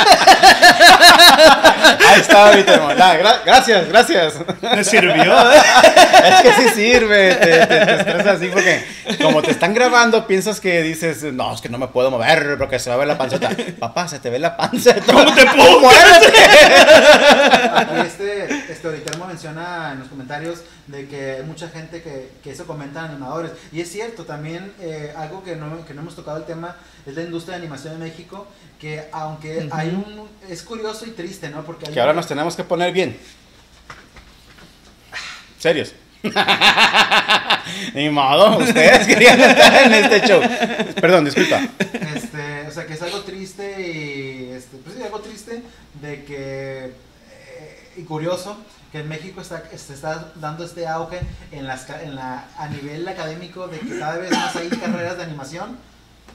Ya, 2.53 3.19
gra- 3.19 3.41
gracias, 3.45 3.87
gracias. 3.89 4.33
Me 4.61 4.83
sirvió. 4.83 5.33
Es 6.25 6.41
que 6.41 6.53
sí 6.53 6.69
sirve, 6.75 7.35
te, 7.35 7.45
te, 7.67 7.85
te 7.85 7.95
estresas 7.95 8.27
así 8.27 8.47
porque 8.47 8.83
como 9.21 9.41
te 9.41 9.51
están 9.51 9.73
grabando 9.73 10.25
piensas 10.25 10.59
que 10.59 10.81
dices, 10.81 11.21
no, 11.23 11.53
es 11.53 11.61
que 11.61 11.69
no 11.69 11.77
me 11.77 11.87
puedo 11.87 12.09
mover 12.09 12.57
porque 12.57 12.79
se 12.79 12.89
va 12.89 12.95
a 12.95 12.99
ver 12.99 13.07
la 13.07 13.17
panceta. 13.17 13.49
Papá, 13.79 14.07
se 14.07 14.19
te 14.19 14.29
ve 14.29 14.39
la 14.39 14.57
panza. 14.57 14.95
¿Cómo 15.05 15.25
te 15.35 15.45
puedo? 15.45 15.89
Aquí 17.75 17.95
este, 18.05 18.45
este 18.71 18.87
Oritermo 18.87 19.25
menciona 19.27 19.91
en 19.93 19.99
los 19.99 20.07
comentarios 20.07 20.59
de 20.87 21.07
que 21.07 21.31
hay 21.37 21.43
mucha 21.43 21.69
gente 21.69 22.01
que, 22.01 22.29
que 22.43 22.51
eso 22.51 22.65
comentan 22.65 23.05
animadores. 23.05 23.51
Y 23.71 23.81
es 23.81 23.91
cierto, 23.91 24.23
también 24.23 24.73
eh, 24.79 25.13
algo 25.17 25.43
que 25.43 25.55
no, 25.55 25.85
que 25.85 25.93
no 25.93 26.01
hemos 26.01 26.15
tocado 26.15 26.37
el 26.37 26.45
tema 26.45 26.75
es 27.05 27.15
la 27.15 27.21
industria 27.21 27.57
de 27.57 27.63
animación 27.63 27.93
en 27.95 27.99
México, 27.99 28.47
que 28.79 29.07
aunque 29.11 29.67
hay 29.71 29.89
un... 29.89 30.27
Es 30.49 30.63
curioso 30.63 31.05
y 31.05 31.11
triste, 31.11 31.49
¿no? 31.49 31.63
Porque 31.63 31.87
hay 31.87 31.93
Que 31.93 31.99
ahora 31.99 32.11
un- 32.11 32.17
nos 32.17 32.27
tenemos 32.35 32.55
que 32.57 32.65
poner 32.65 32.91
bien. 32.91 33.17
Serios. 35.57 35.93
Ni 37.93 38.09
modo, 38.09 38.57
ustedes 38.57 39.07
querían 39.11 39.39
estar 39.39 39.83
en 39.83 39.93
este 39.93 40.27
show. 40.27 40.41
Perdón, 40.99 41.23
disculpa. 41.25 41.61
Este, 42.13 42.67
o 42.67 42.71
sea, 42.71 42.85
que 42.85 42.93
es 42.93 43.01
algo 43.01 43.21
triste 43.21 43.63
y, 43.81 44.51
este, 44.51 44.77
pues 44.77 44.95
sí, 44.97 45.01
algo 45.03 45.19
triste 45.21 45.63
de 46.01 46.25
que, 46.25 46.85
eh, 47.31 47.89
y 47.95 48.03
curioso, 48.03 48.57
que 48.91 48.99
en 48.99 49.07
México 49.07 49.39
está, 49.39 49.63
se 49.77 49.93
está 49.93 50.31
dando 50.35 50.65
este 50.65 50.87
auge 50.87 51.21
en 51.53 51.65
las, 51.67 51.83
ca- 51.83 52.01
en 52.03 52.15
la, 52.15 52.45
a 52.57 52.67
nivel 52.67 53.07
académico 53.07 53.67
de 53.67 53.79
que 53.79 53.97
cada 53.97 54.17
vez 54.17 54.31
más 54.31 54.55
hay 54.57 54.67
carreras 54.69 55.17
de 55.17 55.23
animación, 55.23 55.77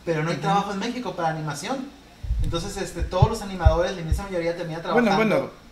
pero 0.06 0.22
no 0.22 0.30
hay 0.30 0.36
trabajo 0.38 0.72
en 0.72 0.78
México 0.78 1.14
para 1.14 1.28
animación. 1.28 1.88
Entonces, 2.42 2.76
este, 2.78 3.02
todos 3.02 3.28
los 3.28 3.42
animadores, 3.42 3.92
la 3.94 4.00
inmensa 4.00 4.22
mayoría 4.22 4.56
termina 4.56 4.78
Bueno, 4.80 5.08
trabajando. 5.08 5.36
bueno. 5.36 5.50
p- 5.50 5.69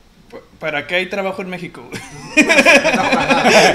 ¿Para 0.58 0.86
qué 0.86 0.96
hay 0.96 1.08
trabajo 1.08 1.42
en 1.42 1.48
México? 1.50 1.82
No 2.36 3.10
para 3.10 3.44
nada. 3.44 3.74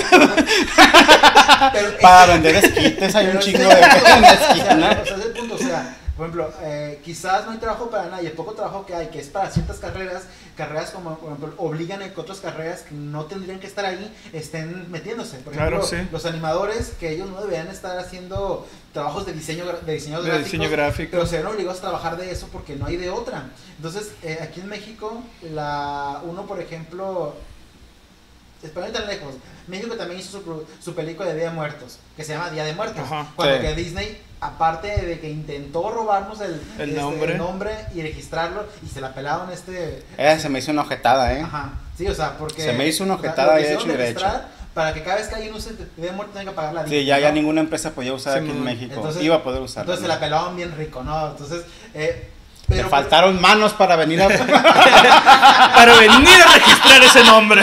Pero 1.73 1.97
Para 2.01 2.33
vender 2.33 2.55
esquites 2.57 3.15
hay 3.15 3.27
un 3.27 3.39
chingo 3.39 3.59
de 3.59 3.69
es 3.69 3.77
el 3.81 3.89
punto, 3.89 4.09
en 4.15 4.21
la 4.21 4.31
o 4.31 4.37
sea, 4.37 4.49
esquina. 4.49 4.73
o 4.73 4.79
sea, 4.79 5.01
ese 5.03 5.13
es 5.13 5.25
el 5.25 5.31
punto, 5.31 5.55
o 5.55 5.57
sea, 5.57 5.97
por 6.15 6.25
ejemplo, 6.27 6.53
eh, 6.61 7.01
quizás 7.03 7.45
no 7.45 7.51
hay 7.51 7.57
trabajo 7.57 7.89
para 7.89 8.07
nadie, 8.07 8.27
el 8.27 8.33
poco 8.33 8.53
trabajo 8.53 8.85
que 8.85 8.93
hay, 8.93 9.07
que 9.07 9.19
es 9.19 9.27
para 9.27 9.49
ciertas 9.49 9.77
carreras, 9.77 10.23
carreras 10.55 10.91
como, 10.91 11.17
por 11.17 11.33
ejemplo, 11.33 11.53
obligan 11.57 12.01
a 12.01 12.13
que 12.13 12.19
otras 12.21 12.39
carreras 12.39 12.81
que 12.81 12.93
no 12.93 13.25
tendrían 13.25 13.59
que 13.59 13.67
estar 13.67 13.85
ahí 13.85 14.13
estén 14.33 14.89
metiéndose. 14.91 15.37
Por 15.37 15.53
Claro, 15.53 15.77
ejemplo, 15.83 15.99
sí. 15.99 16.07
los 16.11 16.25
animadores, 16.25 16.93
que 16.99 17.09
ellos 17.11 17.29
no 17.29 17.41
deberían 17.41 17.67
estar 17.67 17.97
haciendo 17.97 18.67
trabajos 18.93 19.25
de 19.25 19.33
diseño, 19.33 19.65
de 19.65 19.93
diseño 19.93 20.21
De 20.21 20.29
gráficos, 20.29 20.51
diseño 20.51 20.69
gráfico. 20.69 21.09
pero 21.11 21.25
se 21.25 21.37
ven 21.37 21.47
obligados 21.47 21.79
a 21.79 21.81
trabajar 21.81 22.17
de 22.17 22.31
eso 22.31 22.47
porque 22.51 22.75
no 22.75 22.85
hay 22.85 22.97
de 22.97 23.09
otra. 23.09 23.49
Entonces, 23.77 24.11
eh, 24.21 24.37
aquí 24.41 24.59
en 24.61 24.67
México, 24.69 25.23
la 25.41 26.21
uno, 26.25 26.45
por 26.45 26.59
ejemplo, 26.61 27.35
ir 28.63 28.71
tan 28.71 29.07
lejos, 29.07 29.35
México 29.67 29.95
también 29.95 30.19
hizo 30.19 30.39
su, 30.41 30.65
su 30.81 30.95
película 30.95 31.29
de 31.29 31.35
Día 31.35 31.49
de 31.49 31.55
Muertos, 31.55 31.99
que 32.15 32.23
se 32.23 32.33
llama 32.33 32.49
Día 32.49 32.63
de 32.63 32.73
Muertos. 32.73 33.01
Ajá. 33.03 33.31
Cuando 33.35 33.55
Sí. 33.57 33.61
que 33.61 33.75
Disney, 33.75 34.21
aparte 34.45 34.87
de 35.05 35.19
que 35.19 35.29
intentó 35.29 35.89
robarnos 35.91 36.41
el, 36.41 36.61
El 36.79 36.89
este, 36.89 37.01
nombre. 37.01 37.31
el 37.33 37.37
nombre 37.37 37.71
y 37.95 38.01
registrarlo, 38.01 38.65
y 38.85 38.87
se 38.89 39.01
la 39.01 39.13
pelaron 39.13 39.51
este... 39.51 40.03
Eh, 40.17 40.37
se 40.39 40.49
me 40.49 40.59
hizo 40.59 40.71
una 40.71 40.81
ojetada, 40.83 41.33
¿eh? 41.33 41.41
Ajá. 41.41 41.71
Sí, 41.97 42.07
o 42.07 42.13
sea, 42.15 42.37
porque... 42.37 42.61
Se 42.61 42.73
me 42.73 42.87
hizo 42.87 43.03
una 43.03 43.15
o 43.15 43.19
sea, 43.21 43.29
ojetada 43.31 43.59
hecho 43.59 43.85
y 43.85 43.89
derecho. 43.89 44.25
Para 44.73 44.93
que 44.93 45.03
cada 45.03 45.17
vez 45.17 45.27
que 45.27 45.35
alguien 45.35 45.53
use 45.53 45.71
de 45.97 46.11
Muertos 46.11 46.33
tenga 46.35 46.49
que 46.51 46.55
pagar 46.55 46.73
la 46.73 46.87
Sí, 46.87 47.05
ya, 47.05 47.19
ya 47.19 47.29
¿no? 47.29 47.35
ninguna 47.35 47.61
empresa 47.61 47.91
podía 47.91 48.11
usar 48.13 48.33
Sí, 48.33 48.39
aquí 48.39 48.49
en. 48.49 48.63
México. 48.63 48.93
Entonces- 48.95 49.21
Iba 49.23 49.35
a 49.35 49.43
poder 49.43 49.61
usarla. 49.61 49.81
Entonces 49.83 50.01
se 50.01 50.07
la 50.07 50.19
pelaban 50.19 50.55
bien 50.55 50.75
rico, 50.75 51.03
¿no? 51.03 51.27
Entonces... 51.29 51.63
Eh, 51.93 52.29
Le 52.69 52.77
pero 52.77 52.89
faltaron 52.89 53.39
manos 53.39 53.73
para 53.73 53.95
venir 53.95 54.21
a... 54.23 54.27
Para 55.75 55.93
venir 55.99 56.41
a 56.41 56.53
registrar 56.53 57.03
ese 57.03 57.23
nombre. 57.25 57.61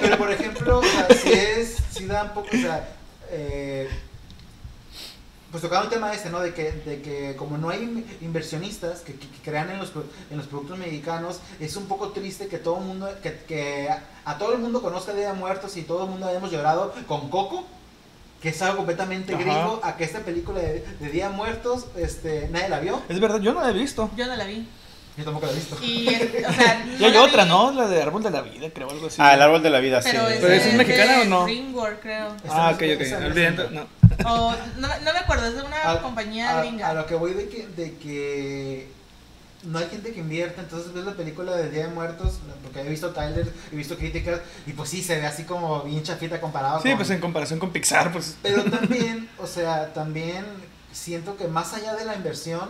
Pero 0.00 0.18
por 0.18 0.30
ejemplo, 0.30 0.78
o 0.80 0.82
sea, 0.82 1.06
si 1.16 1.32
es, 1.32 1.76
si 1.92 2.06
da 2.06 2.24
un 2.24 2.30
poco, 2.30 2.48
o 2.52 2.60
sea, 2.60 2.86
eh, 3.30 3.88
pues 5.50 5.62
tocaba 5.62 5.84
el 5.84 5.90
tema 5.90 6.12
este, 6.12 6.28
¿no? 6.30 6.40
De 6.40 6.52
que, 6.52 6.72
de 6.72 7.00
que 7.02 7.34
como 7.36 7.56
no 7.58 7.70
hay 7.70 7.82
in- 7.82 8.06
inversionistas 8.20 9.00
que, 9.00 9.14
que- 9.14 9.28
que 9.28 9.38
crean 9.42 9.70
en 9.70 9.78
los, 9.78 9.90
pro- 9.90 10.04
en 10.30 10.36
los 10.36 10.46
productos 10.46 10.76
mexicanos, 10.78 11.40
es 11.60 11.76
un 11.76 11.86
poco 11.86 12.10
triste 12.10 12.48
que 12.48 12.58
todo 12.58 12.78
el 12.78 12.84
mundo, 12.84 13.08
que, 13.22 13.34
que 13.48 13.88
a, 13.88 14.02
a 14.24 14.38
todo 14.38 14.52
el 14.52 14.58
mundo 14.58 14.82
conozca 14.82 15.12
Día 15.14 15.32
de 15.32 15.38
Muertos 15.38 15.76
y 15.76 15.82
todo 15.82 16.04
el 16.04 16.10
mundo 16.10 16.26
hayamos 16.28 16.50
llorado 16.50 16.92
con 17.06 17.30
Coco, 17.30 17.64
que 18.42 18.50
es 18.50 18.62
algo 18.62 18.76
completamente 18.76 19.34
Ajá. 19.34 19.42
gringo, 19.42 19.80
a 19.82 19.96
que 19.96 20.04
esta 20.04 20.20
película 20.20 20.60
de, 20.60 20.84
de 21.00 21.08
Día 21.10 21.28
de 21.30 21.34
Muertos, 21.36 21.86
este, 21.96 22.48
nadie 22.52 22.68
la 22.68 22.78
vio, 22.80 23.02
Es 23.08 23.18
verdad, 23.18 23.40
yo 23.40 23.52
no 23.54 23.60
la 23.62 23.70
he 23.70 23.72
visto. 23.72 24.10
Yo 24.16 24.26
no 24.26 24.36
la 24.36 24.44
vi. 24.44 24.68
Yo 25.18 25.24
tampoco 25.24 25.46
la 25.46 25.52
he 25.52 25.54
visto. 25.56 25.76
Y, 25.82 26.06
o 26.08 26.52
sea, 26.52 26.86
Y 26.98 27.00
no 27.00 27.06
hay 27.06 27.12
la 27.12 27.22
otra, 27.22 27.42
vi, 27.44 27.48
¿no? 27.50 27.72
La 27.72 27.88
de 27.88 28.02
Árbol 28.02 28.22
de 28.22 28.30
la 28.30 28.40
Vida, 28.42 28.70
creo, 28.72 28.88
algo 28.90 29.08
así. 29.08 29.16
Ah, 29.20 29.34
el 29.34 29.42
árbol 29.42 29.62
de 29.62 29.70
la 29.70 29.80
vida, 29.80 30.00
sí. 30.00 30.10
Pero, 30.12 30.28
es, 30.28 30.40
¿Pero 30.40 30.52
esa 30.54 30.68
es 30.68 30.74
mexicana 30.74 31.20
o 31.20 31.24
no? 31.26 31.44
DreamWorks, 31.44 32.00
creo. 32.00 32.28
Ah, 32.48 32.70
ok, 32.74 32.82
ok. 32.94 33.64
no 33.66 33.70
no. 33.70 33.86
O, 34.24 34.52
no, 34.78 34.88
me- 34.88 35.00
no 35.00 35.12
me 35.12 35.18
acuerdo, 35.18 35.46
es 35.46 35.54
de 35.56 35.62
una 35.62 35.90
a, 35.92 36.02
compañía 36.02 36.58
a- 36.58 36.62
gringa. 36.62 36.88
a 36.90 36.94
lo 36.94 37.06
que 37.06 37.14
voy 37.14 37.34
de 37.34 37.48
que, 37.48 37.66
de 37.68 37.94
que 37.98 38.88
no 39.64 39.78
hay 39.78 39.88
gente 39.88 40.12
que 40.12 40.20
invierte, 40.20 40.60
entonces 40.60 40.92
ves 40.92 41.04
la 41.04 41.12
película 41.14 41.54
del 41.56 41.70
Día 41.72 41.86
de 41.88 41.92
Muertos, 41.92 42.38
porque 42.62 42.80
he 42.80 42.88
visto 42.88 43.10
trailers, 43.10 43.48
he 43.72 43.76
visto 43.76 43.96
críticas, 43.96 44.40
y 44.66 44.72
pues 44.72 44.88
sí, 44.90 45.02
se 45.02 45.18
ve 45.18 45.26
así 45.26 45.44
como 45.44 45.82
bien 45.82 46.02
chafita 46.02 46.40
comparado 46.40 46.80
Sí, 46.80 46.88
con... 46.90 46.98
pues 46.98 47.10
en 47.10 47.20
comparación 47.20 47.58
con 47.58 47.70
Pixar, 47.70 48.12
pues. 48.12 48.36
Pero 48.42 48.62
también, 48.64 49.28
o 49.38 49.46
sea, 49.46 49.92
también 49.92 50.44
siento 50.92 51.36
que 51.36 51.48
más 51.48 51.74
allá 51.74 51.94
de 51.96 52.04
la 52.04 52.14
inversión, 52.14 52.68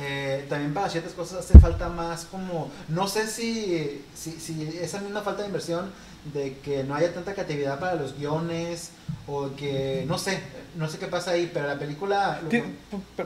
eh, 0.00 0.46
también 0.48 0.72
para 0.74 0.88
ciertas 0.88 1.12
cosas 1.12 1.40
hace 1.44 1.58
falta 1.58 1.88
más 1.88 2.24
como, 2.26 2.70
no 2.88 3.08
sé 3.08 3.26
si, 3.26 4.02
si, 4.14 4.32
si 4.32 4.62
esa 4.80 5.00
misma 5.00 5.22
falta 5.22 5.42
de 5.42 5.48
inversión 5.48 5.90
de 6.32 6.56
que 6.62 6.84
no 6.84 6.94
haya 6.94 7.12
tanta 7.14 7.32
creatividad 7.34 7.78
para 7.80 7.94
los 7.94 8.16
guiones 8.18 8.90
o 9.26 9.50
que 9.56 10.04
no 10.06 10.18
sé, 10.18 10.40
no 10.76 10.88
sé 10.88 10.98
qué 10.98 11.06
pasa 11.06 11.32
ahí, 11.32 11.50
pero 11.52 11.66
la 11.66 11.78
película... 11.78 12.40
lo- 12.42 12.48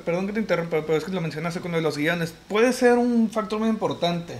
Perdón 0.05 0.27
que 0.27 0.33
te 0.35 0.41
interrumpa, 0.41 0.83
pero 0.87 0.97
es 0.97 1.05
que 1.05 1.13
lo 1.13 1.21
mencionaste 1.21 1.61
con 1.61 1.73
lo 1.73 1.77
de 1.79 1.83
los 1.83 1.97
guiones. 1.99 2.35
Puede 2.49 2.73
ser 2.73 2.99
un 2.99 3.31
factor 3.31 3.59
muy 3.59 3.69
importante. 3.69 4.39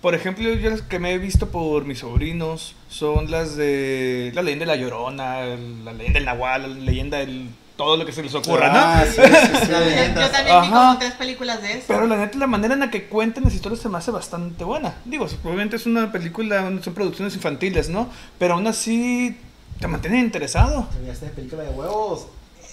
Por 0.00 0.14
ejemplo, 0.14 0.52
yo 0.52 0.70
las 0.70 0.82
que 0.82 0.98
me 0.98 1.14
he 1.14 1.18
visto 1.18 1.48
por 1.48 1.86
mis 1.86 2.00
sobrinos 2.00 2.74
son 2.88 3.30
las 3.30 3.56
de 3.56 4.32
la 4.34 4.42
leyenda 4.42 4.64
de 4.66 4.76
la 4.76 4.76
Llorona, 4.76 5.40
la 5.84 5.92
leyenda 5.92 6.18
del 6.18 6.24
Nahual, 6.26 6.62
la 6.62 6.68
leyenda 6.84 7.18
del 7.18 7.48
todo 7.76 7.96
lo 7.96 8.06
que 8.06 8.12
se 8.12 8.22
les 8.22 8.34
ocurra, 8.34 8.70
Ah, 8.72 9.04
¿no? 9.04 9.10
sí, 9.12 9.20
sí, 9.20 9.66
sí. 9.66 9.72
La 9.72 10.20
Yo, 10.26 10.30
también 10.30 10.62
vi 10.62 10.68
como 10.70 10.98
tres 10.98 11.12
películas 11.14 11.60
de 11.62 11.72
eso. 11.72 11.84
Pero 11.88 12.06
la 12.06 12.16
neta, 12.16 12.38
la 12.38 12.46
manera 12.46 12.74
en 12.74 12.80
la 12.80 12.90
que 12.90 13.04
cuentan 13.06 13.44
las 13.44 13.54
historias 13.54 13.80
se 13.80 13.88
me 13.88 13.98
hace 13.98 14.10
bastante 14.10 14.62
buena. 14.64 14.94
Digo, 15.04 15.26
obviamente 15.42 15.76
es 15.76 15.86
una 15.86 16.12
película, 16.12 16.70
son 16.82 16.94
producciones 16.94 17.34
infantiles, 17.34 17.88
¿no? 17.88 18.08
Pero 18.38 18.54
aún 18.54 18.66
así 18.66 19.36
te 19.80 19.88
mantienen 19.88 20.20
interesado. 20.20 20.88
De 21.02 21.28
película 21.30 21.62
de 21.64 21.70
huevos. 21.70 22.26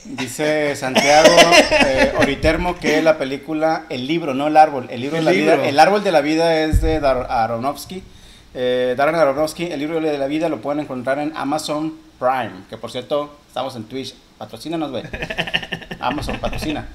Dice 0.04 0.76
Santiago 0.76 1.30
eh, 1.86 2.14
Oritermo 2.20 2.76
que 2.78 3.04
la 3.04 3.20
película, 3.20 3.86
el 3.90 4.08
libro, 4.08 4.34
no 4.34 4.48
el 4.48 4.58
árbol, 4.58 4.88
el 4.90 5.00
libro 5.02 5.18
El 5.18 5.26
de 5.26 5.32
la 5.32 5.38
libro. 5.38 5.58
vida, 5.58 5.68
el 5.70 5.80
árbol 5.80 6.04
de 6.04 6.12
la 6.12 6.22
vida 6.22 6.64
es 6.64 6.82
de 6.82 7.00
Dar 7.00 7.28
Aronofsky. 7.30 8.02
Eh, 8.54 8.96
Darren 8.98 9.16
Aronofsky, 9.16 9.66
el 9.66 9.80
libro 9.80 10.02
de 10.02 10.18
la 10.18 10.26
vida 10.28 10.50
lo 10.50 10.60
pueden 10.60 10.82
encontrar 10.82 11.20
en 11.20 11.32
Amazon 11.36 11.94
Prime, 12.22 12.66
que 12.70 12.78
por 12.78 12.92
cierto, 12.92 13.40
estamos 13.48 13.76
en 13.76 13.86
Twitch, 13.86 14.14
patrocínanos, 14.38 14.92
güey. 14.92 15.02
Amazon, 16.00 16.38
patrocina. 16.38 16.88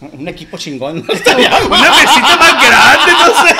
Un 0.00 0.26
equipo 0.26 0.56
chingón. 0.56 1.04
no. 1.06 1.12
Una 1.12 1.90
mesita 1.90 2.36
más 2.38 2.54
grande, 2.64 3.12
no 3.12 3.26
sé. 3.44 3.54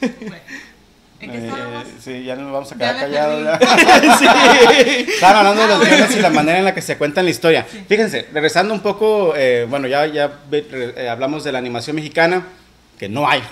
Bueno, 0.00 0.36
¿En 1.20 1.30
qué 1.30 1.38
Eh, 1.38 1.84
sí, 2.00 2.24
ya 2.24 2.34
no 2.34 2.42
nos 2.42 2.52
vamos 2.52 2.72
a 2.72 2.76
quedar 2.76 2.96
callados. 2.96 3.58
sí. 4.18 4.26
Estaban 5.14 5.36
hablando 5.46 5.62
de 5.62 5.68
los 5.68 5.88
guiones 5.88 6.16
y 6.16 6.20
la 6.20 6.30
manera 6.30 6.58
en 6.58 6.64
la 6.64 6.74
que 6.74 6.82
se 6.82 6.98
cuenta 6.98 7.22
la 7.22 7.30
historia. 7.30 7.64
Fíjense, 7.88 8.26
regresando 8.32 8.74
un 8.74 8.80
poco, 8.80 9.34
eh, 9.36 9.64
bueno, 9.70 9.86
ya, 9.86 10.06
ya 10.06 10.40
eh, 10.50 11.08
hablamos 11.08 11.44
de 11.44 11.52
la 11.52 11.58
animación 11.58 11.94
mexicana, 11.94 12.42
que 12.98 13.08
no 13.08 13.28
hay. 13.28 13.42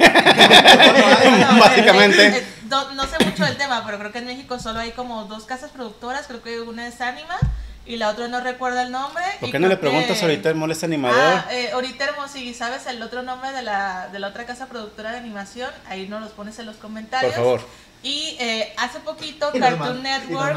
Básicamente. 1.61 2.27
eh, 2.39 2.47
no, 2.69 2.91
no 2.93 3.07
sé 3.07 3.23
mucho 3.25 3.45
del 3.45 3.57
tema, 3.57 3.83
pero 3.85 3.99
creo 3.99 4.13
que 4.13 4.19
en 4.19 4.27
México 4.27 4.59
solo 4.59 4.81
hay 4.81 4.93
como 4.93 5.25
dos 5.25 5.45
casas 5.45 5.71
productoras. 5.71 6.27
Creo 6.27 6.43
que 6.43 6.61
una 6.61 6.87
es 6.87 7.01
Anima 7.01 7.39
y 7.85 7.97
la 7.97 8.09
otra 8.11 8.29
no 8.29 8.41
recuerdo 8.41 8.81
el 8.81 8.91
nombre. 8.93 9.25
¿Por 9.41 9.49
y 9.49 9.53
qué 9.53 9.59
no 9.59 9.69
le 9.69 9.77
preguntas 9.77 10.19
que- 10.19 10.25
ahorita 10.25 10.49
al 10.51 10.55
molesta 10.55 10.87
animador? 10.87 11.19
Ah, 11.21 11.47
eh, 11.51 11.71
ahorita 11.73 12.05
Hermosillo, 12.05 12.55
¿sabes 12.57 12.87
el 12.87 13.03
otro 13.03 13.23
nombre 13.23 13.53
de 13.53 13.63
la, 13.63 14.09
de 14.13 14.19
la 14.21 14.29
otra 14.29 14.47
casa 14.47 14.67
productora 14.67 15.11
de 15.13 15.19
animación? 15.19 15.71
Ahí 15.89 16.07
nos 16.09 16.21
los 16.23 16.31
pones 16.33 16.59
en 16.59 16.67
los 16.67 16.77
comentarios. 16.77 17.35
Por 17.35 17.43
favor. 17.45 17.61
Y 18.05 18.37
eh, 18.41 18.73
hace 18.79 18.99
poquito 19.01 19.51
Y 19.55 19.61
Cartoon 19.61 19.99
y 19.99 20.03
Network 20.03 20.53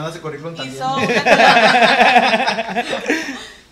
también. 0.55 0.73
hizo 0.73 0.95
una 0.95 1.05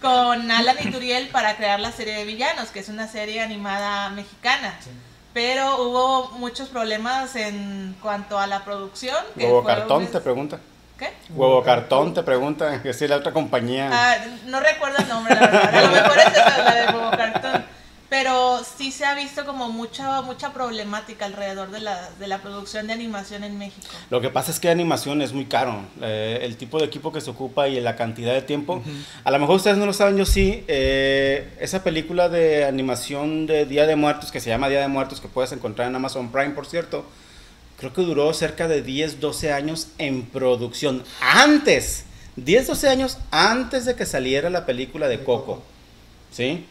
con 0.04 0.52
Alan 0.52 0.76
y 0.84 0.92
Turiel 0.92 1.30
para 1.30 1.56
crear 1.56 1.80
la 1.80 1.92
serie 1.92 2.14
de 2.14 2.26
villanos, 2.26 2.70
que 2.70 2.82
es 2.82 2.90
una 2.90 3.08
serie 3.08 3.42
animada 3.42 4.10
mexicana. 4.10 4.76
Sí. 4.82 4.92
Pero 5.34 5.82
hubo 5.82 6.30
muchos 6.38 6.70
problemas 6.70 7.36
en 7.36 7.96
cuanto 8.02 8.38
a 8.38 8.46
la 8.46 8.64
producción. 8.64 9.18
que 9.36 9.46
Huevo 9.46 9.64
cartón 9.64 10.06
te 10.08 10.20
pregunta. 10.20 10.60
¿Qué? 11.00 11.12
Huevo 11.30 11.64
cartón 11.64 12.14
te 12.14 12.22
pregunta. 12.22 12.84
Que 12.84 12.94
sí, 12.94 13.08
la 13.08 13.16
otra 13.16 13.32
compañía. 13.32 13.90
Ah, 13.92 14.16
no 14.46 14.60
recuerdo 14.60 14.98
el 15.00 15.08
nombre, 15.08 15.34
la 15.34 15.42
verdad. 15.42 15.76
A 15.76 15.82
lo 15.82 15.88
mejor 15.90 16.18
es 16.20 16.28
esa, 16.28 16.58
la 16.60 16.76
de 16.76 16.86
Huevo 16.86 17.12
Cartón. 17.12 17.63
Pero 18.14 18.62
sí 18.78 18.92
se 18.92 19.06
ha 19.06 19.16
visto 19.16 19.44
como 19.44 19.70
mucha 19.70 20.22
mucha 20.22 20.54
problemática 20.54 21.26
alrededor 21.26 21.72
de 21.72 21.80
la, 21.80 22.12
de 22.20 22.28
la 22.28 22.44
producción 22.44 22.86
de 22.86 22.94
animación 22.94 23.44
en 23.44 23.58
México. 23.58 23.88
Lo 24.12 24.22
que 24.22 24.30
pasa 24.30 24.52
es 24.52 24.60
que 24.60 24.70
animación 24.70 25.24
es 25.24 25.34
muy 25.34 25.46
caro. 25.46 25.82
Eh, 26.00 26.42
el 26.44 26.56
tipo 26.56 26.78
de 26.78 26.86
equipo 26.86 27.12
que 27.12 27.22
se 27.22 27.32
ocupa 27.32 27.68
y 27.68 27.82
la 27.82 27.96
cantidad 27.96 28.32
de 28.32 28.44
tiempo. 28.44 28.84
A 29.24 29.32
lo 29.32 29.40
mejor 29.40 29.56
ustedes 29.56 29.78
no 29.78 29.88
lo 29.88 29.94
saben, 29.94 30.16
yo 30.16 30.28
sí. 30.28 30.64
eh, 30.68 31.58
esa 31.60 31.84
película 31.84 32.30
de 32.30 32.66
animación 32.66 33.48
de 33.48 33.66
Día 33.66 33.88
de 33.88 33.96
Muertos, 33.96 34.32
que 34.32 34.40
se 34.40 34.52
llama 34.52 34.70
Día 34.70 34.82
de 34.82 34.90
Muertos, 34.90 35.20
que 35.20 35.28
puedes 35.28 35.52
encontrar 35.52 35.88
en 35.88 35.96
Amazon 35.96 36.32
Prime, 36.32 36.52
por 36.52 36.68
cierto, 36.68 37.08
creo 37.80 37.94
que 37.94 38.04
duró 38.04 38.32
cerca 38.36 38.68
de 38.68 38.84
10, 38.84 39.22
12 39.22 39.52
años 39.52 39.88
en 39.98 40.22
producción. 40.28 41.04
Antes, 41.20 42.06
10, 42.36 42.68
12 42.68 42.90
años 42.90 43.18
antes 43.32 43.86
de 43.86 43.96
que 43.96 44.06
saliera 44.06 44.52
la 44.52 44.68
película 44.68 45.08
de 45.08 45.24
Coco. 45.24 45.64
¿Sí? 46.32 46.68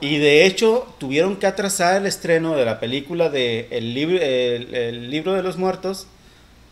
Y 0.00 0.18
de 0.18 0.44
hecho 0.44 0.86
tuvieron 0.98 1.36
que 1.36 1.46
atrasar 1.46 1.96
el 1.96 2.06
estreno 2.06 2.56
de 2.56 2.64
la 2.64 2.80
película 2.80 3.28
de 3.30 3.68
El, 3.70 3.94
libro 3.94 4.18
el, 4.20 4.74
el 4.74 5.10
libro 5.10 5.32
de 5.34 5.42
los 5.42 5.56
muertos 5.56 6.06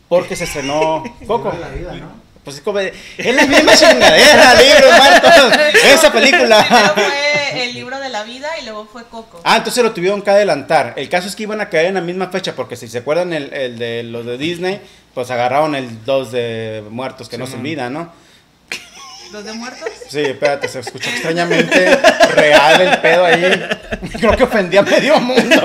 porque 0.08 0.36
se 0.36 0.44
estrenó 0.44 1.02
Coco. 1.26 1.50
Libro 1.50 1.52
de 1.52 1.60
la 1.60 1.68
vida, 1.70 1.92
¿no? 1.94 2.22
Pues 2.44 2.56
es 2.56 2.62
como 2.62 2.80
es 2.80 2.92
la 3.18 3.46
misma 3.46 3.76
chingadera, 3.76 4.54
libro 4.62 4.86
de 4.86 4.98
muertos. 4.98 5.58
Esa 5.84 6.12
Primero 6.12 6.12
película. 6.12 6.92
fue 6.94 7.64
el 7.64 7.72
libro 7.74 8.00
de 8.00 8.08
la 8.08 8.24
vida 8.24 8.48
y 8.60 8.64
luego 8.64 8.86
fue 8.92 9.04
Coco. 9.04 9.40
Ah, 9.44 9.58
entonces 9.58 9.82
lo 9.84 9.92
tuvieron 9.92 10.20
que 10.22 10.30
adelantar. 10.30 10.94
El 10.96 11.08
caso 11.08 11.28
es 11.28 11.36
que 11.36 11.44
iban 11.44 11.60
a 11.60 11.68
caer 11.68 11.86
en 11.86 11.94
la 11.94 12.00
misma 12.00 12.28
fecha, 12.28 12.54
porque 12.56 12.74
si 12.76 12.88
se 12.88 12.98
acuerdan 12.98 13.32
el, 13.32 13.52
el 13.54 13.78
de 13.78 14.02
los 14.02 14.26
de 14.26 14.38
Disney, 14.38 14.80
pues 15.14 15.30
agarraron 15.30 15.74
el 15.76 16.04
2 16.04 16.32
de 16.32 16.84
muertos 16.90 17.28
que 17.28 17.38
no 17.38 17.46
se 17.46 17.56
olvida, 17.56 17.88
¿no? 17.90 18.12
¿Los 19.32 19.44
de 19.44 19.52
muertos? 19.54 19.88
Sí, 20.08 20.20
espérate, 20.20 20.68
se 20.68 20.80
escuchó 20.80 21.08
extrañamente 21.08 21.96
real 22.34 22.80
el 22.80 22.98
pedo 23.00 23.24
ahí. 23.24 23.62
Creo 24.18 24.36
que 24.36 24.44
ofendía 24.44 24.80
a 24.80 24.82
medio 24.82 25.18
mundo. 25.20 25.56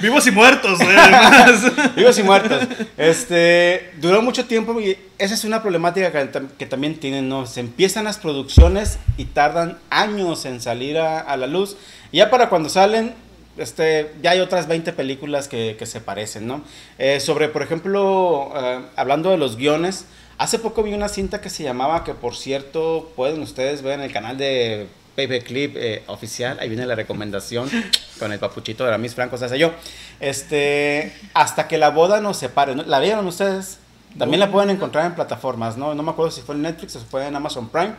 Vivos 0.00 0.26
y 0.26 0.30
muertos, 0.30 0.80
¿eh? 0.80 0.86
además. 0.96 1.94
Vivos 1.96 2.18
y 2.18 2.22
muertos. 2.22 2.66
Este, 2.96 3.90
duró 4.00 4.22
mucho 4.22 4.44
tiempo 4.46 4.80
y 4.80 4.96
esa 5.18 5.34
es 5.34 5.44
una 5.44 5.60
problemática 5.62 6.10
que, 6.12 6.32
tam- 6.32 6.48
que 6.58 6.66
también 6.66 6.98
tienen, 6.98 7.28
¿no? 7.28 7.46
Se 7.46 7.60
empiezan 7.60 8.04
las 8.04 8.18
producciones 8.18 8.98
y 9.16 9.26
tardan 9.26 9.78
años 9.90 10.44
en 10.44 10.60
salir 10.60 10.98
a, 10.98 11.20
a 11.20 11.36
la 11.36 11.46
luz. 11.46 11.76
Y 12.10 12.18
ya 12.18 12.30
para 12.30 12.48
cuando 12.48 12.68
salen, 12.68 13.14
este, 13.58 14.12
ya 14.22 14.32
hay 14.32 14.40
otras 14.40 14.66
20 14.66 14.92
películas 14.92 15.46
que, 15.48 15.76
que 15.78 15.86
se 15.86 16.00
parecen, 16.00 16.46
¿no? 16.46 16.62
Eh, 16.98 17.20
sobre, 17.20 17.48
por 17.48 17.62
ejemplo, 17.62 18.52
eh, 18.56 18.80
hablando 18.96 19.30
de 19.30 19.36
los 19.38 19.56
guiones, 19.56 20.04
hace 20.42 20.58
poco 20.58 20.82
vi 20.82 20.92
una 20.92 21.08
cinta 21.08 21.40
que 21.40 21.48
se 21.48 21.62
llamaba, 21.62 22.02
que 22.02 22.14
por 22.14 22.34
cierto, 22.34 23.12
pueden 23.14 23.42
ustedes 23.42 23.82
ver 23.82 24.00
en 24.00 24.06
el 24.06 24.12
canal 24.12 24.36
de 24.36 24.88
Paperclip 25.14 25.76
eh, 25.76 26.02
oficial, 26.08 26.58
ahí 26.60 26.68
viene 26.68 26.84
la 26.84 26.96
recomendación 26.96 27.70
con 28.18 28.32
el 28.32 28.40
papuchito 28.40 28.84
de 28.84 28.90
la 28.90 28.98
Miss 28.98 29.14
Franco, 29.14 29.36
o 29.36 29.38
sea, 29.38 29.56
yo. 29.56 29.70
Este, 30.18 31.12
hasta 31.32 31.68
que 31.68 31.78
la 31.78 31.90
boda 31.90 32.20
nos 32.20 32.38
separe. 32.38 32.74
¿no? 32.74 32.82
¿La 32.82 32.98
vieron 32.98 33.24
ustedes? 33.26 33.78
También 34.18 34.40
la 34.40 34.50
pueden 34.50 34.70
encontrar 34.70 35.06
en 35.06 35.14
plataformas, 35.14 35.76
¿no? 35.76 35.94
No 35.94 36.02
me 36.02 36.10
acuerdo 36.10 36.32
si 36.32 36.42
fue 36.42 36.56
en 36.56 36.62
Netflix 36.62 36.96
o 36.96 37.00
si 37.00 37.06
fue 37.06 37.26
en 37.26 37.36
Amazon 37.36 37.68
Prime. 37.68 37.94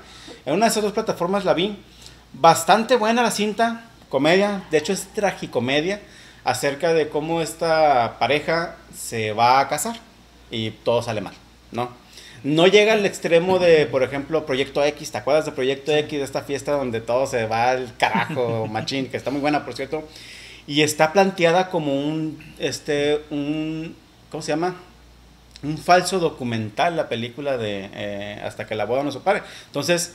En 0.45 0.53
una 0.53 0.65
de 0.65 0.71
esas 0.71 0.83
dos 0.83 0.91
plataformas 0.91 1.45
la 1.45 1.53
vi. 1.53 1.77
Bastante 2.33 2.97
buena 2.97 3.23
la 3.23 3.31
cinta, 3.31 3.85
comedia, 4.09 4.63
de 4.69 4.79
hecho 4.79 4.91
es 4.91 5.07
tragicomedia, 5.13 6.01
acerca 6.43 6.93
de 6.93 7.07
cómo 7.07 7.41
esta 7.41 8.17
pareja 8.19 8.75
se 8.93 9.31
va 9.31 9.59
a 9.59 9.69
casar 9.69 9.95
y 10.51 10.71
todo 10.71 11.01
sale 11.01 11.21
mal, 11.21 11.33
¿no? 11.71 12.02
No 12.43 12.67
llega 12.67 12.93
al 12.93 13.05
extremo 13.05 13.57
de, 13.57 13.85
por 13.85 14.03
ejemplo, 14.03 14.45
Proyecto 14.45 14.83
X. 14.83 15.11
¿Te 15.11 15.17
acuerdas 15.17 15.45
de 15.45 15.53
Proyecto 15.53 15.93
X, 15.93 16.19
de 16.19 16.25
esta 16.25 16.41
fiesta 16.41 16.73
donde 16.73 16.99
todo 16.99 17.25
se 17.25 17.45
va 17.45 17.71
al 17.71 17.95
carajo, 17.97 18.67
machín, 18.71 19.07
que 19.07 19.15
está 19.15 19.31
muy 19.31 19.39
buena, 19.39 19.63
por 19.63 19.75
cierto? 19.75 20.07
Y 20.67 20.81
está 20.81 21.13
planteada 21.13 21.69
como 21.69 21.95
un, 21.95 22.53
este, 22.59 23.21
un, 23.29 23.95
¿cómo 24.29 24.41
se 24.41 24.51
llama? 24.51 24.75
Un 25.63 25.77
falso 25.77 26.19
documental, 26.19 26.97
la 26.97 27.07
película 27.07 27.57
de 27.57 27.89
eh, 27.93 28.41
Hasta 28.43 28.67
que 28.67 28.75
la 28.75 28.85
boda 28.85 29.03
nos 29.03 29.13
separe. 29.13 29.41
Entonces, 29.67 30.13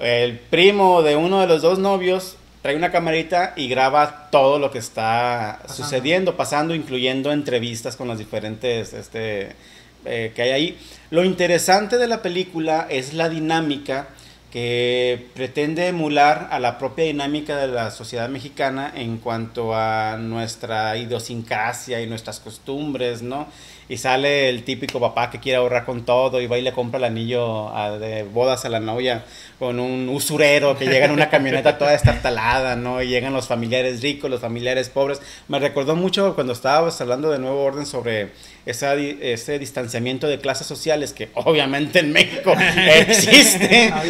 el 0.00 0.38
primo 0.38 1.02
de 1.02 1.16
uno 1.16 1.40
de 1.40 1.46
los 1.46 1.60
dos 1.60 1.78
novios 1.78 2.36
trae 2.62 2.76
una 2.76 2.90
camarita 2.90 3.52
y 3.56 3.68
graba 3.68 4.28
todo 4.30 4.58
lo 4.58 4.70
que 4.70 4.78
está 4.78 5.58
Pasando. 5.62 5.74
sucediendo, 5.74 6.36
pasando, 6.36 6.74
incluyendo 6.74 7.32
entrevistas 7.32 7.96
con 7.96 8.08
los 8.08 8.18
diferentes 8.18 8.94
este, 8.94 9.56
eh, 10.04 10.32
que 10.34 10.42
hay 10.42 10.50
ahí. 10.50 10.78
Lo 11.10 11.24
interesante 11.24 11.98
de 11.98 12.06
la 12.06 12.22
película 12.22 12.86
es 12.90 13.14
la 13.14 13.28
dinámica 13.28 14.08
que 14.52 15.28
pretende 15.34 15.86
emular 15.86 16.48
a 16.50 16.58
la 16.58 16.76
propia 16.76 17.04
dinámica 17.04 17.56
de 17.56 17.68
la 17.68 17.90
sociedad 17.92 18.28
mexicana 18.28 18.92
en 18.96 19.18
cuanto 19.18 19.74
a 19.76 20.16
nuestra 20.18 20.96
idiosincrasia 20.96 22.00
y 22.00 22.06
nuestras 22.08 22.40
costumbres, 22.40 23.22
¿no? 23.22 23.46
y 23.88 23.96
sale 23.96 24.48
el 24.48 24.62
típico 24.62 25.00
papá 25.00 25.30
que 25.30 25.40
quiere 25.40 25.56
ahorrar 25.56 25.84
con 25.84 26.04
todo 26.04 26.40
y 26.40 26.46
va 26.46 26.56
y 26.56 26.62
le 26.62 26.70
compra 26.72 26.98
el 26.98 27.04
anillo 27.04 27.74
a- 27.76 27.98
de 27.98 28.22
bodas 28.22 28.64
a 28.64 28.68
la 28.68 28.78
novia 28.78 29.24
con 29.58 29.80
un 29.80 30.08
usurero 30.08 30.78
que 30.78 30.86
llega 30.86 31.06
en 31.06 31.10
una 31.10 31.28
camioneta 31.28 31.76
toda 31.76 31.92
estartalada, 31.94 32.76
¿no? 32.76 33.02
Y 33.02 33.08
llegan 33.08 33.32
los 33.32 33.48
familiares 33.48 34.00
ricos, 34.00 34.30
los 34.30 34.40
familiares 34.40 34.88
pobres. 34.90 35.20
Me 35.48 35.58
recordó 35.58 35.96
mucho 35.96 36.36
cuando 36.36 36.52
estábamos 36.52 37.00
hablando 37.00 37.30
de 37.32 37.40
Nuevo 37.40 37.64
Orden 37.64 37.84
sobre 37.84 38.30
esa, 38.66 38.94
ese 38.94 39.58
distanciamiento 39.58 40.26
de 40.26 40.38
clases 40.38 40.66
sociales 40.66 41.12
que 41.12 41.30
obviamente 41.34 41.98
en 42.00 42.12
México 42.12 42.54
existe. 43.08 43.92
Ah. 44.00 44.02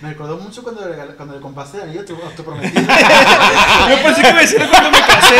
Me 0.00 0.08
recordó 0.10 0.36
mucho 0.38 0.62
cuando 0.62 0.86
le, 0.88 0.94
cuando 1.16 1.34
le 1.34 1.40
compraste 1.40 1.78
el 1.78 1.82
anillo 1.84 2.00
a 2.00 2.04
tu, 2.04 2.14
tu. 2.14 2.42
Yo 2.44 4.02
pensé 4.02 4.22
que 4.22 4.32
me 4.32 4.40
decían 4.40 4.68
cuando 4.68 4.90
me 4.90 4.98
casé. 5.00 5.36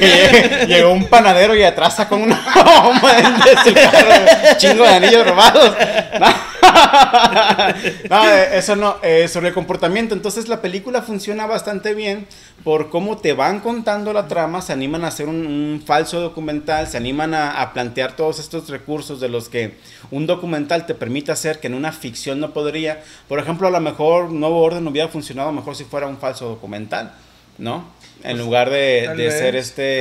llegue- 0.00 0.66
llegó 0.66 0.92
un 0.92 1.06
panadero 1.06 1.54
y 1.54 1.62
atrasa 1.62 2.08
con 2.08 2.22
una 2.22 2.40
bomba 2.82 3.12
de 3.14 3.22
su 3.64 3.74
carro, 3.74 4.56
chingo 4.56 4.84
de 4.84 4.94
anillos 4.94 5.26
robados. 5.26 5.72
No, 6.20 6.26
No, 8.10 8.28
eh, 8.28 8.58
eso 8.58 8.76
no, 8.76 8.96
eh, 9.02 9.28
sobre 9.28 9.48
el 9.48 9.54
comportamiento. 9.54 10.14
Entonces 10.14 10.48
la 10.48 10.60
película 10.60 11.02
funciona 11.02 11.46
bastante 11.46 11.94
bien 11.94 12.26
por 12.62 12.90
cómo 12.90 13.18
te 13.18 13.32
van 13.32 13.60
contando 13.60 14.12
la 14.12 14.28
trama, 14.28 14.62
se 14.62 14.72
animan 14.72 15.04
a 15.04 15.08
hacer 15.08 15.28
un, 15.28 15.82
falso 15.84 16.20
documental, 16.20 16.86
se 16.86 16.96
animan 16.96 17.34
a, 17.34 17.60
a 17.60 17.72
plantear 17.72 18.16
todos 18.16 18.38
estos 18.38 18.68
recursos 18.68 19.20
de 19.20 19.28
los 19.28 19.48
que 19.48 19.76
un 20.10 20.26
documental 20.26 20.86
te 20.86 20.94
permite 20.94 21.32
hacer 21.32 21.60
que 21.60 21.66
en 21.66 21.74
una 21.74 21.92
ficción 21.92 22.40
no 22.40 22.52
podría. 22.52 23.02
Por 23.28 23.38
ejemplo, 23.38 23.68
a 23.68 23.70
lo 23.70 23.80
mejor 23.80 24.30
Nuevo 24.30 24.60
Orden 24.60 24.86
hubiera 24.86 25.08
funcionado 25.08 25.52
mejor 25.52 25.76
si 25.76 25.84
fuera 25.84 26.06
un 26.06 26.18
falso 26.18 26.48
documental, 26.48 27.12
¿no? 27.58 27.84
En 28.22 28.38
lugar 28.38 28.70
de, 28.70 29.08
de 29.16 29.30
ser 29.30 29.54
este 29.56 30.00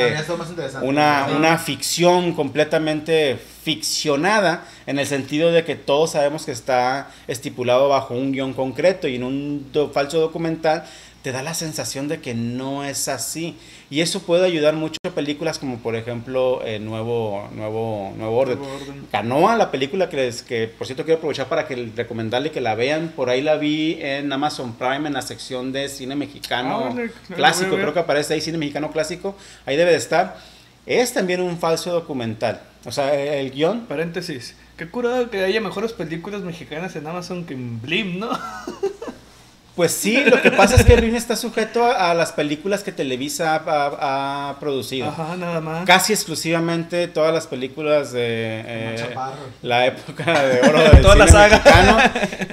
interesante. 0.49 0.87
una, 0.87 1.27
una 1.37 1.57
ficción 1.57 2.33
completamente 2.33 3.37
ficcionada 3.63 4.65
en 4.85 4.99
el 4.99 5.05
sentido 5.07 5.51
de 5.51 5.63
que 5.65 5.75
todos 5.75 6.11
sabemos 6.11 6.45
que 6.45 6.51
está 6.51 7.09
estipulado 7.27 7.89
bajo 7.89 8.13
un 8.13 8.31
guion 8.31 8.53
concreto 8.53 9.07
y 9.07 9.15
en 9.15 9.23
un 9.23 9.71
do- 9.73 9.89
falso 9.89 10.19
documental 10.19 10.83
te 11.23 11.31
da 11.31 11.41
la 11.41 11.53
sensación 11.53 12.09
de 12.09 12.19
que 12.19 12.33
no 12.33 12.83
es 12.83 13.07
así 13.07 13.55
y 13.89 14.01
eso 14.01 14.21
puede 14.23 14.45
ayudar 14.45 14.75
mucho 14.75 14.97
a 15.07 15.09
películas 15.11 15.57
como 15.57 15.79
por 15.79 15.95
ejemplo 15.95 16.61
eh, 16.65 16.79
Nuevo, 16.79 17.49
Nuevo, 17.53 18.13
Nuevo 18.17 18.37
Orden. 18.37 18.59
Nuevo 18.59 18.75
Orden. 18.75 19.07
Canoa, 19.09 19.55
la 19.55 19.71
película 19.71 20.09
que, 20.09 20.17
les, 20.17 20.43
que 20.43 20.67
por 20.67 20.85
cierto 20.85 21.05
quiero 21.05 21.19
aprovechar 21.19 21.47
para 21.47 21.65
que 21.65 21.91
recomendarle 21.95 22.51
que 22.51 22.59
la 22.59 22.75
vean, 22.75 23.13
por 23.15 23.29
ahí 23.29 23.41
la 23.41 23.55
vi 23.55 23.97
en 24.01 24.31
Amazon 24.33 24.73
Prime 24.73 25.07
en 25.07 25.13
la 25.13 25.21
sección 25.21 25.71
de 25.71 25.87
cine 25.87 26.15
mexicano 26.15 26.43
Ah, 26.83 26.89
vale, 26.89 27.11
clásico, 27.35 27.75
creo 27.75 27.93
que 27.93 27.99
aparece 27.99 28.33
ahí 28.33 28.41
cine 28.41 28.57
mexicano 28.57 28.91
clásico, 28.91 29.35
ahí 29.65 29.77
debe 29.77 29.91
de 29.91 29.97
estar. 29.97 30.37
Es 30.85 31.13
también 31.13 31.39
un 31.39 31.57
falso 31.57 31.93
documental, 31.93 32.61
o 32.83 32.91
sea, 32.91 33.13
el 33.15 33.51
guion 33.51 33.85
Paréntesis. 33.85 34.55
Qué 34.75 34.89
curado 34.89 35.29
que 35.29 35.43
haya 35.43 35.61
mejores 35.61 35.93
películas 35.93 36.41
mexicanas 36.41 36.95
en 36.97 37.07
Amazon 37.07 37.45
que 37.45 37.53
en 37.53 37.81
Blim, 37.81 38.19
¿no? 38.19 38.29
Pues 39.75 39.91
sí, 39.91 40.23
lo 40.23 40.39
que 40.39 40.51
pasa 40.51 40.75
es 40.75 40.85
que 40.85 40.95
Blim 40.95 41.15
está 41.15 41.35
sujeto 41.35 41.83
a, 41.83 42.11
a 42.11 42.13
las 42.13 42.31
películas 42.31 42.83
que 42.83 42.91
Televisa 42.91 43.55
ha, 43.55 43.63
ha- 43.65 44.49
ha 44.51 44.59
producido. 44.59 45.09
Ajá, 45.09 45.35
nada 45.35 45.61
más. 45.61 45.85
Casi 45.85 46.13
exclusivamente 46.13 47.07
todas 47.07 47.33
las 47.33 47.47
películas 47.47 48.11
de 48.11 48.21
eh, 48.67 49.15
la 49.63 49.87
época 49.87 50.43
de 50.47 50.61
oro 50.69 50.79
del 50.79 51.01
Toda 51.01 51.15
la 51.15 51.27
saga. 51.27 51.57
mexicano 51.57 51.97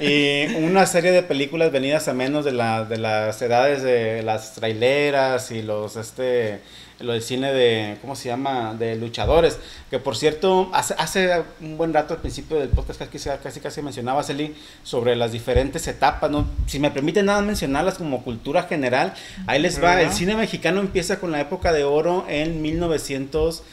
y 0.01 0.55
una 0.63 0.87
serie 0.87 1.11
de 1.11 1.21
películas 1.21 1.71
venidas 1.71 2.07
a 2.07 2.13
menos 2.13 2.43
de, 2.43 2.53
la, 2.53 2.85
de 2.85 2.97
las 2.97 3.39
edades 3.41 3.83
de 3.83 4.23
las 4.23 4.53
traileras 4.55 5.51
y 5.51 5.61
los 5.61 5.97
este 5.97 6.61
lo 7.01 7.13
del 7.13 7.21
cine 7.21 7.51
de 7.53 7.97
cómo 8.01 8.15
se 8.15 8.29
llama 8.29 8.73
de 8.73 8.95
luchadores. 8.95 9.59
Que 9.89 9.99
por 9.99 10.15
cierto 10.15 10.69
hace, 10.73 10.95
hace 10.97 11.43
un 11.61 11.77
buen 11.77 11.93
rato 11.93 12.13
al 12.13 12.21
principio 12.21 12.57
del 12.57 12.69
podcast 12.69 12.99
casi 12.99 13.29
casi, 13.41 13.59
casi 13.59 13.81
mencionaba 13.81 14.23
Celi 14.23 14.55
sobre 14.83 15.15
las 15.15 15.31
diferentes 15.31 15.87
etapas 15.87 16.31
no 16.31 16.47
si 16.67 16.79
me 16.79 16.91
permiten 16.91 17.25
nada 17.25 17.41
mencionarlas 17.41 17.97
como 17.97 18.23
cultura 18.23 18.63
general 18.63 19.13
ahí 19.47 19.61
les 19.61 19.83
va. 19.83 20.01
El 20.01 20.11
cine 20.11 20.35
mexicano 20.35 20.79
empieza 20.79 21.19
con 21.19 21.31
la 21.31 21.41
época 21.41 21.73
de 21.73 21.83
oro 21.83 22.25
en 22.27 22.61
1900 22.61 23.63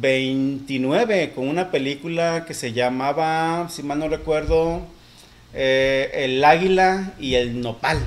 29 0.00 1.32
con 1.34 1.48
una 1.48 1.70
película 1.70 2.44
que 2.46 2.54
se 2.54 2.72
llamaba, 2.72 3.68
si 3.68 3.82
mal 3.82 3.98
no 3.98 4.08
recuerdo, 4.08 4.82
eh, 5.54 6.10
El 6.14 6.44
Águila 6.44 7.12
y 7.18 7.34
el 7.34 7.60
Nopal. 7.60 7.98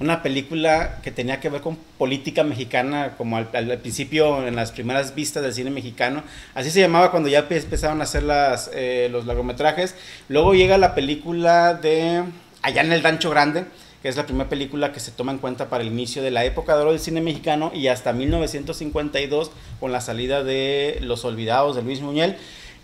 Una 0.00 0.22
película 0.22 0.98
que 1.02 1.10
tenía 1.10 1.40
que 1.40 1.50
ver 1.50 1.60
con 1.60 1.76
política 1.98 2.42
mexicana, 2.42 3.16
como 3.18 3.36
al, 3.36 3.48
principio 3.80 4.46
en 4.48 4.56
las 4.56 4.72
primeras 4.72 5.14
vistas 5.14 5.42
del 5.42 5.52
cine 5.52 5.70
mexicano. 5.70 6.22
Así 6.54 6.70
se 6.70 6.80
llamaba 6.80 7.10
cuando 7.10 7.28
ya 7.28 7.46
empe- 7.46 7.62
empezaron 7.62 8.00
a 8.00 8.04
hacer 8.04 8.22
las, 8.22 8.70
eh, 8.72 9.08
los 9.12 9.26
largometrajes. 9.26 9.94
Luego 10.30 10.54
llega 10.54 10.78
la 10.78 10.94
película 10.94 11.74
de 11.74 12.24
Allá 12.62 12.80
en 12.80 12.92
el 12.92 13.02
Rancho 13.02 13.28
Grande, 13.28 13.66
que 14.02 14.08
es 14.08 14.16
la 14.16 14.24
primera 14.24 14.48
película 14.48 14.90
que 14.92 15.00
se 15.00 15.10
toma 15.10 15.32
en 15.32 15.38
cuenta 15.38 15.68
para 15.68 15.82
el 15.82 15.90
inicio 15.90 16.22
de 16.22 16.30
la 16.30 16.46
época 16.46 16.74
de 16.74 16.80
oro 16.80 16.92
del 16.92 17.00
cine 17.00 17.20
mexicano 17.20 17.70
y 17.74 17.88
hasta 17.88 18.14
1952 18.14 19.50
con 19.80 19.92
la 19.92 20.00
salida 20.00 20.42
de 20.42 20.98
Los 21.02 21.26
Olvidados 21.26 21.76
de 21.76 21.82
Luis 21.82 22.00
Muñel. 22.00 22.36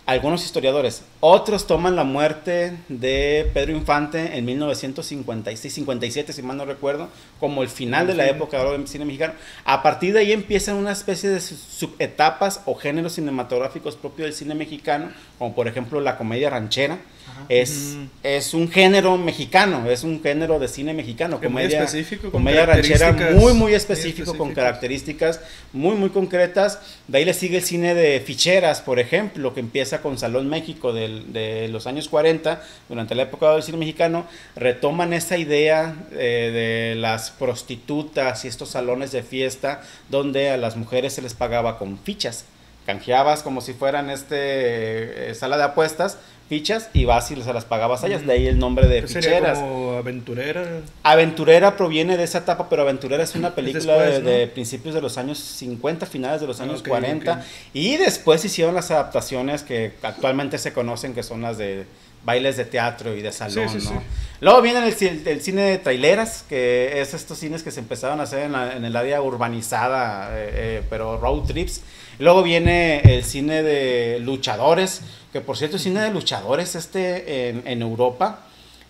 Algunos 0.07 0.45
historiadores, 0.45 1.03
otros 1.19 1.67
toman 1.67 1.97
la 1.97 2.05
muerte 2.05 2.77
de 2.87 3.51
Pedro 3.53 3.73
Infante 3.73 4.37
en 4.37 4.47
1956-57, 4.47 6.31
si 6.31 6.41
mal 6.41 6.55
no 6.55 6.63
recuerdo, 6.63 7.09
como 7.41 7.61
el 7.61 7.67
final 7.67 8.07
de 8.07 8.13
la 8.15 8.25
época 8.25 8.55
de 8.57 8.63
oro 8.63 8.71
del 8.71 8.87
cine 8.87 9.03
mexicano. 9.03 9.33
A 9.65 9.83
partir 9.83 10.13
de 10.13 10.21
ahí 10.21 10.31
empiezan 10.31 10.77
una 10.77 10.93
especie 10.93 11.29
de 11.29 11.41
su- 11.41 11.57
subetapas 11.57 12.61
o 12.65 12.75
géneros 12.75 13.13
cinematográficos 13.15 13.97
propios 13.97 14.27
del 14.27 14.33
cine 14.33 14.55
mexicano, 14.55 15.11
como 15.37 15.53
por 15.53 15.67
ejemplo 15.67 15.99
la 15.99 16.17
comedia 16.17 16.49
ranchera. 16.49 16.99
Ajá. 17.29 17.45
Es, 17.49 17.93
Ujú. 17.95 18.07
es 18.23 18.53
un 18.53 18.69
género 18.71 19.17
mexicano, 19.17 19.89
es 19.89 20.03
un 20.03 20.21
género 20.21 20.59
de 20.59 20.67
cine 20.67 20.93
mexicano, 20.93 21.37
muy 21.37 21.47
comedia, 21.47 21.79
específico, 21.83 22.31
comedia 22.31 22.65
ranchera 22.65 23.11
muy 23.11 23.33
muy 23.35 23.53
muy 23.53 23.73
específico, 23.73 24.35
con 24.37 24.53
características 24.53 25.39
muy 25.73 25.95
muy 25.95 26.09
concretas. 26.09 26.79
De 27.07 27.17
ahí 27.19 27.25
le 27.25 27.33
sigue 27.33 27.57
el 27.57 27.63
cine 27.63 27.93
de 27.95 28.19
ficheras, 28.21 28.81
por 28.81 28.99
ejemplo, 28.99 29.53
que 29.53 29.59
empieza 29.59 30.01
con 30.01 30.17
Salón 30.17 30.47
México 30.49 30.93
del- 30.93 31.31
de 31.33 31.67
los 31.69 31.85
años 31.87 32.07
40, 32.09 32.61
durante 32.89 33.15
la 33.15 33.23
época 33.23 33.51
del 33.53 33.63
cine 33.63 33.77
mexicano, 33.77 34.25
retoman 34.55 35.13
esa 35.13 35.37
idea 35.37 35.95
eh, 36.11 36.51
de 36.93 36.95
las 36.99 37.31
prostitutas 37.31 38.45
y 38.45 38.47
estos 38.47 38.69
salones 38.69 39.11
de 39.11 39.23
fiesta 39.23 39.81
donde 40.09 40.49
a 40.49 40.57
las 40.57 40.75
mujeres 40.77 41.13
se 41.13 41.21
les 41.21 41.33
pagaba 41.33 41.77
con 41.77 41.97
fichas. 41.99 42.45
Canjeabas 42.85 43.43
como 43.43 43.59
si 43.59 43.73
fueran 43.73 44.09
este 44.09 45.31
eh, 45.31 45.35
sala 45.35 45.57
de 45.57 45.63
apuestas, 45.63 46.17
fichas, 46.49 46.89
y 46.93 47.05
vas 47.05 47.29
y 47.31 47.41
se 47.41 47.53
las 47.53 47.65
pagabas 47.65 48.03
a 48.03 48.07
ellas. 48.07 48.25
De 48.25 48.33
ahí 48.33 48.47
el 48.47 48.57
nombre 48.59 48.87
de 48.87 49.01
¿Qué 49.01 49.07
sería 49.07 49.29
ficheras. 49.37 49.59
como 49.59 49.91
aventurera? 49.97 50.65
Aventurera 51.03 51.75
proviene 51.75 52.17
de 52.17 52.23
esa 52.23 52.39
etapa, 52.39 52.69
pero 52.69 52.83
Aventurera 52.83 53.23
es 53.23 53.35
una 53.35 53.53
película 53.55 53.93
después, 53.97 54.15
de, 54.15 54.21
¿no? 54.23 54.29
de 54.29 54.47
principios 54.47 54.95
de 54.95 55.01
los 55.01 55.17
años 55.17 55.37
50, 55.39 56.05
finales 56.05 56.41
de 56.41 56.47
los 56.47 56.59
Ah, 56.59 56.63
años 56.63 56.79
ok, 56.81 56.87
40. 56.87 57.31
ok. 57.33 57.39
Y 57.73 57.97
después 57.97 58.43
hicieron 58.45 58.75
las 58.75 58.91
adaptaciones 58.91 59.63
que 59.63 59.93
actualmente 60.01 60.57
se 60.57 60.73
conocen, 60.73 61.13
que 61.13 61.23
son 61.23 61.41
las 61.41 61.57
de 61.57 61.85
bailes 62.23 62.57
de 62.57 62.65
teatro 62.65 63.15
y 63.15 63.21
de 63.21 63.31
salón, 63.31 63.69
Sí, 63.69 63.79
sí, 63.79 63.85
¿no? 63.93 63.99
sí. 63.99 64.05
Luego 64.41 64.61
viene 64.61 64.85
el, 64.85 64.95
ci- 64.97 65.25
el 65.25 65.41
cine 65.41 65.61
de 65.61 65.77
traileras, 65.77 66.43
que 66.49 66.99
es 67.01 67.13
estos 67.13 67.37
cines 67.37 67.63
que 67.63 67.71
se 67.71 67.79
empezaron 67.79 68.19
a 68.19 68.23
hacer 68.23 68.39
en, 68.43 68.51
la- 68.51 68.73
en 68.75 68.83
el 68.85 68.95
área 68.95 69.21
urbanizada, 69.21 70.29
eh, 70.33 70.49
eh, 70.53 70.81
pero 70.89 71.17
road 71.17 71.43
trips. 71.45 71.81
Luego 72.19 72.41
viene 72.43 72.99
el 73.01 73.23
cine 73.23 73.61
de 73.63 74.19
luchadores, 74.19 75.01
que 75.39 75.45
por 75.45 75.55
cierto 75.57 75.75
el 75.77 75.81
cine 75.81 76.01
de 76.01 76.09
luchadores 76.11 76.75
este 76.75 77.49
en, 77.49 77.63
en 77.65 77.81
Europa 77.81 78.39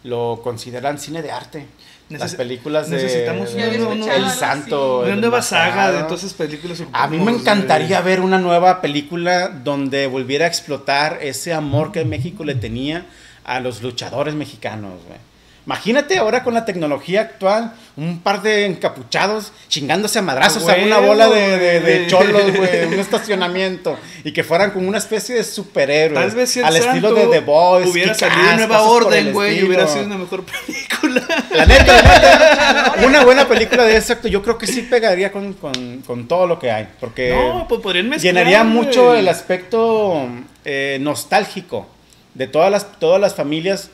lo 0.04 0.40
consideran 0.44 0.98
cine 1.00 1.22
de 1.22 1.32
arte. 1.32 1.66
Las 2.10 2.22
Neces- 2.34 2.38
películas 2.38 2.90
de 2.90 2.96
necesitamos 2.98 3.52
había 3.52 3.68
una- 3.68 3.94
escuchado 3.96 4.26
El. 4.26 4.30
Santo. 4.32 5.00
Una 5.02 5.16
nueva 5.18 5.42
saga 5.42 5.92
de 5.92 6.04
todas 6.04 6.20
esas 6.24 6.34
películas. 6.36 6.82
A 6.94 7.08
mí 7.10 7.18
me 7.18 7.32
encantaría 7.34 8.00
güey. 8.02 8.14
ver 8.16 8.22
una 8.22 8.38
nueva 8.40 8.80
película 8.80 9.50
donde 9.50 10.08
volviera 10.08 10.46
a 10.46 10.48
explotar 10.48 11.20
ese 11.22 11.54
amor 11.54 11.92
que 11.92 12.06
México 12.06 12.46
le 12.46 12.56
tenía 12.56 13.06
a 13.44 13.60
los 13.60 13.82
luchadores 13.82 14.36
mexicanos, 14.36 14.94
güey. 15.06 15.20
Imagínate 15.68 16.18
ahora 16.18 16.44
con 16.46 16.54
la 16.54 16.64
tecnología 16.64 17.20
actual, 17.20 17.74
un 17.98 18.22
par 18.22 18.42
de 18.42 18.66
encapuchados 18.68 19.52
chingándose 19.68 20.18
a 20.18 20.22
madrazos 20.22 20.64
a, 20.68 20.74
Güey, 20.76 20.86
una 20.86 21.00
bola 21.00 21.28
de, 21.28 21.60
de- 21.60 21.80
de 21.82 22.08
cholos, 22.08 22.56
güey, 22.56 22.70
en 22.84 22.94
un 22.94 23.00
estacionamiento. 23.02 23.98
Y 24.24 24.32
que 24.32 24.46
fueran 24.46 24.72
como 24.72 24.88
una 24.88 24.98
especie 24.98 25.36
de 25.36 25.44
superhéroes. 25.44 26.22
Tal 26.28 26.36
vez 26.38 26.50
si 26.52 26.62
al 26.62 26.74
estilo 26.74 27.14
de 27.14 27.28
The 27.28 27.42
Boys. 27.42 27.86
hubiera 27.92 28.14
salido 28.14 28.56
Nueva 28.56 28.82
Orden, 28.84 29.34
güey, 29.34 29.62
hubiera 29.62 29.88
sido 29.88 30.06
una 30.06 30.18
mejor 30.18 30.46
película. 30.46 31.28
La 31.52 31.66
neta, 31.66 32.02
la 32.02 32.02
neta, 32.02 32.96
una 33.06 33.26
buena 33.26 33.46
película 33.46 33.84
de 33.84 33.98
ese 33.98 34.14
acto, 34.14 34.30
yo 34.30 34.42
creo 34.42 34.58
que 34.58 34.68
sí 34.68 34.84
pegaría 34.84 35.34
con, 35.34 35.52
con- 35.52 36.02
con 36.08 36.30
todo 36.30 36.48
lo 36.48 36.60
que 36.60 36.72
hay. 36.72 36.88
Porque 37.00 37.32
no, 37.36 37.68
pues 37.68 37.82
podrían 37.82 38.08
mezclar. 38.08 38.34
llenaría 38.34 38.64
mucho 38.64 39.14
el 39.14 39.28
aspecto 39.28 40.30
eh, 40.64 40.98
nostálgico 41.02 41.88
de 42.36 42.48
todas 42.48 42.72
las, 42.72 43.00
todas 43.00 43.20
las 43.20 43.36
familias 43.36 43.90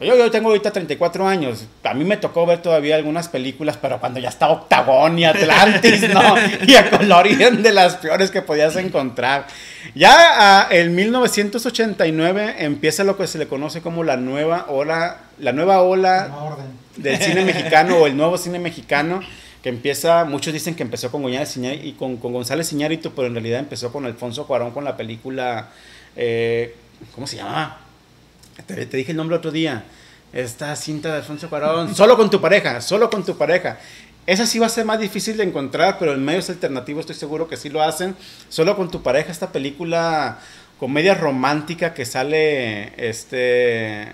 Yo, 0.00 0.16
yo 0.16 0.30
tengo 0.30 0.48
ahorita 0.50 0.70
34 0.70 1.26
años. 1.26 1.64
A 1.82 1.92
mí 1.92 2.04
me 2.04 2.16
tocó 2.16 2.46
ver 2.46 2.62
todavía 2.62 2.94
algunas 2.94 3.28
películas, 3.28 3.76
pero 3.82 3.98
cuando 3.98 4.20
ya 4.20 4.28
estaba 4.28 4.52
Octagón 4.52 5.18
y 5.18 5.24
Atlantis, 5.24 6.08
¿no? 6.08 6.36
Y 6.66 6.76
a 6.76 6.88
colorido 6.88 7.50
de 7.50 7.72
las 7.72 7.96
peores 7.96 8.30
que 8.30 8.40
podías 8.40 8.76
encontrar. 8.76 9.46
Ya 9.94 10.12
ah, 10.14 10.68
en 10.70 10.94
1989 10.94 12.56
empieza 12.58 13.02
lo 13.02 13.16
que 13.16 13.26
se 13.26 13.38
le 13.38 13.48
conoce 13.48 13.80
como 13.80 14.04
la 14.04 14.16
nueva 14.16 14.66
ola, 14.68 15.18
la 15.38 15.52
nueva 15.52 15.82
ola 15.82 16.30
del 16.96 17.20
cine 17.20 17.44
mexicano 17.44 17.96
o 17.96 18.06
el 18.06 18.16
nuevo 18.16 18.38
cine 18.38 18.60
mexicano 18.60 19.20
que 19.62 19.68
empieza, 19.68 20.24
muchos 20.24 20.52
dicen 20.52 20.76
que 20.76 20.84
empezó 20.84 21.10
con 21.10 21.22
González 21.22 21.56
y 21.84 21.92
con, 21.92 22.18
con 22.18 22.32
González 22.32 22.72
Iñárritu, 22.72 23.12
pero 23.12 23.26
en 23.26 23.34
realidad 23.34 23.58
empezó 23.58 23.92
con 23.92 24.06
Alfonso 24.06 24.46
Cuarón 24.46 24.70
con 24.70 24.84
la 24.84 24.96
película, 24.96 25.70
eh, 26.14 26.76
¿cómo 27.12 27.26
se 27.26 27.36
llama? 27.36 27.87
Te, 28.68 28.84
dije 28.84 29.12
el 29.12 29.16
nombre 29.16 29.34
otro 29.34 29.50
día. 29.50 29.84
Esta 30.30 30.76
cinta 30.76 31.08
de 31.08 31.16
Alfonso 31.16 31.48
Cuarón, 31.48 31.94
solo 31.94 32.18
con 32.18 32.28
tu 32.28 32.38
pareja, 32.38 32.82
solo 32.82 33.08
con 33.08 33.24
tu 33.24 33.38
pareja. 33.38 33.78
Esa 34.26 34.46
sí 34.46 34.58
va 34.58 34.66
a 34.66 34.68
ser 34.68 34.84
más 34.84 35.00
difícil 35.00 35.38
de 35.38 35.44
encontrar, 35.44 35.96
pero 35.98 36.12
en 36.12 36.22
medios 36.22 36.50
alternativos 36.50 37.00
estoy 37.00 37.16
seguro 37.16 37.48
que 37.48 37.56
sí 37.56 37.70
lo 37.70 37.82
hacen. 37.82 38.14
Solo 38.50 38.76
con 38.76 38.90
tu 38.90 39.02
pareja, 39.02 39.32
esta 39.32 39.52
película 39.52 40.38
comedia 40.78 41.14
romántica 41.14 41.94
que 41.94 42.04
sale 42.04 42.92
este 43.08 44.12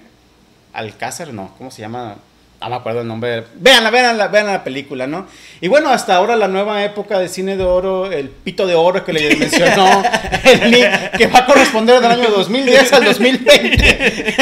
Alcázar, 0.72 1.34
no, 1.34 1.52
¿cómo 1.58 1.72
se 1.72 1.82
llama? 1.82 2.14
No 2.60 2.70
me 2.70 2.76
acuerdo 2.76 3.02
el 3.02 3.08
nombre. 3.08 3.44
Véanla, 3.56 3.90
véanla, 3.90 4.28
vean 4.28 4.46
la 4.46 4.64
película, 4.64 5.06
¿no? 5.06 5.26
Y 5.60 5.68
bueno, 5.68 5.90
hasta 5.90 6.16
ahora 6.16 6.34
la 6.34 6.48
nueva 6.48 6.82
época 6.82 7.18
de 7.18 7.28
cine 7.28 7.56
de 7.58 7.64
oro, 7.64 8.10
el 8.10 8.30
pito 8.30 8.66
de 8.66 8.74
oro 8.74 9.04
que 9.04 9.12
le 9.12 9.36
mencionó 9.36 10.02
el 10.44 10.70
Nick, 10.70 11.10
que 11.18 11.26
va 11.26 11.40
a 11.40 11.46
corresponder 11.46 12.00
del 12.00 12.10
año 12.10 12.30
2010 12.30 12.92
al 12.94 13.04
2020. 13.04 14.34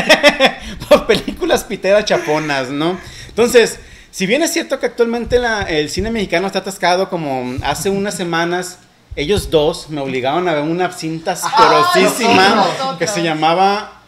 Por 0.88 1.06
películas 1.08 1.64
piteras 1.64 2.04
chaponas, 2.04 2.68
¿no? 2.68 2.96
Entonces, 3.28 3.80
si 4.12 4.26
bien 4.26 4.42
es 4.42 4.52
cierto 4.52 4.78
que 4.78 4.86
actualmente 4.86 5.38
la- 5.40 5.62
el 5.62 5.90
cine 5.90 6.10
mexicano 6.12 6.46
está 6.46 6.60
atascado 6.60 7.08
como 7.08 7.56
hace 7.64 7.90
unas 7.90 8.14
semanas, 8.14 8.78
ellos 9.16 9.50
dos 9.50 9.90
me 9.90 10.00
obligaron 10.00 10.48
a 10.48 10.54
ver 10.54 10.62
una 10.62 10.90
cinta 10.92 11.32
asquerosísima 11.32 12.48
nosotros. 12.50 12.98
que 12.98 13.06
se 13.08 13.22
llamaba... 13.22 13.98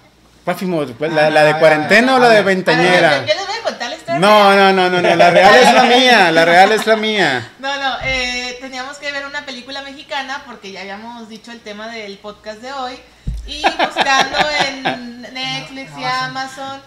¿Cuál? 0.44 1.14
¿La, 1.14 1.30
la 1.30 1.42
de 1.44 1.58
cuarentena 1.58 2.16
o 2.16 2.18
la 2.18 2.28
de 2.28 2.34
A 2.34 2.42
ver, 2.42 2.44
veinteañera? 2.44 3.20
yo 3.20 3.32
les 3.34 3.46
voy 3.46 3.56
a 3.60 3.62
contar 3.64 3.90
No, 4.18 4.54
no, 4.54 4.72
no, 4.72 4.90
no, 4.90 5.02
no, 5.02 5.16
la 5.16 5.30
real 5.30 5.54
es 5.54 5.74
la 5.74 5.82
mía, 5.84 6.32
la 6.32 6.44
real 6.44 6.72
es 6.72 6.86
la 6.86 6.96
mía. 6.96 7.52
No, 7.58 7.76
no, 7.76 7.96
eh, 8.04 8.56
teníamos 8.60 8.98
que 8.98 9.10
ver 9.12 9.26
una 9.26 9.44
película 9.46 9.82
mexicana 9.82 10.42
porque 10.46 10.72
ya 10.72 10.80
habíamos 10.80 11.28
dicho 11.28 11.52
el 11.52 11.60
tema 11.60 11.88
del 11.88 12.18
podcast 12.18 12.60
de 12.60 12.72
hoy. 12.72 12.98
Y 13.46 13.62
buscando 13.62 14.38
en 14.66 15.22
Netflix 15.34 15.90
y 15.98 16.04
Amazon, 16.04 16.80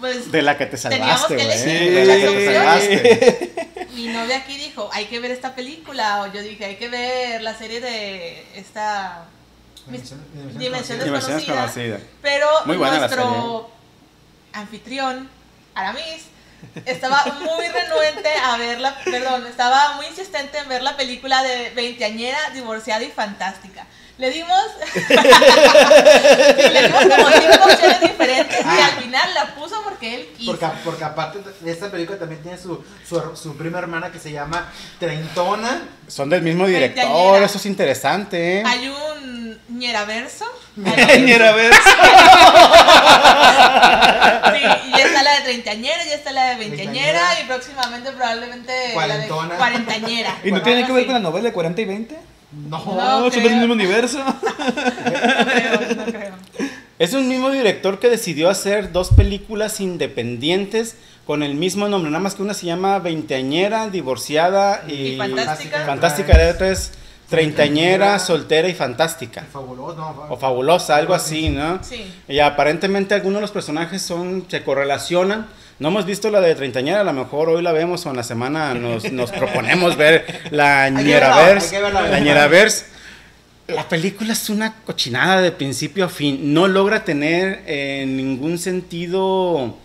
pues 0.00 0.32
De 0.32 0.42
la 0.42 0.58
que 0.58 0.66
te 0.66 0.76
Teníamos 0.76 1.20
salvaste, 1.20 1.36
que 1.36 1.44
güey. 1.44 1.62
elegir 1.62 1.92
De 1.94 2.04
la 2.04 2.14
que 2.14 2.26
te 2.26 2.30
muchas 2.30 2.54
salvaste. 2.54 3.86
mi 3.94 4.08
novia 4.08 4.38
aquí 4.38 4.56
dijo, 4.56 4.90
hay 4.92 5.04
que 5.06 5.20
ver 5.20 5.30
esta 5.30 5.54
película. 5.54 6.22
O 6.22 6.32
yo 6.32 6.42
dije, 6.42 6.64
hay 6.64 6.76
que 6.76 6.88
ver 6.88 7.42
la 7.42 7.54
serie 7.54 7.80
de 7.80 8.46
esta 8.56 9.26
Dimensiones 9.86 11.04
conocidas. 11.08 12.00
Pero 12.20 12.48
Muy 12.66 12.76
buena 12.76 12.94
la 12.94 12.98
nuestro 13.08 13.70
anfitrión, 14.52 15.28
Aramis, 15.74 16.26
estaba 16.86 17.24
muy 17.40 17.66
renuente 17.68 18.28
a 18.42 18.56
verla, 18.56 18.96
perdón, 19.04 19.46
estaba 19.46 19.94
muy 19.94 20.06
insistente 20.06 20.58
en 20.58 20.68
ver 20.68 20.82
la 20.82 20.96
película 20.96 21.42
de 21.42 21.70
veinteañera, 21.70 22.50
divorciada 22.54 23.02
y 23.02 23.10
fantástica. 23.10 23.86
Le 24.18 24.30
dimos, 24.30 24.58
le 26.72 26.82
dimos 26.82 27.00
como 27.00 27.28
cinco 27.30 27.64
opciones 27.64 28.00
diferentes 28.00 28.58
y 28.60 28.80
al 28.80 29.02
final 29.02 29.34
la 29.34 29.54
puso 29.54 29.82
porque 29.82 30.14
él 30.14 30.28
quiso. 30.36 30.50
Porque, 30.52 30.66
porque 30.84 31.04
aparte 31.04 31.38
de 31.60 31.70
esta 31.72 31.90
película 31.90 32.18
también 32.18 32.42
tiene 32.42 32.58
su, 32.58 32.84
su, 33.08 33.20
su 33.34 33.56
prima 33.56 33.78
hermana 33.78 34.12
que 34.12 34.18
se 34.18 34.30
llama 34.30 34.70
Treintona. 35.00 35.82
Son 36.08 36.28
del 36.28 36.42
mismo 36.42 36.66
director, 36.66 37.42
eso 37.42 37.58
es 37.58 37.66
interesante, 37.66 38.58
¿eh? 38.58 38.62
Hay 38.66 38.88
un 38.88 39.58
ñeraverso. 39.78 40.44
Ni 40.76 41.32
era 41.32 41.52
ver. 41.52 41.72
Sí, 44.52 44.60
y 44.88 44.90
ya 44.98 45.04
está 45.04 45.22
la 45.22 45.34
de 45.36 45.40
treintañera, 45.42 46.04
ya 46.04 46.14
está 46.14 46.32
la 46.32 46.44
de 46.50 46.56
veinteañera 46.56 47.40
y 47.40 47.44
próximamente 47.46 48.12
probablemente 48.12 48.72
la 48.72 48.86
de 48.86 48.94
Cuarentona. 48.94 49.56
cuarentañera. 49.56 50.36
¿Y 50.44 50.52
no 50.52 50.62
tiene 50.62 50.86
que 50.86 50.92
ver 50.92 51.04
con 51.06 51.14
la 51.14 51.20
novela 51.20 51.48
de 51.48 51.52
40 51.54 51.80
y 51.80 51.84
20? 51.84 52.18
No. 52.52 52.78
No. 52.84 53.30
Son 53.30 53.42
del 53.42 53.56
mismo 53.56 53.72
universo. 53.72 54.18
No 54.24 55.44
creo, 55.44 55.96
no 55.96 56.04
creo. 56.04 56.34
Es 56.98 57.14
un 57.14 57.28
mismo 57.28 57.50
director 57.50 57.98
que 57.98 58.08
decidió 58.08 58.48
hacer 58.48 58.92
dos 58.92 59.10
películas 59.10 59.80
independientes 59.80 60.96
con 61.26 61.42
el 61.42 61.54
mismo 61.54 61.88
nombre, 61.88 62.10
nada 62.10 62.22
más 62.22 62.34
que 62.34 62.42
una 62.42 62.54
se 62.54 62.66
llama 62.66 62.98
Veinteañera, 62.98 63.88
Divorciada 63.88 64.84
y, 64.86 64.92
Y 64.92 65.16
Fantástica. 65.16 65.84
Fantástica, 65.86 66.38
la 66.38 66.50
otra 66.50 66.68
es 66.68 66.92
Treintañera, 67.28 68.18
Soltera 68.18 68.68
y 68.68 68.74
Fantástica. 68.74 69.44
Fabuloso, 69.50 69.96
no. 69.96 70.26
O 70.28 70.36
Fabulosa, 70.36 70.96
algo 70.96 71.14
así, 71.14 71.48
¿no? 71.48 71.82
Sí. 71.82 72.04
Y 72.28 72.40
aparentemente 72.40 73.14
algunos 73.14 73.36
de 73.36 73.42
los 73.42 73.50
personajes 73.50 74.02
son, 74.02 74.44
se 74.48 74.62
correlacionan. 74.62 75.46
No 75.78 75.88
hemos 75.88 76.06
visto 76.06 76.30
la 76.30 76.40
de 76.40 76.54
Treintañera, 76.54 77.00
a 77.00 77.04
lo 77.04 77.12
mejor 77.12 77.48
hoy 77.48 77.62
la 77.62 77.72
vemos 77.72 78.06
o 78.06 78.10
en 78.10 78.16
la 78.16 78.22
semana 78.22 78.74
nos, 78.74 79.10
nos 79.10 79.32
proponemos 79.32 79.96
ver 79.96 80.24
la 80.50 80.88
Ñeraverse. 80.90 81.80
La 81.80 82.20
Ñeraverse. 82.20 82.86
La 83.68 83.88
película 83.88 84.32
es 84.32 84.50
una 84.50 84.74
cochinada 84.84 85.40
de 85.40 85.52
principio 85.52 86.04
a 86.04 86.08
fin. 86.08 86.52
No 86.52 86.68
logra 86.68 87.04
tener 87.04 87.62
eh, 87.66 88.04
ningún 88.06 88.58
sentido. 88.58 89.76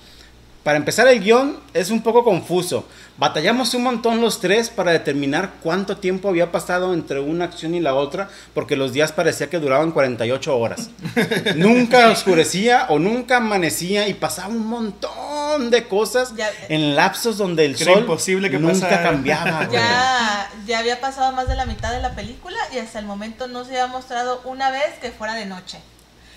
Para 0.68 0.80
empezar, 0.80 1.08
el 1.08 1.22
guion 1.22 1.58
es 1.74 1.92
un 1.92 2.02
poco 2.02 2.26
confuso. 2.26 2.86
Batallamos 3.18 3.74
un 3.74 3.84
montón 3.84 4.20
los 4.20 4.42
tres 4.42 4.70
para 4.70 4.92
determinar 4.92 5.54
cuánto 5.64 5.96
tiempo 5.96 6.28
había 6.28 6.52
pasado 6.52 6.94
entre 6.94 7.22
una 7.22 7.46
acción 7.46 7.74
y 7.74 7.80
la 7.80 7.96
otra, 7.96 8.28
porque 8.54 8.76
los 8.76 8.92
días 8.92 9.14
parecía 9.14 9.50
que 9.50 9.60
duraban 9.60 9.94
48 9.94 10.58
horas. 10.58 10.90
nunca 11.56 12.10
oscurecía 12.10 12.88
o 12.90 13.00
nunca 13.00 13.38
amanecía 13.38 14.10
y 14.10 14.14
pasaba 14.14 14.50
un 14.50 14.68
montón 14.68 15.70
de 15.72 15.88
cosas 15.88 16.36
Ya- 16.36 16.52
en 16.68 16.98
lapsos 16.98 17.38
donde 17.38 17.64
el 17.64 17.78
sol 17.78 18.00
imposible 18.00 18.52
que 18.52 18.60
nunca 18.60 18.90
pasara. 18.90 19.04
cambiaba. 19.04 19.70
ya 20.68 20.80
había 20.80 21.00
pasado 21.00 21.32
más 21.32 21.48
de 21.48 21.56
la 21.56 21.66
mitad 21.66 21.94
de 21.94 22.02
la 22.02 22.14
película 22.14 22.58
y 22.74 22.80
hasta 22.80 23.00
el 23.00 23.06
momento 23.06 23.48
no 23.48 23.64
se 23.64 23.80
había 23.80 23.88
mostrado 23.88 24.42
una 24.44 24.70
vez 24.70 25.00
que 25.02 25.12
fuera 25.12 25.34
de 25.34 25.46
noche. 25.46 25.80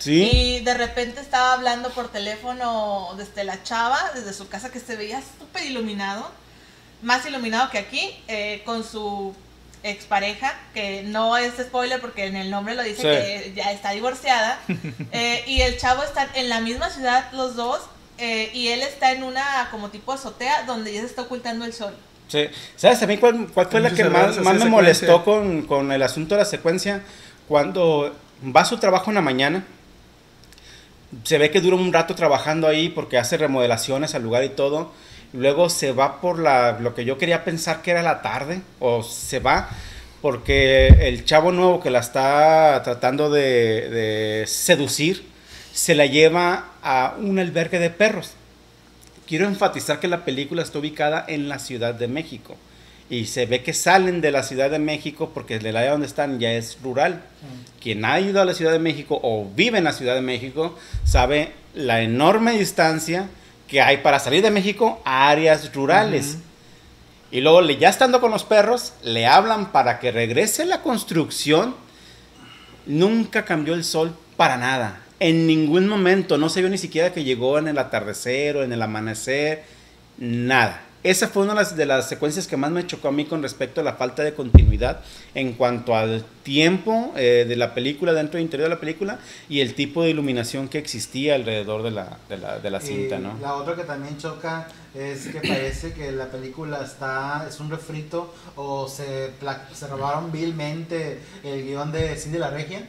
¿Sí? 0.00 0.28
Y 0.32 0.60
de 0.64 0.74
repente 0.74 1.20
estaba 1.20 1.52
hablando 1.52 1.90
por 1.90 2.08
teléfono 2.10 3.10
desde 3.16 3.44
la 3.44 3.62
chava, 3.62 3.98
desde 4.14 4.32
su 4.32 4.48
casa 4.48 4.70
que 4.72 4.80
se 4.80 4.96
veía 4.96 5.22
súper 5.38 5.64
iluminado, 5.64 6.28
más 7.02 7.24
iluminado 7.26 7.70
que 7.70 7.78
aquí, 7.78 8.10
eh, 8.26 8.62
con 8.64 8.82
su 8.82 9.34
expareja, 9.82 10.54
que 10.74 11.02
no 11.04 11.36
es 11.36 11.52
spoiler 11.58 12.00
porque 12.00 12.26
en 12.26 12.36
el 12.36 12.50
nombre 12.50 12.74
lo 12.74 12.82
dice 12.82 12.96
Sí. 12.96 13.02
que 13.02 13.52
ya 13.54 13.72
está 13.72 13.90
divorciada, 13.92 14.58
eh, 15.12 15.44
y 15.46 15.60
el 15.62 15.78
chavo 15.78 16.02
está 16.02 16.28
en 16.34 16.48
la 16.48 16.60
misma 16.60 16.90
ciudad 16.90 17.30
los 17.32 17.54
dos, 17.56 17.80
eh, 18.18 18.50
y 18.52 18.68
él 18.68 18.80
está 18.82 19.12
en 19.12 19.22
una 19.22 19.68
como 19.70 19.88
tipo 19.90 20.12
azotea 20.12 20.64
donde 20.64 20.92
ya 20.92 21.00
se 21.00 21.06
está 21.06 21.22
ocultando 21.22 21.64
el 21.64 21.72
sol. 21.72 21.94
Sí. 22.28 22.48
¿Sabes 22.76 23.02
a 23.02 23.06
mí 23.06 23.16
cuál, 23.18 23.48
cuál 23.52 23.68
fue 23.68 23.80
la 23.80 23.90
que 23.90 24.04
más, 24.04 24.12
más 24.12 24.36
me 24.36 24.42
secuencia. 24.44 24.68
molestó 24.68 25.24
con, 25.24 25.62
con 25.62 25.90
el 25.92 26.02
asunto 26.02 26.34
de 26.36 26.40
la 26.42 26.44
secuencia? 26.46 27.02
Cuando 27.48 28.14
va 28.54 28.60
a 28.60 28.64
su 28.64 28.78
trabajo 28.78 29.10
en 29.10 29.16
la 29.16 29.20
mañana, 29.22 29.64
se 31.24 31.38
ve 31.38 31.50
que 31.50 31.60
dura 31.60 31.76
un 31.76 31.92
rato 31.92 32.14
trabajando 32.14 32.66
ahí 32.66 32.88
porque 32.88 33.18
hace 33.18 33.36
remodelaciones 33.36 34.14
al 34.14 34.22
lugar 34.22 34.44
y 34.44 34.50
todo. 34.50 34.92
Luego 35.32 35.70
se 35.70 35.92
va 35.92 36.20
por 36.20 36.38
la, 36.38 36.78
lo 36.80 36.94
que 36.94 37.04
yo 37.04 37.18
quería 37.18 37.44
pensar 37.44 37.82
que 37.82 37.92
era 37.92 38.02
la 38.02 38.22
tarde, 38.22 38.62
o 38.80 39.02
se 39.02 39.38
va 39.38 39.68
porque 40.20 40.88
el 41.08 41.24
chavo 41.24 41.50
nuevo 41.50 41.80
que 41.80 41.90
la 41.90 42.00
está 42.00 42.80
tratando 42.84 43.30
de, 43.30 43.88
de 43.88 44.46
seducir 44.46 45.24
se 45.72 45.94
la 45.94 46.06
lleva 46.06 46.66
a 46.82 47.14
un 47.18 47.38
albergue 47.38 47.78
de 47.78 47.90
perros. 47.90 48.32
Quiero 49.26 49.46
enfatizar 49.46 50.00
que 50.00 50.08
la 50.08 50.24
película 50.24 50.62
está 50.62 50.78
ubicada 50.78 51.24
en 51.26 51.48
la 51.48 51.58
Ciudad 51.58 51.94
de 51.94 52.08
México. 52.08 52.56
Y 53.10 53.26
se 53.26 53.44
ve 53.44 53.62
que 53.62 53.74
salen 53.74 54.20
de 54.20 54.30
la 54.30 54.44
Ciudad 54.44 54.70
de 54.70 54.78
México 54.78 55.32
porque 55.34 55.56
el 55.56 55.76
área 55.76 55.90
donde 55.90 56.06
están 56.06 56.38
ya 56.38 56.52
es 56.52 56.78
rural. 56.80 57.22
Quien 57.82 58.04
ha 58.04 58.20
ido 58.20 58.40
a 58.40 58.44
la 58.44 58.54
Ciudad 58.54 58.70
de 58.70 58.78
México 58.78 59.18
o 59.22 59.50
vive 59.54 59.78
en 59.78 59.84
la 59.84 59.92
Ciudad 59.92 60.14
de 60.14 60.20
México 60.20 60.78
sabe 61.04 61.52
la 61.74 62.02
enorme 62.02 62.52
distancia 62.52 63.28
que 63.66 63.82
hay 63.82 63.98
para 63.98 64.20
salir 64.20 64.42
de 64.42 64.52
México 64.52 65.02
a 65.04 65.28
áreas 65.28 65.74
rurales. 65.74 66.38
Y 67.32 67.40
luego, 67.40 67.62
ya 67.62 67.88
estando 67.88 68.20
con 68.20 68.30
los 68.30 68.44
perros, 68.44 68.92
le 69.02 69.26
hablan 69.26 69.72
para 69.72 70.00
que 70.00 70.10
regrese 70.10 70.64
la 70.64 70.82
construcción. 70.82 71.74
Nunca 72.86 73.44
cambió 73.44 73.74
el 73.74 73.84
sol 73.84 74.16
para 74.36 74.56
nada. 74.56 75.00
En 75.20 75.46
ningún 75.46 75.86
momento. 75.88 76.38
No 76.38 76.48
se 76.48 76.60
vio 76.60 76.70
ni 76.70 76.78
siquiera 76.78 77.12
que 77.12 77.24
llegó 77.24 77.58
en 77.58 77.68
el 77.68 77.78
atardecer 77.78 78.56
o 78.56 78.64
en 78.64 78.72
el 78.72 78.82
amanecer. 78.82 79.64
Nada. 80.18 80.82
Esa 81.02 81.28
fue 81.28 81.44
una 81.44 81.54
de 81.54 81.60
las, 81.60 81.76
de 81.76 81.86
las 81.86 82.08
secuencias 82.08 82.46
que 82.46 82.56
más 82.56 82.70
me 82.70 82.86
chocó 82.86 83.08
a 83.08 83.12
mí 83.12 83.24
con 83.24 83.42
respecto 83.42 83.80
a 83.80 83.84
la 83.84 83.94
falta 83.94 84.22
de 84.22 84.34
continuidad 84.34 85.00
en 85.34 85.54
cuanto 85.54 85.96
al 85.96 86.24
tiempo 86.42 87.12
eh, 87.16 87.46
de 87.48 87.56
la 87.56 87.74
película, 87.74 88.12
dentro 88.12 88.36
del 88.36 88.42
interior 88.42 88.68
de 88.68 88.74
la 88.74 88.80
película, 88.80 89.18
y 89.48 89.60
el 89.60 89.74
tipo 89.74 90.02
de 90.02 90.10
iluminación 90.10 90.68
que 90.68 90.78
existía 90.78 91.36
alrededor 91.36 91.82
de 91.82 91.90
la, 91.90 92.18
de 92.28 92.36
la, 92.36 92.58
de 92.58 92.70
la 92.70 92.80
cinta, 92.80 93.16
Y 93.16 93.22
¿no? 93.22 93.38
La 93.40 93.54
otra 93.54 93.76
que 93.76 93.84
también 93.84 94.18
choca 94.18 94.68
es 94.94 95.28
que 95.28 95.40
parece 95.40 95.92
que 95.92 96.12
la 96.12 96.26
película 96.26 96.82
está 96.84 97.46
es 97.48 97.60
un 97.60 97.70
refrito 97.70 98.34
o 98.56 98.88
se, 98.88 99.30
se 99.72 99.86
robaron 99.86 100.32
vilmente 100.32 101.18
el 101.44 101.64
guion 101.64 101.92
de 101.92 102.16
Cindy 102.16 102.38
la 102.38 102.50
Regia. 102.50 102.86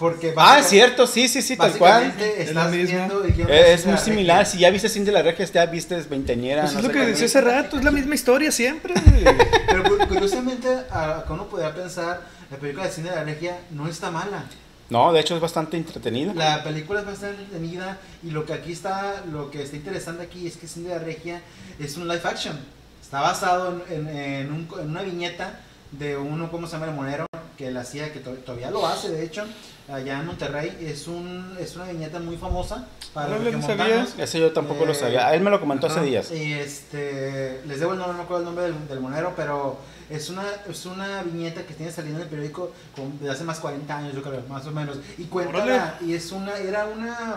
Porque 0.00 0.32
Ah, 0.36 0.58
es 0.60 0.66
cierto, 0.66 1.06
sí, 1.06 1.28
sí, 1.28 1.42
sí, 1.42 1.56
tal 1.58 1.76
cual. 1.76 2.12
Es 2.18 2.48
estás 2.48 2.70
misma. 2.72 2.96
viendo 2.96 3.22
el 3.22 3.32
guion 3.34 3.46
de 3.48 3.54
Cindy 3.58 3.70
Es 3.70 3.84
muy 3.84 3.94
la 3.94 4.00
similar. 4.00 4.38
Regia. 4.38 4.52
Si 4.52 4.58
ya 4.58 4.70
viste 4.70 4.88
Cindy 4.88 5.10
la 5.12 5.22
Regia, 5.22 5.44
ya 5.44 5.66
viste 5.66 5.96
Veinteñera. 6.08 6.62
Pues 6.62 6.72
no 6.72 6.78
es 6.80 6.86
lo 6.86 6.90
que 6.90 7.00
decía 7.00 7.26
hace 7.26 7.40
rato, 7.42 7.76
es 7.76 7.84
la 7.84 7.90
misma 7.90 8.14
historia 8.14 8.50
siempre. 8.50 8.94
Pero 9.68 9.84
cu- 9.84 10.08
curiosamente, 10.08 10.68
a- 10.90 11.22
que 11.26 11.32
uno 11.34 11.46
podría 11.48 11.74
pensar, 11.74 12.22
la 12.50 12.56
película 12.56 12.86
de 12.86 12.90
Cindy 12.92 13.10
la 13.10 13.24
Regia 13.24 13.58
no 13.70 13.86
está 13.88 14.10
mala. 14.10 14.44
No, 14.88 15.12
de 15.12 15.20
hecho 15.20 15.36
es 15.36 15.40
bastante 15.42 15.76
entretenida. 15.76 16.32
La 16.34 16.64
película 16.64 17.00
es 17.00 17.06
bastante 17.06 17.42
entretenida 17.42 17.98
y 18.24 18.30
lo 18.30 18.44
que 18.46 18.54
aquí 18.54 18.72
está, 18.72 19.22
lo 19.30 19.50
que 19.50 19.62
está 19.62 19.76
interesante 19.76 20.22
aquí 20.24 20.46
es 20.46 20.56
que 20.56 20.66
Cindy 20.66 20.88
la 20.88 20.98
Regia 20.98 21.42
es 21.78 21.96
un 21.98 22.08
live 22.08 22.22
action. 22.24 22.58
Está 23.02 23.20
basado 23.20 23.82
en, 23.90 24.08
en- 24.08 24.16
en 24.16 24.52
un- 24.52 24.68
en 24.80 24.88
una 24.88 25.02
viñeta 25.02 25.60
de 25.92 26.16
uno, 26.16 26.50
¿cómo 26.50 26.66
se 26.66 26.72
llama? 26.72 26.86
El 26.86 26.94
monero, 26.94 27.26
que 27.60 27.68
él 27.68 27.76
hacía, 27.76 28.10
que 28.10 28.20
to- 28.20 28.32
todavía 28.36 28.70
lo 28.70 28.86
hace, 28.86 29.10
de 29.10 29.22
hecho, 29.22 29.44
allá 29.92 30.18
en 30.20 30.26
Monterrey. 30.26 30.78
Es, 30.80 31.06
un, 31.06 31.54
es 31.60 31.76
una 31.76 31.84
viñeta 31.84 32.18
muy 32.18 32.38
famosa 32.38 32.86
para 33.12 33.28
los 33.28 33.38
no 33.40 33.44
regiomontanos. 33.44 34.08
sabía. 34.08 34.24
Ese 34.24 34.40
yo 34.40 34.50
tampoco 34.54 34.86
lo 34.86 34.92
Eh, 34.92 34.94
sabía. 34.94 35.34
Él 35.34 35.42
me 35.42 35.50
lo 35.50 35.60
comentó 35.60 35.86
hace 35.88 36.00
días. 36.00 36.30
Y 36.30 36.54
este, 36.54 37.60
les 37.66 37.78
debo 37.78 37.92
el 37.92 37.98
nombre, 37.98 38.12
no 38.14 38.18
me 38.18 38.24
acuerdo 38.24 38.40
el 38.40 38.46
nombre 38.46 38.64
del, 38.64 38.88
del 38.88 39.00
monero, 39.00 39.34
pero 39.36 39.76
es 40.08 40.30
una, 40.30 40.44
es 40.70 40.86
una 40.86 41.22
viñeta 41.22 41.64
que 41.66 41.74
tiene 41.74 41.92
saliendo 41.92 42.20
en 42.20 42.24
el 42.24 42.30
periódico 42.30 42.72
con- 42.96 43.18
desde 43.18 43.32
hace 43.32 43.44
más 43.44 43.60
40 43.60 43.94
años, 43.94 44.14
yo 44.14 44.22
creo, 44.22 44.42
más 44.48 44.64
o 44.66 44.70
menos. 44.70 44.96
Y 45.18 45.24
cuenta, 45.24 45.66
la- 45.66 45.98
y 46.00 46.14
es 46.14 46.32
una, 46.32 46.56
era 46.56 46.86
una, 46.86 47.36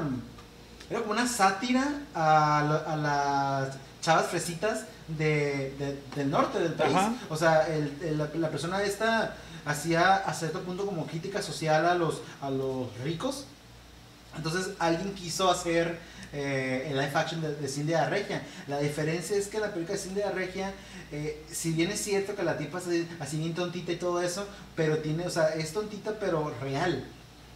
era 0.89 0.99
como 1.01 1.11
una 1.11 1.28
sátira 1.28 1.86
a, 2.15 2.59
a 2.88 2.95
las 2.95 3.76
chavas 4.01 4.28
fresitas 4.28 4.86
de, 5.09 5.74
de- 5.78 5.99
del 6.15 6.30
norte 6.32 6.59
del 6.59 6.74
país. 6.76 6.95
Ajá. 6.95 7.11
O 7.30 7.36
sea, 7.36 7.67
el- 7.67 7.91
el- 8.01 8.17
la, 8.17 8.30
la 8.36 8.47
persona 8.49 8.82
esta 8.84 9.36
hacía 9.66 10.16
a 10.16 10.34
cierto 10.34 10.61
punto 10.61 10.86
como 10.86 11.05
crítica 11.05 11.41
social 11.41 11.86
a 11.86 11.95
los, 11.95 12.22
a 12.41 12.49
los 12.49 12.88
ricos. 13.03 13.45
Entonces 14.36 14.72
alguien 14.80 15.14
quiso 15.14 15.49
hacer 15.49 15.99
eh, 16.34 16.88
el 16.89 16.97
live 16.97 17.11
action 17.14 17.41
de, 17.41 17.55
de 17.55 17.68
Cindy 17.68 17.93
la 17.93 18.09
Regia. 18.09 18.41
La 18.68 18.80
diferencia 18.80 19.38
es 19.38 19.47
que 19.47 19.59
la 19.59 19.72
película 19.72 19.95
de 19.95 20.03
Cindy 20.03 20.22
la 20.22 20.32
Regia, 20.32 20.74
eh, 21.11 21.43
si 21.51 21.72
bien 21.72 21.91
es 21.91 22.01
cierto 22.01 22.36
que 22.36 22.43
la 22.43 22.57
tipa 22.57 22.80
es 22.80 22.86
así, 23.20 23.38
bien 23.38 23.53
tontita 23.53 23.91
y 23.91 23.97
todo 23.97 24.22
eso, 24.22 24.47
pero 24.76 24.97
tiene, 24.97 25.28
o 25.28 25.30
sea, 25.30 25.49
es 25.49 25.72
tontita 25.74 26.14
pero 26.20 26.51
real. 26.61 27.05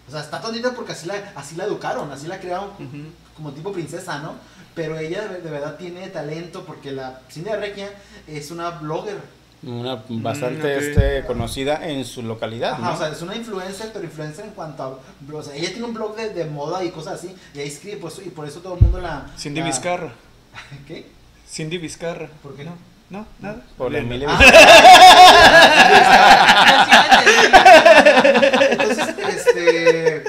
O 0.07 0.11
sea, 0.11 0.21
está 0.21 0.39
tontita 0.39 0.73
porque 0.73 0.91
así 0.91 1.07
la, 1.07 1.15
así 1.35 1.55
la 1.55 1.65
educaron, 1.65 2.11
así 2.11 2.27
la 2.27 2.39
crearon 2.39 2.69
Ujú. 2.69 3.09
como 3.35 3.51
tipo 3.51 3.73
princesa, 3.73 4.19
¿no? 4.19 4.35
Pero 4.75 4.97
ella 4.99 5.27
de, 5.27 5.41
de 5.41 5.49
verdad 5.49 5.75
tiene 5.77 6.07
talento 6.09 6.63
porque 6.63 6.91
la 6.91 7.21
Cindy 7.31 7.49
la 7.49 7.57
Regia 7.57 7.89
es 8.27 8.51
una 8.51 8.69
blogger. 8.69 9.17
Una 9.63 10.03
bastante 10.07 10.75
ok. 10.77 10.81
este, 10.83 11.25
conocida 11.25 11.87
en 11.89 12.05
su 12.05 12.21
localidad. 12.21 12.73
Ajá, 12.73 12.81
¿no? 12.81 12.93
o 12.93 12.97
sea, 12.97 13.09
es 13.09 13.21
una 13.23 13.35
influencer, 13.35 13.89
pero 13.91 14.05
influencer 14.05 14.45
en 14.45 14.51
cuanto 14.51 14.83
a... 14.83 14.99
O 15.35 15.43
sea, 15.43 15.55
ella 15.55 15.69
tiene 15.69 15.85
un 15.85 15.93
blog 15.95 16.15
de, 16.15 16.29
de 16.29 16.45
moda 16.45 16.83
y 16.83 16.91
cosas 16.91 17.15
así, 17.15 17.35
y 17.55 17.59
ahí 17.59 17.67
escribe, 17.67 17.97
pues, 17.97 18.19
y 18.25 18.29
por 18.29 18.47
eso 18.47 18.59
todo 18.59 18.75
el 18.75 18.81
mundo 18.81 18.99
la... 19.01 19.25
Cindy 19.37 19.61
la- 19.61 19.65
Vizcarra. 19.67 20.11
¿Qué? 20.87 21.07
Cindy 21.49 21.77
Vizcarra. 21.79 22.27
¿Por 22.43 22.55
qué? 22.55 22.65
No, 22.65 22.75
no, 23.09 23.25
nada. 23.39 23.61
Por 23.77 23.91
la. 23.91 23.99
Emilia 23.99 24.27
Ah. 24.29 24.39
Entendí. 27.23 28.67
Entonces, 28.71 29.07
este. 29.29 30.23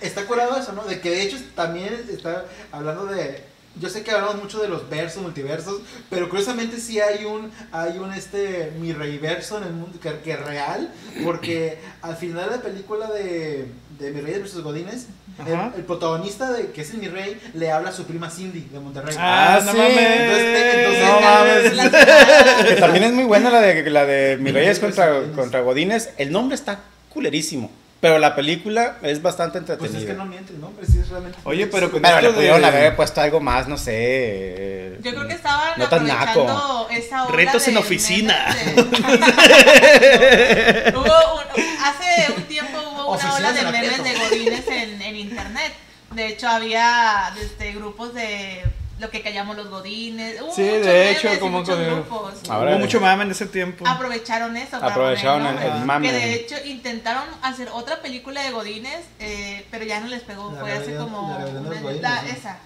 Está 0.00 0.24
curado 0.26 0.56
eso, 0.56 0.72
¿no? 0.72 0.84
De 0.84 1.00
que 1.00 1.10
de 1.10 1.22
hecho 1.22 1.36
también 1.54 1.94
está 2.10 2.44
hablando 2.72 3.06
de. 3.06 3.44
Yo 3.80 3.88
sé 3.88 4.02
que 4.04 4.10
hablamos 4.10 4.36
mucho 4.36 4.60
de 4.60 4.68
los 4.68 4.88
versos, 4.90 5.22
multiversos, 5.22 5.80
pero 6.10 6.28
curiosamente 6.28 6.78
sí 6.78 7.00
hay 7.00 7.24
un, 7.24 7.50
hay 7.72 7.98
un 7.98 8.12
este 8.12 8.70
mi 8.78 8.92
reyverso 8.92 9.56
en 9.58 9.64
el 9.64 9.72
mundo 9.72 9.98
que, 10.00 10.12
que 10.18 10.32
es 10.32 10.40
real, 10.40 10.92
porque 11.24 11.78
al 12.02 12.16
final 12.16 12.50
de 12.50 12.56
la 12.56 12.62
película 12.62 13.10
de, 13.10 13.66
de 13.98 14.10
Mi 14.10 14.20
Rey 14.20 14.38
versus 14.38 14.62
Godines, 14.62 15.06
el, 15.46 15.54
el 15.78 15.84
protagonista 15.84 16.52
de 16.52 16.70
que 16.72 16.82
es 16.82 16.90
el 16.90 16.98
Mi 16.98 17.08
Rey 17.08 17.40
le 17.54 17.70
habla 17.72 17.88
a 17.88 17.92
su 17.92 18.04
prima 18.04 18.28
Cindy 18.30 18.60
de 18.70 18.78
Monterrey. 18.78 19.16
Ah, 19.18 19.56
Ah, 19.56 19.62
no 19.64 19.72
sí. 19.72 19.78
mames. 19.78 19.98
Entonces, 20.20 20.74
entonces- 20.74 21.04
No 21.08 21.20
mames. 21.20 21.74
Las- 21.76 22.66
Que 22.68 22.74
también 22.76 23.04
es 23.04 23.12
muy 23.14 23.24
buena 23.24 23.48
la 23.50 23.60
de, 23.62 23.90
la 23.90 24.04
de 24.04 24.36
Mi 24.38 24.50
Reyes 24.52 24.78
contra, 24.80 25.10
Godínez. 25.12 25.34
contra 25.36 25.60
Godines. 25.62 26.10
El 26.18 26.30
nombre 26.30 26.54
está 26.54 26.80
culerísimo. 27.08 27.70
Pero 28.02 28.18
la 28.18 28.34
película 28.34 28.96
es 29.02 29.22
bastante 29.22 29.60
Pues 29.60 29.70
entretenida. 29.70 30.00
es 30.00 30.06
que 30.06 30.14
no 30.14 30.24
miente 30.24 30.52
el 30.52 30.60
nombre, 30.60 30.84
sí 30.84 30.98
es 30.98 31.08
realmente. 31.08 31.38
Oye, 31.44 31.68
pero 31.68 31.88
con 31.88 32.02
Pero 32.02 32.16
esto 32.16 32.28
le 32.30 32.34
pudieron 32.34 32.60
de- 32.60 32.66
haber 32.66 32.96
puesto 32.96 33.20
algo 33.20 33.38
más, 33.40 33.68
no 33.68 33.78
sé. 33.78 33.92
eh, 33.94 34.98
Yo 35.02 35.12
creo 35.12 35.28
que 35.28 35.34
estaban 35.34 35.78
No 35.78 35.88
tan 35.88 36.04
naco. 36.08 36.88
esa 36.90 37.26
ola 37.26 37.36
Retos 37.36 37.64
de 37.64 37.70
en 37.70 37.76
oficina. 37.76 38.56
de- 38.56 38.82
hubo 40.96 41.04
un- 41.04 41.62
hace 41.80 42.32
un 42.36 42.42
tiempo 42.44 42.78
hubo 42.80 43.12
una 43.14 43.34
ola 43.34 43.52
de 43.52 43.62
memes 43.70 44.02
de 44.02 44.14
godines 44.18 44.66
en, 44.68 45.00
en 45.00 45.16
internet. 45.16 45.72
De 46.10 46.26
hecho 46.26 46.48
había 46.48 47.32
este, 47.40 47.70
grupos 47.72 48.14
de 48.14 48.64
lo 49.02 49.10
que 49.10 49.20
callamos 49.20 49.56
los 49.56 49.68
godines. 49.68 50.40
Hubo 50.40 50.54
Sí, 50.54 50.62
muchos 50.62 50.86
de 50.86 51.10
hecho, 51.10 51.28
como 51.40 51.58
muchos 51.58 51.76
que- 51.76 51.84
grupos. 51.86 52.34
Ahora- 52.48 52.70
Hubo 52.72 52.78
mucho 52.78 53.00
mame 53.00 53.24
en 53.24 53.30
ese 53.32 53.46
tiempo. 53.46 53.86
Aprovecharon 53.86 54.56
eso. 54.56 54.78
para 54.80 54.92
Aprovecharon 54.92 55.44
ponerlo. 55.44 55.72
el, 55.74 55.80
el 55.80 55.84
mame. 55.84 56.06
Que 56.08 56.12
de 56.14 56.34
hecho 56.34 56.54
intentaron 56.64 57.24
hacer 57.42 57.68
otra 57.72 58.00
película 58.00 58.42
de 58.42 58.50
Godines, 58.52 59.00
eh, 59.20 59.66
pero 59.70 59.84
ya 59.84 60.00
no 60.00 60.06
les 60.06 60.22
pegó. 60.22 60.50
La 60.52 60.60
Fue 60.60 60.72
hace 60.72 60.96
como. 60.96 61.36
la 61.38 61.44
una- 61.60 61.80
Godines, 61.80 62.00
la- 62.02 62.22
¿no? 62.22 62.28
esa. 62.30 62.58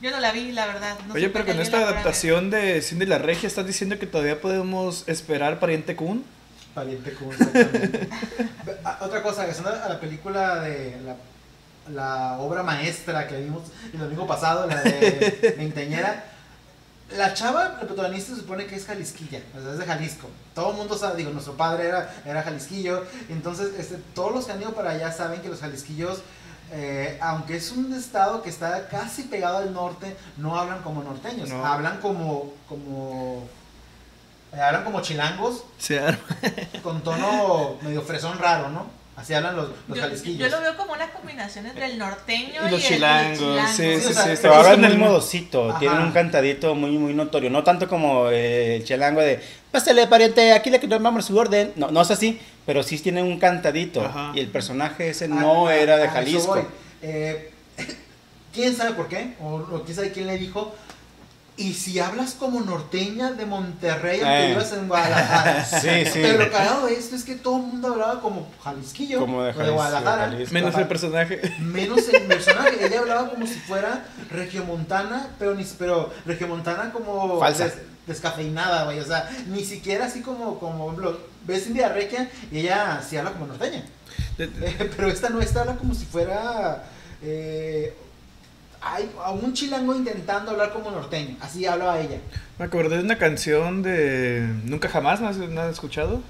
Yo 0.00 0.10
no 0.10 0.20
la 0.20 0.32
vi, 0.32 0.52
la 0.52 0.66
verdad. 0.66 0.96
No 1.06 1.14
Oye, 1.14 1.28
pero 1.30 1.44
que 1.44 1.52
con 1.52 1.60
esta 1.62 1.78
adaptación 1.78 2.50
de 2.50 2.82
Cindy 2.82 3.06
la 3.06 3.18
Regia, 3.18 3.46
¿estás 3.46 3.66
diciendo 3.66 3.98
que 3.98 4.06
todavía 4.06 4.40
podemos 4.40 5.04
esperar 5.06 5.60
Pariente 5.60 5.94
Kun? 5.96 6.24
Pariente 6.74 7.12
como 7.14 7.32
exactamente. 7.32 8.08
Ah, 8.84 8.98
Otra 9.02 9.22
cosa, 9.22 9.46
que 9.46 9.52
a 9.52 9.88
la 9.88 10.00
película 10.00 10.56
de 10.60 10.96
la, 11.06 11.14
la 11.92 12.38
obra 12.38 12.62
maestra 12.62 13.26
que 13.28 13.36
vimos 13.40 13.62
el 13.92 13.98
domingo 14.00 14.26
pasado, 14.26 14.66
la 14.66 14.82
de 14.82 15.54
Veinteñera, 15.58 16.24
la 17.16 17.34
chava, 17.34 17.64
la 17.80 17.80
protagonista 17.80 18.34
se 18.34 18.40
supone 18.40 18.66
que 18.66 18.76
es 18.76 18.86
jalisquilla, 18.86 19.40
o 19.56 19.60
sea, 19.62 19.72
es 19.72 19.78
de 19.78 19.84
Jalisco. 19.84 20.28
Todo 20.54 20.70
el 20.70 20.76
mundo 20.78 20.96
sabe, 20.96 21.16
digo, 21.18 21.30
nuestro 21.30 21.54
padre 21.56 21.88
era, 21.88 22.12
era 22.24 22.42
jalisquillo, 22.42 23.04
entonces 23.28 23.72
este, 23.78 23.96
todos 24.14 24.32
los 24.34 24.46
que 24.46 24.52
han 24.52 24.62
ido 24.62 24.72
para 24.72 24.90
allá 24.92 25.12
saben 25.12 25.42
que 25.42 25.48
los 25.50 25.60
jalisquillos, 25.60 26.22
eh, 26.72 27.18
aunque 27.20 27.56
es 27.56 27.70
un 27.72 27.92
estado 27.92 28.42
que 28.42 28.48
está 28.48 28.88
casi 28.88 29.24
pegado 29.24 29.58
al 29.58 29.72
norte, 29.74 30.16
no 30.38 30.58
hablan 30.58 30.80
como 30.82 31.02
norteños, 31.02 31.50
No. 31.50 31.64
hablan 31.64 32.00
como, 32.00 32.54
como, 32.68 33.46
eh, 34.54 34.60
hablan 34.60 34.82
como 34.84 35.02
chilangos, 35.02 35.64
con 36.82 37.02
tono 37.02 37.76
medio 37.82 38.00
fresón 38.02 38.38
raro, 38.38 38.70
¿no? 38.70 38.86
Así 39.16 39.32
hablan 39.32 39.54
los, 39.56 39.68
los 39.88 39.96
Yo, 39.96 40.02
jalisquillos. 40.02 40.50
yo 40.50 40.56
lo 40.56 40.60
veo 40.62 40.76
como 40.76 40.92
una 40.92 41.08
combinación 41.12 41.66
entre 41.66 41.86
el 41.86 41.98
norteño 41.98 42.66
Y 42.66 42.70
los 42.70 42.82
el- 42.82 42.88
chilangos, 42.94 43.38
chilango. 43.38 43.68
sí, 43.68 43.94
Sí, 43.94 44.00
sí, 44.00 44.06
o 44.08 44.12
sea, 44.12 44.24
sí. 44.36 44.38
Pero 44.42 44.54
hablan 44.54 44.72
Estamos 44.72 44.78
muy 44.78 44.84
en 44.86 44.92
el- 44.92 44.98
modosito, 44.98 45.70
Ajá. 45.70 45.78
tienen 45.78 45.98
un 46.00 46.10
cantadito 46.12 46.74
muy 46.74 46.90
muy 46.98 47.14
notorio, 47.14 47.48
no 47.48 47.62
tanto 47.62 47.88
como 47.88 48.28
eh, 48.30 48.76
el 48.76 48.84
chelango 48.84 49.20
de 49.20 49.40
pásale 49.70 50.06
pariente, 50.08 50.52
aquí 50.52 50.68
le 50.70 50.80
tomamos 50.80 51.24
su 51.26 51.38
orden, 51.38 51.72
no, 51.76 51.90
no 51.92 52.00
es 52.02 52.10
así, 52.10 52.40
pero 52.66 52.82
sí 52.82 52.98
tienen 52.98 53.24
un 53.24 53.38
cantadito 53.38 54.04
Ajá. 54.04 54.32
y 54.34 54.40
el 54.40 54.48
personaje 54.48 55.10
ese 55.10 55.26
Ah, 55.26 55.28
no 55.28 55.68
ah, 55.68 55.74
era 55.76 55.96
de 55.96 56.08
Jalisco. 56.08 56.54
voy. 56.54 56.62
Eh, 57.02 57.50
¿Quién 58.52 58.74
sabe 58.76 58.92
por 58.94 59.08
qué? 59.08 59.34
O, 59.40 59.54
o 59.56 59.82
quién 59.84 59.94
sabe 59.96 60.10
quién 60.12 60.26
le 60.26 60.38
dijo. 60.38 60.74
Y 61.56 61.74
si 61.74 62.00
hablas 62.00 62.34
como 62.34 62.60
norteña 62.62 63.30
de 63.32 63.46
Monterrey, 63.46 64.20
aunque 64.20 64.44
Eh. 64.46 64.48
vivas 64.48 64.72
en 64.72 64.88
Guadalajara. 64.88 65.64
Sí, 65.80 66.04
sí. 66.04 66.18
Pero 66.22 66.38
lo 66.44 66.50
cagado 66.50 66.86
de 66.86 66.94
esto 66.94 67.14
es 67.14 67.22
que 67.22 67.36
todo 67.36 67.56
el 67.58 67.62
mundo 67.62 67.88
hablaba 67.92 68.20
como 68.20 68.48
jalisquillo. 68.62 69.20
Como 69.20 69.40
de 69.44 69.52
Jalisco, 69.52 69.74
Guadalajara. 69.74 70.22
Jalisco. 70.30 70.52
Menos 70.54 70.74
el 70.74 70.88
personaje. 70.88 71.40
Menos 71.60 72.08
el 72.08 72.22
personaje. 72.26 72.84
Ella 72.84 72.98
hablaba 72.98 73.30
como 73.30 73.46
si 73.46 73.54
fuera 73.54 74.04
regiomontana, 74.32 75.28
pero, 75.38 75.54
ni, 75.54 75.64
pero 75.78 76.12
regiomontana 76.26 76.92
como 76.92 77.38
Falsa. 77.38 77.64
des- 77.66 77.78
descafeinada, 78.08 78.84
güey. 78.86 78.98
O 78.98 79.04
sea, 79.04 79.30
ni 79.46 79.64
siquiera 79.64 80.06
así 80.06 80.22
como, 80.22 80.58
como 80.58 80.92
ves 81.46 81.66
India 81.68 81.88
Regia 81.88 82.28
y 82.50 82.58
ella 82.60 83.00
sí 83.08 83.16
habla 83.16 83.30
como 83.32 83.46
norteña. 83.46 83.84
Pero 84.36 85.08
esta 85.08 85.28
no, 85.30 85.40
esta 85.40 85.60
habla 85.60 85.76
como 85.76 85.94
si 85.94 86.04
fuera. 86.04 86.82
eh, 87.22 87.96
hay 88.84 89.10
a 89.22 89.30
un 89.32 89.52
chilango 89.54 89.94
intentando 89.94 90.50
hablar 90.52 90.72
como 90.72 90.90
norteño. 90.90 91.36
Así 91.40 91.64
hablaba 91.66 91.98
ella. 92.00 92.18
Me 92.58 92.64
acordé 92.66 92.98
de 92.98 93.02
una 93.04 93.18
canción 93.18 93.82
de 93.82 94.46
Nunca 94.64 94.88
Jamás, 94.88 95.20
¿no 95.20 95.28
has, 95.28 95.36
no 95.38 95.60
has 95.60 95.72
escuchado? 95.72 96.20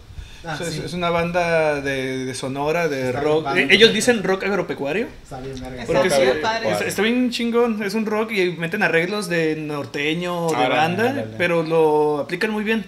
Ah, 0.46 0.58
Es- 0.60 0.74
sí. 0.74 0.82
Es 0.84 0.92
una 0.92 1.08
banda 1.10 1.80
de, 1.80 2.26
de 2.26 2.34
Sonora, 2.34 2.86
de 2.88 3.08
Está 3.08 3.20
rock. 3.22 3.52
bien. 3.54 3.70
Eh, 3.70 3.74
Ellos 3.74 3.92
dicen 3.94 4.22
rock 4.22 4.44
agropecuario. 4.44 5.06
Está 5.22 5.40
bien. 5.40 5.54
Está 5.54 5.70
bien 6.18 6.40
padre. 6.42 6.70
está, 6.70 6.84
está 6.84 7.02
bien 7.02 7.30
chingón, 7.30 7.82
es 7.82 7.94
un 7.94 8.04
rock 8.04 8.30
y 8.32 8.52
meten 8.52 8.82
arreglos 8.82 9.28
de 9.28 9.56
norteño, 9.56 10.48
de 10.50 10.56
Árale, 10.56 10.74
banda, 10.74 11.04
árale. 11.10 11.34
pero 11.38 11.62
lo 11.62 12.18
aplican 12.20 12.50
muy 12.50 12.62
bien. 12.62 12.84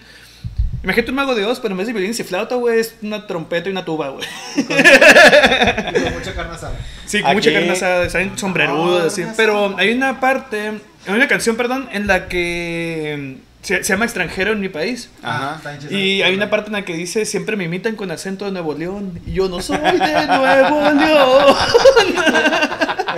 Imagínate 0.87 1.11
un 1.11 1.15
mago 1.17 1.35
de 1.35 1.43
Oz, 1.43 1.59
pero 1.59 1.73
en 1.73 1.79
vez 1.79 1.87
de 1.87 1.91
violines 1.91 2.17
y 2.17 2.23
flauta, 2.23 2.55
güey, 2.55 2.79
es 2.79 2.95
una 3.01 3.27
trompeta 3.27 3.67
y 3.67 3.73
una 3.73 3.83
tuba, 3.83 4.07
güey. 4.07 4.25
Y 4.55 4.63
con 4.63 6.13
mucha 6.13 6.33
carne 6.33 6.55
asada. 6.55 6.71
Sí, 7.05 7.19
con 7.19 7.27
Aquí- 7.31 7.35
mucha 7.35 7.51
carne 7.51 7.71
asada, 7.71 8.09
salen 8.09 8.37
sombrerudos, 8.37 9.03
Ah, 9.03 9.07
así. 9.07 9.21
carne 9.23 9.35
Pero 9.35 9.75
hay 9.77 9.91
una 9.91 10.21
parte, 10.21 10.79
hay 11.05 11.13
una 11.13 11.27
canción, 11.27 11.57
perdón, 11.57 11.89
en 11.91 12.07
la 12.07 12.29
que 12.29 13.35
se, 13.63 13.83
se 13.83 13.93
llama 13.93 14.05
Extranjero 14.05 14.53
en 14.53 14.61
mi 14.61 14.69
país. 14.69 15.09
Ajá. 15.21 15.55
Está 15.57 15.71
bien 15.71 15.81
chido. 15.81 15.97
Y 15.99 16.21
hay 16.21 16.33
una 16.35 16.49
parte 16.49 16.67
en 16.67 16.73
la 16.73 16.85
que 16.85 16.93
dice, 16.93 17.25
siempre 17.25 17.57
me 17.57 17.65
imitan 17.65 17.97
con 17.97 18.09
acento 18.09 18.45
de 18.45 18.51
Nuevo 18.51 18.73
León. 18.73 19.19
Y 19.25 19.33
yo 19.33 19.49
no 19.49 19.59
soy 19.61 19.79
de 19.79 19.91
Nuevo 20.27 20.89
León. 20.91 21.55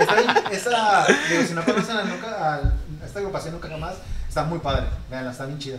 Está 0.00 0.14
bien, 0.16 0.28
esa, 0.50 1.06
digo, 1.30 1.42
si 1.46 1.54
no 1.54 1.64
conocen 1.64 1.96
a, 1.98 2.02
nunca, 2.02 2.26
a 2.54 2.60
esta 3.06 3.20
agrupación 3.20 3.54
nunca 3.54 3.68
jamás, 3.68 3.94
está 4.28 4.42
muy 4.42 4.58
padre. 4.58 4.86
Veanla, 5.08 5.30
está 5.30 5.46
bien 5.46 5.58
chida. 5.60 5.78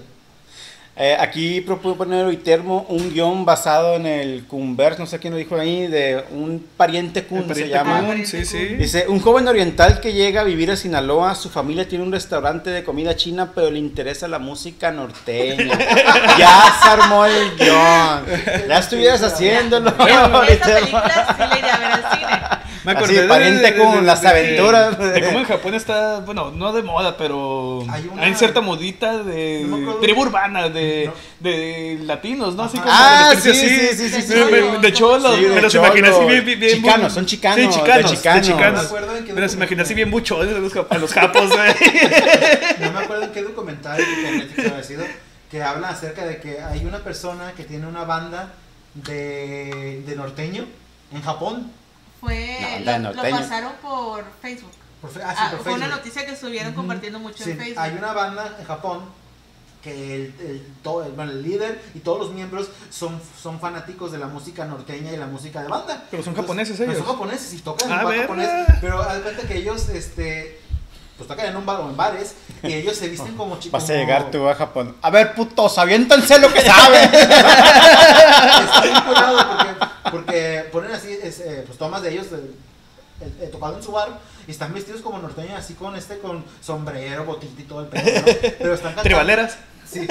Eh, 0.98 1.16
aquí 1.18 1.62
propone 1.62 2.26
Vitermo 2.26 2.86
un 2.90 3.14
guion 3.14 3.46
basado 3.46 3.96
en 3.96 4.06
el 4.06 4.46
Converse, 4.46 5.00
no 5.00 5.06
sé 5.06 5.20
quién 5.20 5.32
lo 5.32 5.40
dijo 5.40 5.56
ahí, 5.56 5.88
de 5.88 6.26
un 6.32 6.66
pariente 6.76 7.24
Kun 7.24 7.54
se 7.56 7.70
llama. 7.70 8.02
Kun, 8.02 8.26
sí, 8.26 8.46
sí. 8.46 8.58
Dice, 8.76 9.06
un 9.08 9.22
joven 9.22 9.48
oriental 9.48 10.02
que 10.02 10.12
llega 10.12 10.42
a 10.42 10.44
vivir 10.44 10.70
a 10.70 10.76
Sinaloa, 10.76 11.34
su 11.36 11.50
familia 11.50 11.88
tiene 11.88 12.04
un 12.04 12.12
restaurante 12.12 12.70
de 12.72 12.84
comida 12.84 13.16
china, 13.16 13.52
pero 13.56 13.72
le 13.72 13.80
interesa 13.80 14.28
la 14.28 14.38
música 14.40 14.92
norteña. 14.92 15.78
ya 16.38 16.76
se 16.84 16.90
armó 16.90 17.26
el 17.26 17.56
guion. 17.56 18.68
Ya 18.68 18.78
estuvieras 18.78 19.24
haciéndolo. 19.24 19.90
Esa 19.90 20.42
película 20.76 21.36
sí 21.38 21.62
la 21.62 21.74
a 21.74 21.78
ver 21.80 21.92
al 21.92 22.12
cine. 22.12 22.62
Me 22.84 22.94
Así, 22.94 22.98
acordé 22.98 23.22
de- 23.22 23.28
pariente 23.28 23.72
de- 23.72 23.78
con 23.78 23.96
de- 23.98 24.02
las 24.02 24.22
de- 24.22 24.28
aventuras. 24.28 24.98
De 24.98 25.22
cómo 25.24 25.40
en 25.40 25.46
Japón 25.46 25.76
está, 25.76 26.20
bueno, 26.22 26.50
no 26.52 26.74
de 26.74 26.82
moda, 26.82 27.16
pero 27.16 27.82
Hay 27.90 28.02
hay, 28.02 28.08
una- 28.12 28.36
cierta 28.38 28.60
modita 28.62 29.20
de 29.24 29.66
No 29.68 29.96
tribu 29.98 30.22
urbana, 30.22 30.68
de, 30.70 31.06
No. 31.06 31.14
de 31.40 32.00
latinos, 32.04 32.56
¿no? 32.56 32.64
Así 32.64 32.78
como 32.80 32.92
Ah, 32.92 33.34
de 33.36 33.42
sí, 33.42 33.50
así, 33.52 33.60
sí, 33.70 33.88
sí, 33.98 34.10
sí, 34.10 34.22
sí, 34.24 34.34
De 34.82 34.94
cholos, 34.94 35.40
de 35.40 35.48
me 35.50 35.62
los 35.62 35.76
imaginé 35.76 36.08
así 36.08 36.26
bien, 36.26 36.44
bien, 36.46 36.60
bien 36.60 36.76
Chicanos, 36.78 37.14
son 37.14 37.26
chicanos, 37.28 37.58
Sí, 37.60 37.62
de 37.68 37.70
chicanos, 37.72 38.12
de 38.12 38.18
chicanos. 38.18 38.48
chicanos. 38.48 38.74
No 38.74 38.80
me 38.82 38.86
acuerdo 38.88 39.16
en 39.18 39.26
qué 39.26 39.34
Me 39.34 39.42
los 39.42 39.54
imaginé 39.54 39.82
así 39.84 39.94
bien 39.94 40.10
buchones 40.10 40.56
a 40.56 40.60
los, 40.60 40.74
a 40.90 40.98
los 40.98 41.14
japos, 41.14 41.50
güey. 41.50 41.74
No 42.80 42.92
me 42.94 43.00
acuerdo 43.00 43.24
en 43.26 43.32
qué 43.32 43.42
documental 43.44 43.98
de 43.98 44.32
Netflix 44.32 44.72
había 44.72 44.84
sido, 44.84 45.04
que 45.52 45.62
habla 45.62 45.90
acerca 45.90 46.26
de 46.26 46.40
que 46.40 46.62
hay 46.62 46.84
una 46.86 46.98
persona 47.00 47.52
que 47.56 47.64
tiene 47.64 47.86
una 47.86 48.06
banda 48.06 48.54
de, 48.96 50.02
de 50.06 50.16
norteño 50.16 50.66
en 51.14 51.22
Japón. 51.22 51.72
Fue, 52.22 52.82
La 52.86 53.00
lo, 53.00 53.14
lo 53.14 53.22
pasaron 53.30 53.74
por 53.82 54.24
Facebook. 54.42 54.72
Por 55.02 55.10
ah, 55.24 55.34
sí, 55.34 55.38
Ah, 55.38 55.52
por 55.52 55.62
fue 55.62 55.74
una 55.74 55.88
noticia 55.88 56.26
que 56.26 56.32
estuvieron 56.34 56.74
compartiendo 56.74 57.20
mucho 57.20 57.44
Sí, 57.44 57.52
en 57.52 57.58
Facebook. 57.58 57.80
hay 57.80 57.94
una 57.98 58.14
banda 58.14 58.56
en 58.60 58.66
Japón 58.66 59.02
que 59.84 60.16
el, 60.16 60.22
el, 60.40 60.68
todo, 60.84 61.04
el, 61.04 61.12
bueno, 61.14 61.32
el 61.32 61.42
líder 61.42 61.82
y 61.96 62.00
todos 62.00 62.20
los 62.20 62.32
miembros 62.34 62.70
son, 62.92 63.20
son 63.42 63.60
fanáticos 63.60 64.12
de 64.12 64.20
la 64.20 64.28
música 64.28 64.66
norteña 64.66 65.12
y 65.12 65.18
la 65.18 65.26
música 65.26 65.64
de 65.64 65.68
banda. 65.70 66.06
Pero 66.12 66.22
son 66.22 66.34
Entonces, 66.34 66.36
japoneses 66.36 66.78
pero 66.78 66.92
ellos. 66.92 67.04
Son 67.04 67.14
japoneses 67.16 67.54
y 67.54 67.58
tocan 67.60 67.92
A 67.92 68.02
en 68.14 68.22
japonés. 68.22 68.50
Pero 68.80 69.02
haz 69.02 69.18
cuenta 69.20 69.48
que 69.48 69.58
ellos, 69.58 69.90
este, 69.90 70.62
pues 71.18 71.28
tocan 71.28 71.48
en 71.48 71.56
un 71.58 71.66
bar 71.66 71.82
o 71.82 71.90
en 71.90 71.98
bares 71.98 72.36
y 72.62 72.72
ellos 72.74 72.96
se 72.96 73.08
visten 73.08 73.36
como 73.36 73.58
chicos. 73.58 73.82
Vas 73.82 73.90
a 73.90 73.94
llegar 73.94 74.30
tú 74.30 74.48
a 74.48 74.54
Japón. 74.54 74.96
A 75.02 75.10
ver, 75.10 75.34
putos, 75.34 75.76
aviéntense 75.80 76.38
lo 76.38 76.54
que 76.54 76.62
saben. 76.62 77.10
Está 78.62 78.82
bien 78.84 79.48
porque, 79.48 79.86
porque 80.12 80.66
ponen 80.72 80.92
así, 80.92 81.18
es, 81.22 81.40
eh, 81.40 81.64
pues 81.66 81.78
tomas 81.78 82.02
de 82.02 82.12
ellos 82.12 82.28
eh, 82.32 83.50
tocado 83.52 83.78
en 83.78 83.84
su 83.84 83.92
bar 83.92 84.20
y 84.48 84.52
están 84.52 84.74
vestidos 84.74 85.02
como 85.02 85.20
norteños, 85.20 85.58
así 85.58 85.74
con 85.76 85.96
este, 85.96 86.20
con 86.20 86.44
sombrero, 86.62 87.26
botita 87.26 87.62
y 87.62 87.66
todo 87.66 87.82
el 87.82 87.88
pedo, 87.88 88.22
¿no? 88.22 88.34
Pero 88.42 88.74
están 88.74 88.94
cantando. 88.94 89.04
Tribaleras. 89.04 89.58
Sí. 89.90 90.08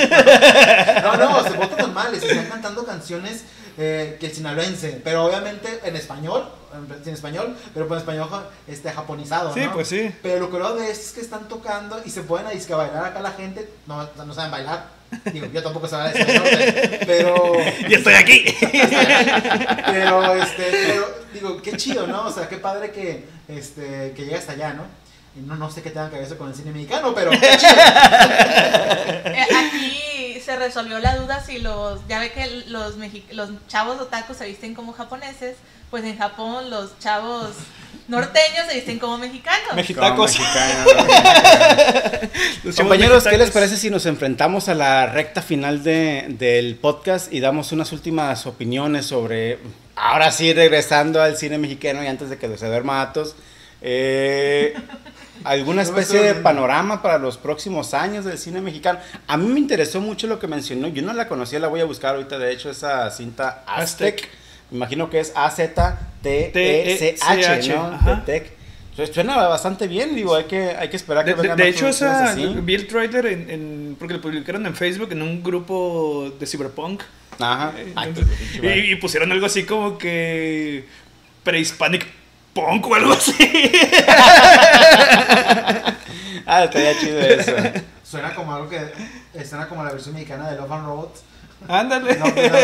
No, 1.02 1.16
no, 1.16 1.42
se 1.42 1.56
votan 1.56 1.78
normales, 1.78 2.22
están 2.22 2.48
cantando 2.48 2.84
canciones 2.84 3.44
eh, 3.78 4.18
que 4.20 4.26
el 4.26 4.32
sinaloense, 4.32 5.00
pero 5.02 5.24
obviamente 5.24 5.80
en 5.84 5.96
español, 5.96 6.46
en, 7.04 7.14
español, 7.14 7.56
pero 7.72 7.88
pues 7.88 8.02
en 8.02 8.08
español 8.08 8.46
este, 8.66 8.92
japonizado, 8.92 9.54
Sí, 9.54 9.60
¿no? 9.60 9.72
pues 9.72 9.88
sí. 9.88 10.14
Pero 10.22 10.40
lo 10.40 10.50
curado 10.50 10.76
de 10.76 10.90
esto 10.90 11.06
es 11.06 11.12
que 11.12 11.20
están 11.22 11.48
tocando 11.48 12.00
y 12.04 12.10
se 12.10 12.22
pueden 12.22 12.46
a 12.46 12.76
bailar 12.76 13.04
acá 13.06 13.20
la 13.20 13.32
gente, 13.32 13.68
no, 13.86 14.06
no 14.24 14.34
saben 14.34 14.50
bailar. 14.50 14.99
Digo, 15.32 15.46
yo 15.52 15.62
tampoco 15.62 15.88
sé 15.88 15.96
bailar 15.96 16.16
español, 16.16 16.44
pero... 17.06 17.52
Y 17.88 17.94
estoy 17.94 18.14
aquí. 18.14 18.44
Pero, 19.86 20.34
este, 20.34 20.64
pero, 20.70 21.06
digo, 21.34 21.62
qué 21.62 21.76
chido, 21.76 22.06
¿no? 22.06 22.26
O 22.26 22.32
sea, 22.32 22.48
qué 22.48 22.56
padre 22.58 22.92
que, 22.92 23.24
este, 23.48 24.12
que 24.16 24.24
llega 24.24 24.38
hasta 24.38 24.52
allá, 24.52 24.72
¿no? 24.74 24.84
Y 25.36 25.40
no, 25.40 25.54
no 25.56 25.70
sé 25.70 25.82
qué 25.82 25.90
tenga 25.90 26.10
que 26.10 26.16
ver 26.16 26.24
eso 26.24 26.36
con 26.38 26.48
el 26.48 26.54
cine 26.54 26.72
mexicano, 26.72 27.14
pero 27.14 27.30
qué 27.30 27.38
chido. 27.56 27.72
Eh, 29.24 29.46
aquí 29.68 30.40
se 30.44 30.56
resolvió 30.56 30.98
la 30.98 31.16
duda 31.16 31.40
si 31.44 31.58
los, 31.58 32.06
ya 32.08 32.18
ve 32.18 32.32
que 32.32 32.64
los, 32.68 32.98
mexi- 32.98 33.30
los 33.32 33.50
chavos 33.68 34.00
otakus 34.00 34.36
se 34.36 34.46
visten 34.46 34.74
como 34.74 34.92
japoneses, 34.92 35.56
pues 35.90 36.04
en 36.04 36.16
Japón 36.18 36.70
los 36.70 36.98
chavos 36.98 37.48
norteños 38.08 38.66
se 38.68 38.74
visten 38.76 38.98
como 38.98 39.18
mexicanos. 39.18 39.74
Mexitacos. 39.74 40.32
Como 40.36 40.48
mexicano. 40.48 40.84
Los 42.64 42.74
chavos 42.74 42.76
Compañeros, 42.76 43.24
¿qué 43.24 43.38
les 43.38 43.50
parece 43.50 43.76
si 43.76 43.88
nos 43.90 44.04
enfrentamos 44.06 44.68
a 44.68 44.74
la 44.74 45.06
recta 45.06 45.42
final 45.42 45.82
de- 45.82 46.26
del 46.28 46.74
podcast 46.76 47.32
y 47.32 47.40
damos 47.40 47.72
unas 47.72 47.92
últimas 47.92 48.46
opiniones 48.46 49.06
sobre, 49.06 49.58
ahora 49.96 50.30
sí, 50.32 50.52
regresando 50.52 51.22
al 51.22 51.36
cine 51.36 51.58
mexicano 51.58 52.02
y 52.02 52.08
antes 52.08 52.30
de 52.30 52.38
que 52.38 52.56
se 52.58 52.66
duerma 52.66 53.00
Atos, 53.02 53.36
eh, 53.80 54.74
alguna 55.44 55.82
especie 55.82 56.20
de 56.20 56.34
panorama 56.34 57.02
para 57.02 57.18
los 57.18 57.38
próximos 57.38 57.94
años 57.94 58.24
del 58.24 58.38
cine 58.38 58.60
mexicano? 58.60 58.98
A 59.28 59.36
mí 59.36 59.46
me 59.48 59.60
interesó 59.60 60.00
mucho 60.00 60.26
lo 60.26 60.38
que 60.38 60.46
mencionó, 60.48 60.88
yo 60.88 61.02
no 61.02 61.12
la 61.12 61.28
conocía, 61.28 61.58
la 61.60 61.68
voy 61.68 61.80
a 61.80 61.84
buscar 61.84 62.14
ahorita, 62.16 62.38
de 62.38 62.52
hecho, 62.52 62.70
esa 62.70 63.08
cinta 63.10 63.62
Aztec, 63.66 64.14
Aztec. 64.16 64.28
Imagino 64.72 65.10
que 65.10 65.20
es 65.20 65.32
A-Z-T-E-C-H, 65.34 66.52
T-E-C-H, 66.52 67.68
¿no? 67.76 67.86
ajá. 67.86 68.12
Aztec. 68.18 68.52
Entonces, 68.90 69.14
Suena 69.14 69.36
bastante 69.48 69.86
bien, 69.86 70.14
digo, 70.14 70.34
hay 70.34 70.44
que, 70.44 70.70
hay 70.76 70.88
que 70.88 70.96
esperar 70.96 71.24
que 71.24 71.30
De, 71.30 71.36
de- 71.36 71.42
vengan 71.42 71.56
de 71.56 71.68
hecho, 71.68 71.88
esa, 71.88 72.30
así. 72.32 72.42
en, 73.26 73.50
en- 73.50 73.96
porque 73.98 74.14
lo 74.14 74.20
publicaron 74.20 74.66
en 74.66 74.74
Facebook 74.74 75.10
en 75.12 75.22
un 75.22 75.42
grupo 75.42 76.30
de 76.38 76.46
cyberpunk 76.46 77.02
Ajá. 77.38 77.72
Entonces, 77.78 78.26
pinche 78.36 78.56
madre. 78.62 78.78
y, 78.86 78.92
y 78.92 78.96
pusieron 78.96 79.32
algo 79.32 79.46
así 79.46 79.62
como 79.64 79.96
que 79.96 80.84
prehispanic 81.44 82.06
punk 82.52 82.86
o 82.88 82.94
algo 82.94 83.12
así. 83.12 83.32
Ah, 86.46 86.64
estaría 86.64 86.98
chido 86.98 87.20
eso. 87.20 87.52
Suena 88.02 88.34
como 88.34 88.52
algo 88.52 88.68
que, 88.68 88.76
eh, 88.78 89.44
suena 89.44 89.68
como 89.68 89.84
la 89.84 89.92
versión 89.92 90.14
mexicana 90.14 90.50
de 90.50 90.56
Love 90.56 90.72
and 90.72 90.86
Robots. 90.86 91.22
Ándale. 91.68 92.16
No, 92.16 92.24
pues, 92.34 92.50
no, 92.50 92.58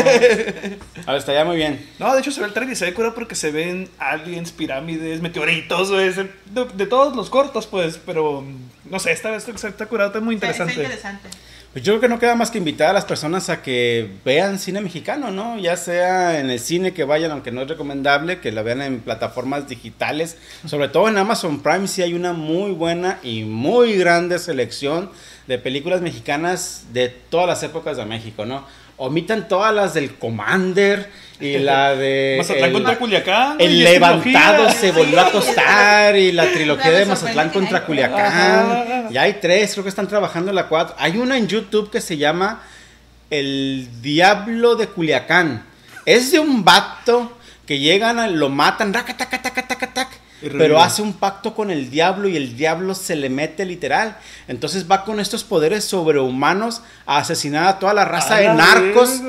A 1.06 1.12
ver, 1.12 1.18
estaría 1.18 1.44
muy 1.44 1.56
bien. 1.56 1.84
No, 1.98 2.12
de 2.14 2.20
hecho 2.20 2.30
se 2.32 2.40
ve 2.40 2.46
el 2.46 2.52
trailer 2.52 2.72
y 2.72 2.76
se 2.76 2.86
ve 2.86 2.94
curado 2.94 3.14
porque 3.14 3.34
se 3.34 3.50
ven 3.50 3.88
aliens, 3.98 4.52
pirámides, 4.52 5.20
meteoritos, 5.20 5.90
güey, 5.92 6.10
de, 6.12 6.28
de 6.74 6.86
todos 6.86 7.14
los 7.14 7.30
cortos, 7.30 7.66
pues, 7.66 8.00
pero 8.04 8.44
no 8.90 8.98
sé, 8.98 9.12
esta 9.12 9.30
vez 9.30 9.46
está, 9.48 9.68
está 9.68 9.86
curado, 9.86 10.08
está 10.10 10.20
muy 10.20 10.34
Está- 10.36 10.50
está 10.50 10.62
interesante. 10.64 10.82
interesante. 11.22 11.28
Pues 11.72 11.84
yo 11.84 11.92
creo 11.92 12.00
que 12.00 12.08
no 12.08 12.18
queda 12.18 12.34
más 12.34 12.50
que 12.50 12.56
invitar 12.56 12.88
a 12.88 12.92
las 12.94 13.04
personas 13.04 13.50
a 13.50 13.60
que 13.60 14.10
vean 14.24 14.58
cine 14.58 14.80
mexicano, 14.80 15.30
¿no? 15.30 15.58
Ya 15.58 15.76
sea 15.76 16.40
en 16.40 16.48
el 16.48 16.58
cine 16.58 16.94
que 16.94 17.04
vayan, 17.04 17.30
aunque 17.32 17.52
no 17.52 17.60
es 17.60 17.68
recomendable, 17.68 18.40
que 18.40 18.50
la 18.50 18.62
vean 18.62 18.80
en 18.80 19.00
plataformas 19.00 19.68
digitales. 19.68 20.38
Sobre 20.64 20.88
todo 20.88 21.06
en 21.08 21.18
Amazon 21.18 21.60
Prime 21.62 21.86
sí 21.86 22.00
hay 22.00 22.14
una 22.14 22.32
muy 22.32 22.70
buena 22.72 23.18
y 23.22 23.42
muy 23.42 23.94
grande 23.98 24.38
selección 24.38 25.10
de 25.48 25.58
películas 25.58 26.00
mexicanas 26.00 26.84
de 26.94 27.10
todas 27.10 27.46
las 27.46 27.62
épocas 27.62 27.98
de 27.98 28.06
México, 28.06 28.46
¿no? 28.46 28.64
Omitan 28.98 29.46
todas 29.48 29.74
las 29.74 29.94
del 29.94 30.14
Commander 30.16 31.10
y 31.40 31.58
la 31.58 31.94
de... 31.94 32.36
Mazatlán 32.38 32.64
el- 32.68 32.72
contra 32.72 32.98
Culiacán. 32.98 33.56
El 33.60 33.72
y 33.72 33.82
levantado 33.82 34.70
se 34.70 34.90
volvió 34.92 35.20
a 35.20 35.26
acostar 35.26 36.16
y 36.16 36.32
la 36.32 36.46
trilogía 36.52 36.90
de 36.92 37.04
Mazatlán 37.06 37.50
contra 37.50 37.78
hay- 37.78 37.84
Culiacán. 37.84 38.70
Ajá. 38.70 39.08
Ya 39.10 39.22
hay 39.22 39.34
tres, 39.34 39.72
creo 39.72 39.82
que 39.84 39.90
están 39.90 40.08
trabajando 40.08 40.50
la 40.52 40.66
cuatro. 40.68 40.94
Hay 40.98 41.18
una 41.18 41.36
en 41.36 41.46
YouTube 41.46 41.90
que 41.90 42.00
se 42.00 42.16
llama 42.16 42.62
El 43.30 43.88
Diablo 44.02 44.76
de 44.76 44.86
Culiacán. 44.88 45.64
Es 46.06 46.32
de 46.32 46.38
un 46.38 46.64
vato 46.64 47.36
que 47.66 47.78
llegan, 47.80 48.18
a- 48.18 48.28
lo 48.28 48.48
matan, 48.48 48.92
pero 50.40 50.80
hace 50.80 51.02
un 51.02 51.14
pacto 51.14 51.54
con 51.54 51.70
el 51.70 51.90
diablo 51.90 52.28
y 52.28 52.36
el 52.36 52.56
diablo 52.56 52.94
se 52.94 53.16
le 53.16 53.30
mete 53.30 53.64
literal. 53.64 54.16
Entonces 54.48 54.90
va 54.90 55.04
con 55.04 55.20
estos 55.20 55.44
poderes 55.44 55.84
sobrehumanos 55.84 56.82
a 57.06 57.18
asesinar 57.18 57.66
a 57.66 57.78
toda 57.78 57.94
la 57.94 58.04
raza 58.04 58.36
A 58.36 58.40
de 58.40 58.48
narcos 58.52 59.22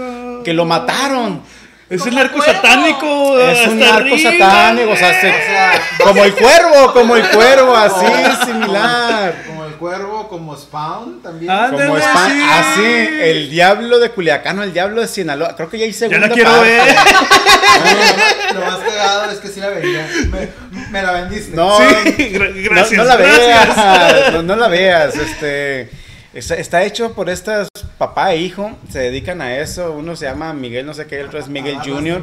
que 0.43 0.53
lo 0.53 0.66
mataron. 0.66 1.41
Es 1.89 2.01
Como 2.01 2.11
un 2.13 2.17
arco 2.19 2.38
cuervo. 2.38 2.53
satánico. 2.53 3.39
Es 3.39 3.67
un 3.67 3.81
hasta 3.81 3.95
arco 3.95 4.13
arriba. 4.15 4.31
satánico, 4.31 4.91
o 4.91 4.95
sea, 4.97 5.21
se- 5.21 5.29
O 5.29 5.31
sea, 5.31 5.81
como 6.03 6.23
el 6.25 6.33
cuervo, 6.35 6.93
como 6.93 7.15
el 7.15 7.29
cuervo, 7.29 7.75
así, 7.77 8.05
similar. 8.45 9.43
Como 9.47 9.63
el 9.65 9.73
cuervo, 9.75 10.27
como 10.27 10.57
Spawn 10.57 11.21
también. 11.21 11.49
Ah, 11.49 11.69
Como 11.71 11.97
sí. 11.97 12.03
así, 12.03 12.83
el 13.21 13.49
diablo 13.49 13.99
de 13.99 14.09
Culiacán 14.11 14.59
o 14.59 14.63
el 14.63 14.73
diablo 14.73 14.99
de 14.99 15.07
Sinaloa. 15.07 15.55
Creo 15.55 15.69
que 15.69 15.77
ya 15.79 15.85
hice 15.85 16.09
Ya 16.09 16.17
la 16.19 16.27
quiero 16.29 16.59
ver. 16.59 16.81
lo 18.53 18.61
más 18.61 18.79
cagado 18.79 19.31
es 19.31 19.38
que 19.39 19.47
sí 19.47 19.59
la 19.59 19.69
vendía. 19.69 20.07
Me, 20.29 20.49
me 20.91 21.01
la 21.01 21.11
vendiste. 21.13 21.55
No, 21.55 21.77
Sí, 21.77 21.85
gra- 22.33 22.53
no, 22.53 22.69
gracias. 22.69 22.97
no 22.97 23.03
la 23.05 23.15
gracias. 23.15 23.47
veas, 23.47 24.33
no, 24.33 24.41
no 24.43 24.55
la 24.55 24.67
veas, 24.67 25.15
este 25.15 25.89
está, 26.33 26.55
está 26.55 26.83
hecho 26.83 27.13
por 27.13 27.29
estas 27.29 27.67
papá 27.98 28.34
e 28.34 28.38
hijo, 28.38 28.72
se 28.89 29.00
dedican 29.00 29.41
a 29.41 29.58
eso, 29.58 29.91
uno 29.91 30.16
se 30.16 30.26
llama 30.26 30.54
Miguel 30.54 30.86
no 30.86 30.93
sé 30.93 31.08
qué, 31.08 31.20
el 31.20 31.28
otro 31.28 31.39
es 31.39 31.48
Miguel 31.48 31.78
Ah, 31.80 31.84
Junior 31.86 32.22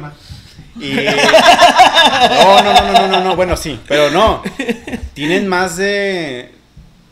y 0.79 0.93
no, 2.29 2.63
no, 2.63 2.73
no, 2.73 2.91
no, 2.91 3.07
no, 3.07 3.23
no, 3.23 3.35
bueno 3.35 3.55
sí, 3.57 3.79
pero 3.87 4.09
no, 4.11 4.41
tienen 5.13 5.47
más 5.47 5.77
de 5.77 6.55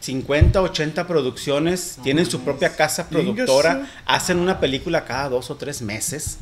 50, 0.04 0.62
80 0.62 1.08
producciones, 1.08 1.98
tienen 2.04 2.26
su 2.26 2.42
propia 2.42 2.76
casa 2.76 3.08
productora, 3.08 3.88
hacen 4.06 4.40
una 4.40 4.60
película 4.60 5.06
cada 5.06 5.30
dos 5.30 5.50
o 5.50 5.56
tres 5.56 5.82
meses. 5.82 6.40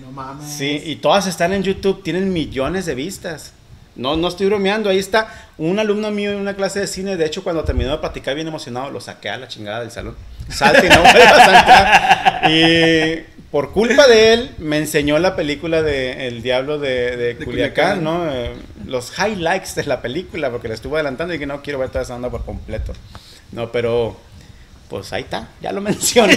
No 0.00 0.10
mames. 0.10 0.50
Sí, 0.50 0.82
y 0.84 0.96
todas 0.96 1.28
están 1.28 1.52
en 1.52 1.62
YouTube, 1.62 2.02
tienen 2.02 2.32
millones 2.32 2.86
de 2.86 2.96
vistas. 2.96 3.52
No, 3.96 4.16
no 4.16 4.28
estoy 4.28 4.46
bromeando, 4.46 4.90
ahí 4.90 4.98
está 4.98 5.28
un 5.56 5.78
alumno 5.78 6.10
mío 6.10 6.32
en 6.32 6.38
una 6.38 6.54
clase 6.54 6.80
de 6.80 6.86
cine, 6.86 7.16
de 7.16 7.26
hecho 7.26 7.44
cuando 7.44 7.64
terminó 7.64 7.90
de 7.90 7.98
platicar 7.98 8.34
bien 8.34 8.48
emocionado, 8.48 8.90
lo 8.90 9.00
saqué 9.00 9.30
a 9.30 9.36
la 9.36 9.48
chingada 9.48 9.80
del 9.80 9.90
salón. 9.90 10.16
Salte 10.48 10.86
y 10.86 10.90
no 10.90 11.02
a. 11.04 12.50
Y 12.50 13.24
por 13.50 13.70
culpa 13.70 14.08
de 14.08 14.32
él 14.32 14.50
me 14.58 14.78
enseñó 14.78 15.18
la 15.18 15.36
película 15.36 15.80
de 15.82 16.26
El 16.26 16.42
Diablo 16.42 16.78
de, 16.78 17.16
de 17.16 17.34
De 17.34 17.44
Culiacán, 17.44 17.98
Culiacán. 17.98 18.04
¿no? 18.04 18.30
Eh, 18.30 18.52
los 18.86 19.12
highlights 19.16 19.76
de 19.76 19.84
la 19.84 20.02
película, 20.02 20.50
porque 20.50 20.68
la 20.68 20.74
estuve 20.74 20.96
adelantando 20.96 21.34
y 21.34 21.38
que 21.38 21.46
no 21.46 21.62
quiero 21.62 21.78
ver 21.78 21.90
toda 21.90 22.02
esa 22.02 22.16
onda 22.16 22.30
por 22.30 22.44
completo. 22.44 22.92
No, 23.52 23.70
pero 23.70 24.16
pues 24.88 25.12
ahí 25.12 25.22
está, 25.22 25.48
ya 25.62 25.72
lo 25.72 25.80
mencioné. 25.80 26.36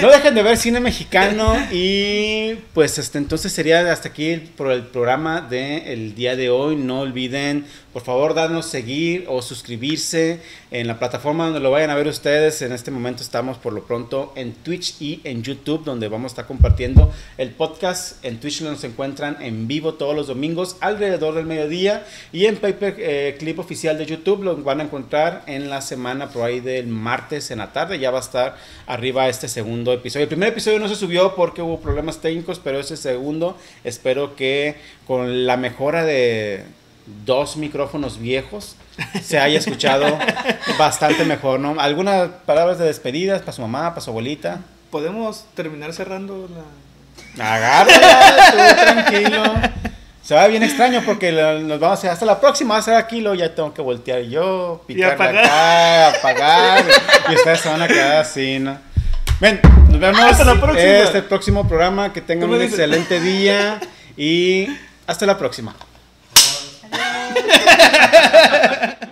No 0.00 0.10
dejen 0.10 0.34
de 0.34 0.42
ver 0.42 0.56
cine 0.56 0.80
mexicano 0.80 1.56
y 1.70 2.54
pues 2.74 2.98
este, 2.98 3.18
entonces 3.18 3.52
sería 3.52 3.90
hasta 3.92 4.08
aquí 4.08 4.36
por 4.56 4.70
el 4.72 4.82
programa 4.82 5.40
del 5.40 6.14
día 6.14 6.36
de 6.36 6.50
hoy. 6.50 6.76
No 6.76 7.00
olviden, 7.00 7.64
por 7.92 8.02
favor, 8.02 8.34
darnos 8.34 8.66
seguir 8.66 9.24
o 9.28 9.40
suscribirse 9.42 10.40
en 10.70 10.86
la 10.86 10.98
plataforma 10.98 11.44
donde 11.44 11.60
lo 11.60 11.70
vayan 11.70 11.90
a 11.90 11.94
ver 11.94 12.08
ustedes. 12.08 12.60
En 12.62 12.72
este 12.72 12.90
momento 12.90 13.22
estamos 13.22 13.58
por 13.58 13.72
lo 13.72 13.84
pronto 13.84 14.32
en 14.36 14.52
Twitch 14.52 15.00
y 15.00 15.20
en 15.24 15.42
YouTube, 15.42 15.84
donde 15.84 16.08
vamos 16.08 16.30
a 16.30 16.32
estar 16.32 16.46
compartiendo 16.46 17.12
el 17.38 17.50
podcast. 17.50 18.24
En 18.24 18.40
Twitch 18.40 18.62
nos 18.62 18.82
encuentran 18.84 19.36
en 19.40 19.68
vivo 19.68 19.94
todos 19.94 20.16
los 20.16 20.26
domingos 20.26 20.76
alrededor 20.80 21.34
del 21.34 21.46
mediodía 21.46 22.04
y 22.32 22.46
en 22.46 22.56
Paper 22.56 22.96
eh, 22.98 23.36
Clip 23.38 23.58
oficial 23.58 23.96
de 23.96 24.06
YouTube 24.06 24.42
lo 24.42 24.56
van 24.56 24.80
a 24.80 24.84
encontrar 24.84 25.42
en 25.46 25.70
la 25.70 25.80
semana 25.80 26.30
por 26.30 26.42
ahí 26.42 26.60
del 26.60 26.88
martes 26.88 27.50
en 27.50 27.59
la 27.60 27.72
tarde. 27.72 27.98
Ya 27.98 28.10
va 28.10 28.18
a 28.18 28.22
estar 28.22 28.56
arriba 28.86 29.28
este 29.28 29.48
segundo 29.48 29.92
episodio. 29.92 30.24
El 30.24 30.28
primer 30.28 30.48
episodio 30.48 30.78
no 30.78 30.88
se 30.88 30.96
subió 30.96 31.34
porque 31.34 31.62
hubo 31.62 31.80
problemas 31.80 32.18
técnicos, 32.18 32.60
pero 32.62 32.80
ese 32.80 32.96
segundo 32.96 33.56
espero 33.84 34.36
que 34.36 34.76
con 35.06 35.46
la 35.46 35.56
mejora 35.56 36.04
de 36.04 36.64
dos 37.24 37.56
micrófonos 37.56 38.18
viejos 38.18 38.76
se 39.22 39.38
haya 39.38 39.58
escuchado 39.58 40.18
bastante 40.78 41.24
mejor, 41.24 41.60
¿no? 41.60 41.80
Algunas 41.80 42.28
palabras 42.46 42.78
de 42.78 42.86
despedidas 42.86 43.40
para 43.40 43.52
su 43.52 43.62
mamá, 43.62 43.90
para 43.90 44.00
su 44.00 44.10
abuelita. 44.10 44.60
Podemos 44.90 45.44
terminar 45.54 45.92
cerrando 45.92 46.48
la. 46.48 47.54
Agárrala, 47.54 48.50
tú, 48.50 48.82
tranquilo. 48.82 49.89
Se 50.30 50.36
va 50.36 50.46
bien 50.46 50.62
extraño 50.62 51.02
porque 51.04 51.32
nos 51.32 51.80
vamos 51.80 51.90
a 51.90 51.98
hacer 51.98 52.10
hasta 52.10 52.24
la 52.24 52.38
próxima, 52.38 52.74
va 52.74 52.78
a 52.78 52.82
ser 52.84 52.94
aquí, 52.94 53.20
luego 53.20 53.34
ya 53.34 53.52
tengo 53.52 53.74
que 53.74 53.82
voltear 53.82 54.22
yo, 54.22 54.80
picar 54.86 55.14
apagar. 55.14 55.44
acá, 55.44 56.08
apagar, 56.10 56.84
y 57.28 57.34
ustedes 57.34 57.58
se 57.58 57.68
van 57.68 57.82
a 57.82 57.88
quedar 57.88 58.18
así, 58.18 58.60
¿no? 58.60 58.78
Ven, 59.40 59.60
nos 59.88 59.98
vemos 59.98 60.20
Hasta 60.20 60.44
la 60.44 60.54
próxima. 60.54 60.84
este 60.84 61.18
el 61.18 61.24
próximo 61.24 61.66
programa, 61.66 62.12
que 62.12 62.20
tengan 62.20 62.48
un 62.48 62.60
dices. 62.60 62.74
excelente 62.74 63.18
día 63.18 63.80
y 64.16 64.68
hasta 65.04 65.26
la 65.26 65.36
próxima. 65.36 65.74
Adiós. 66.92 69.10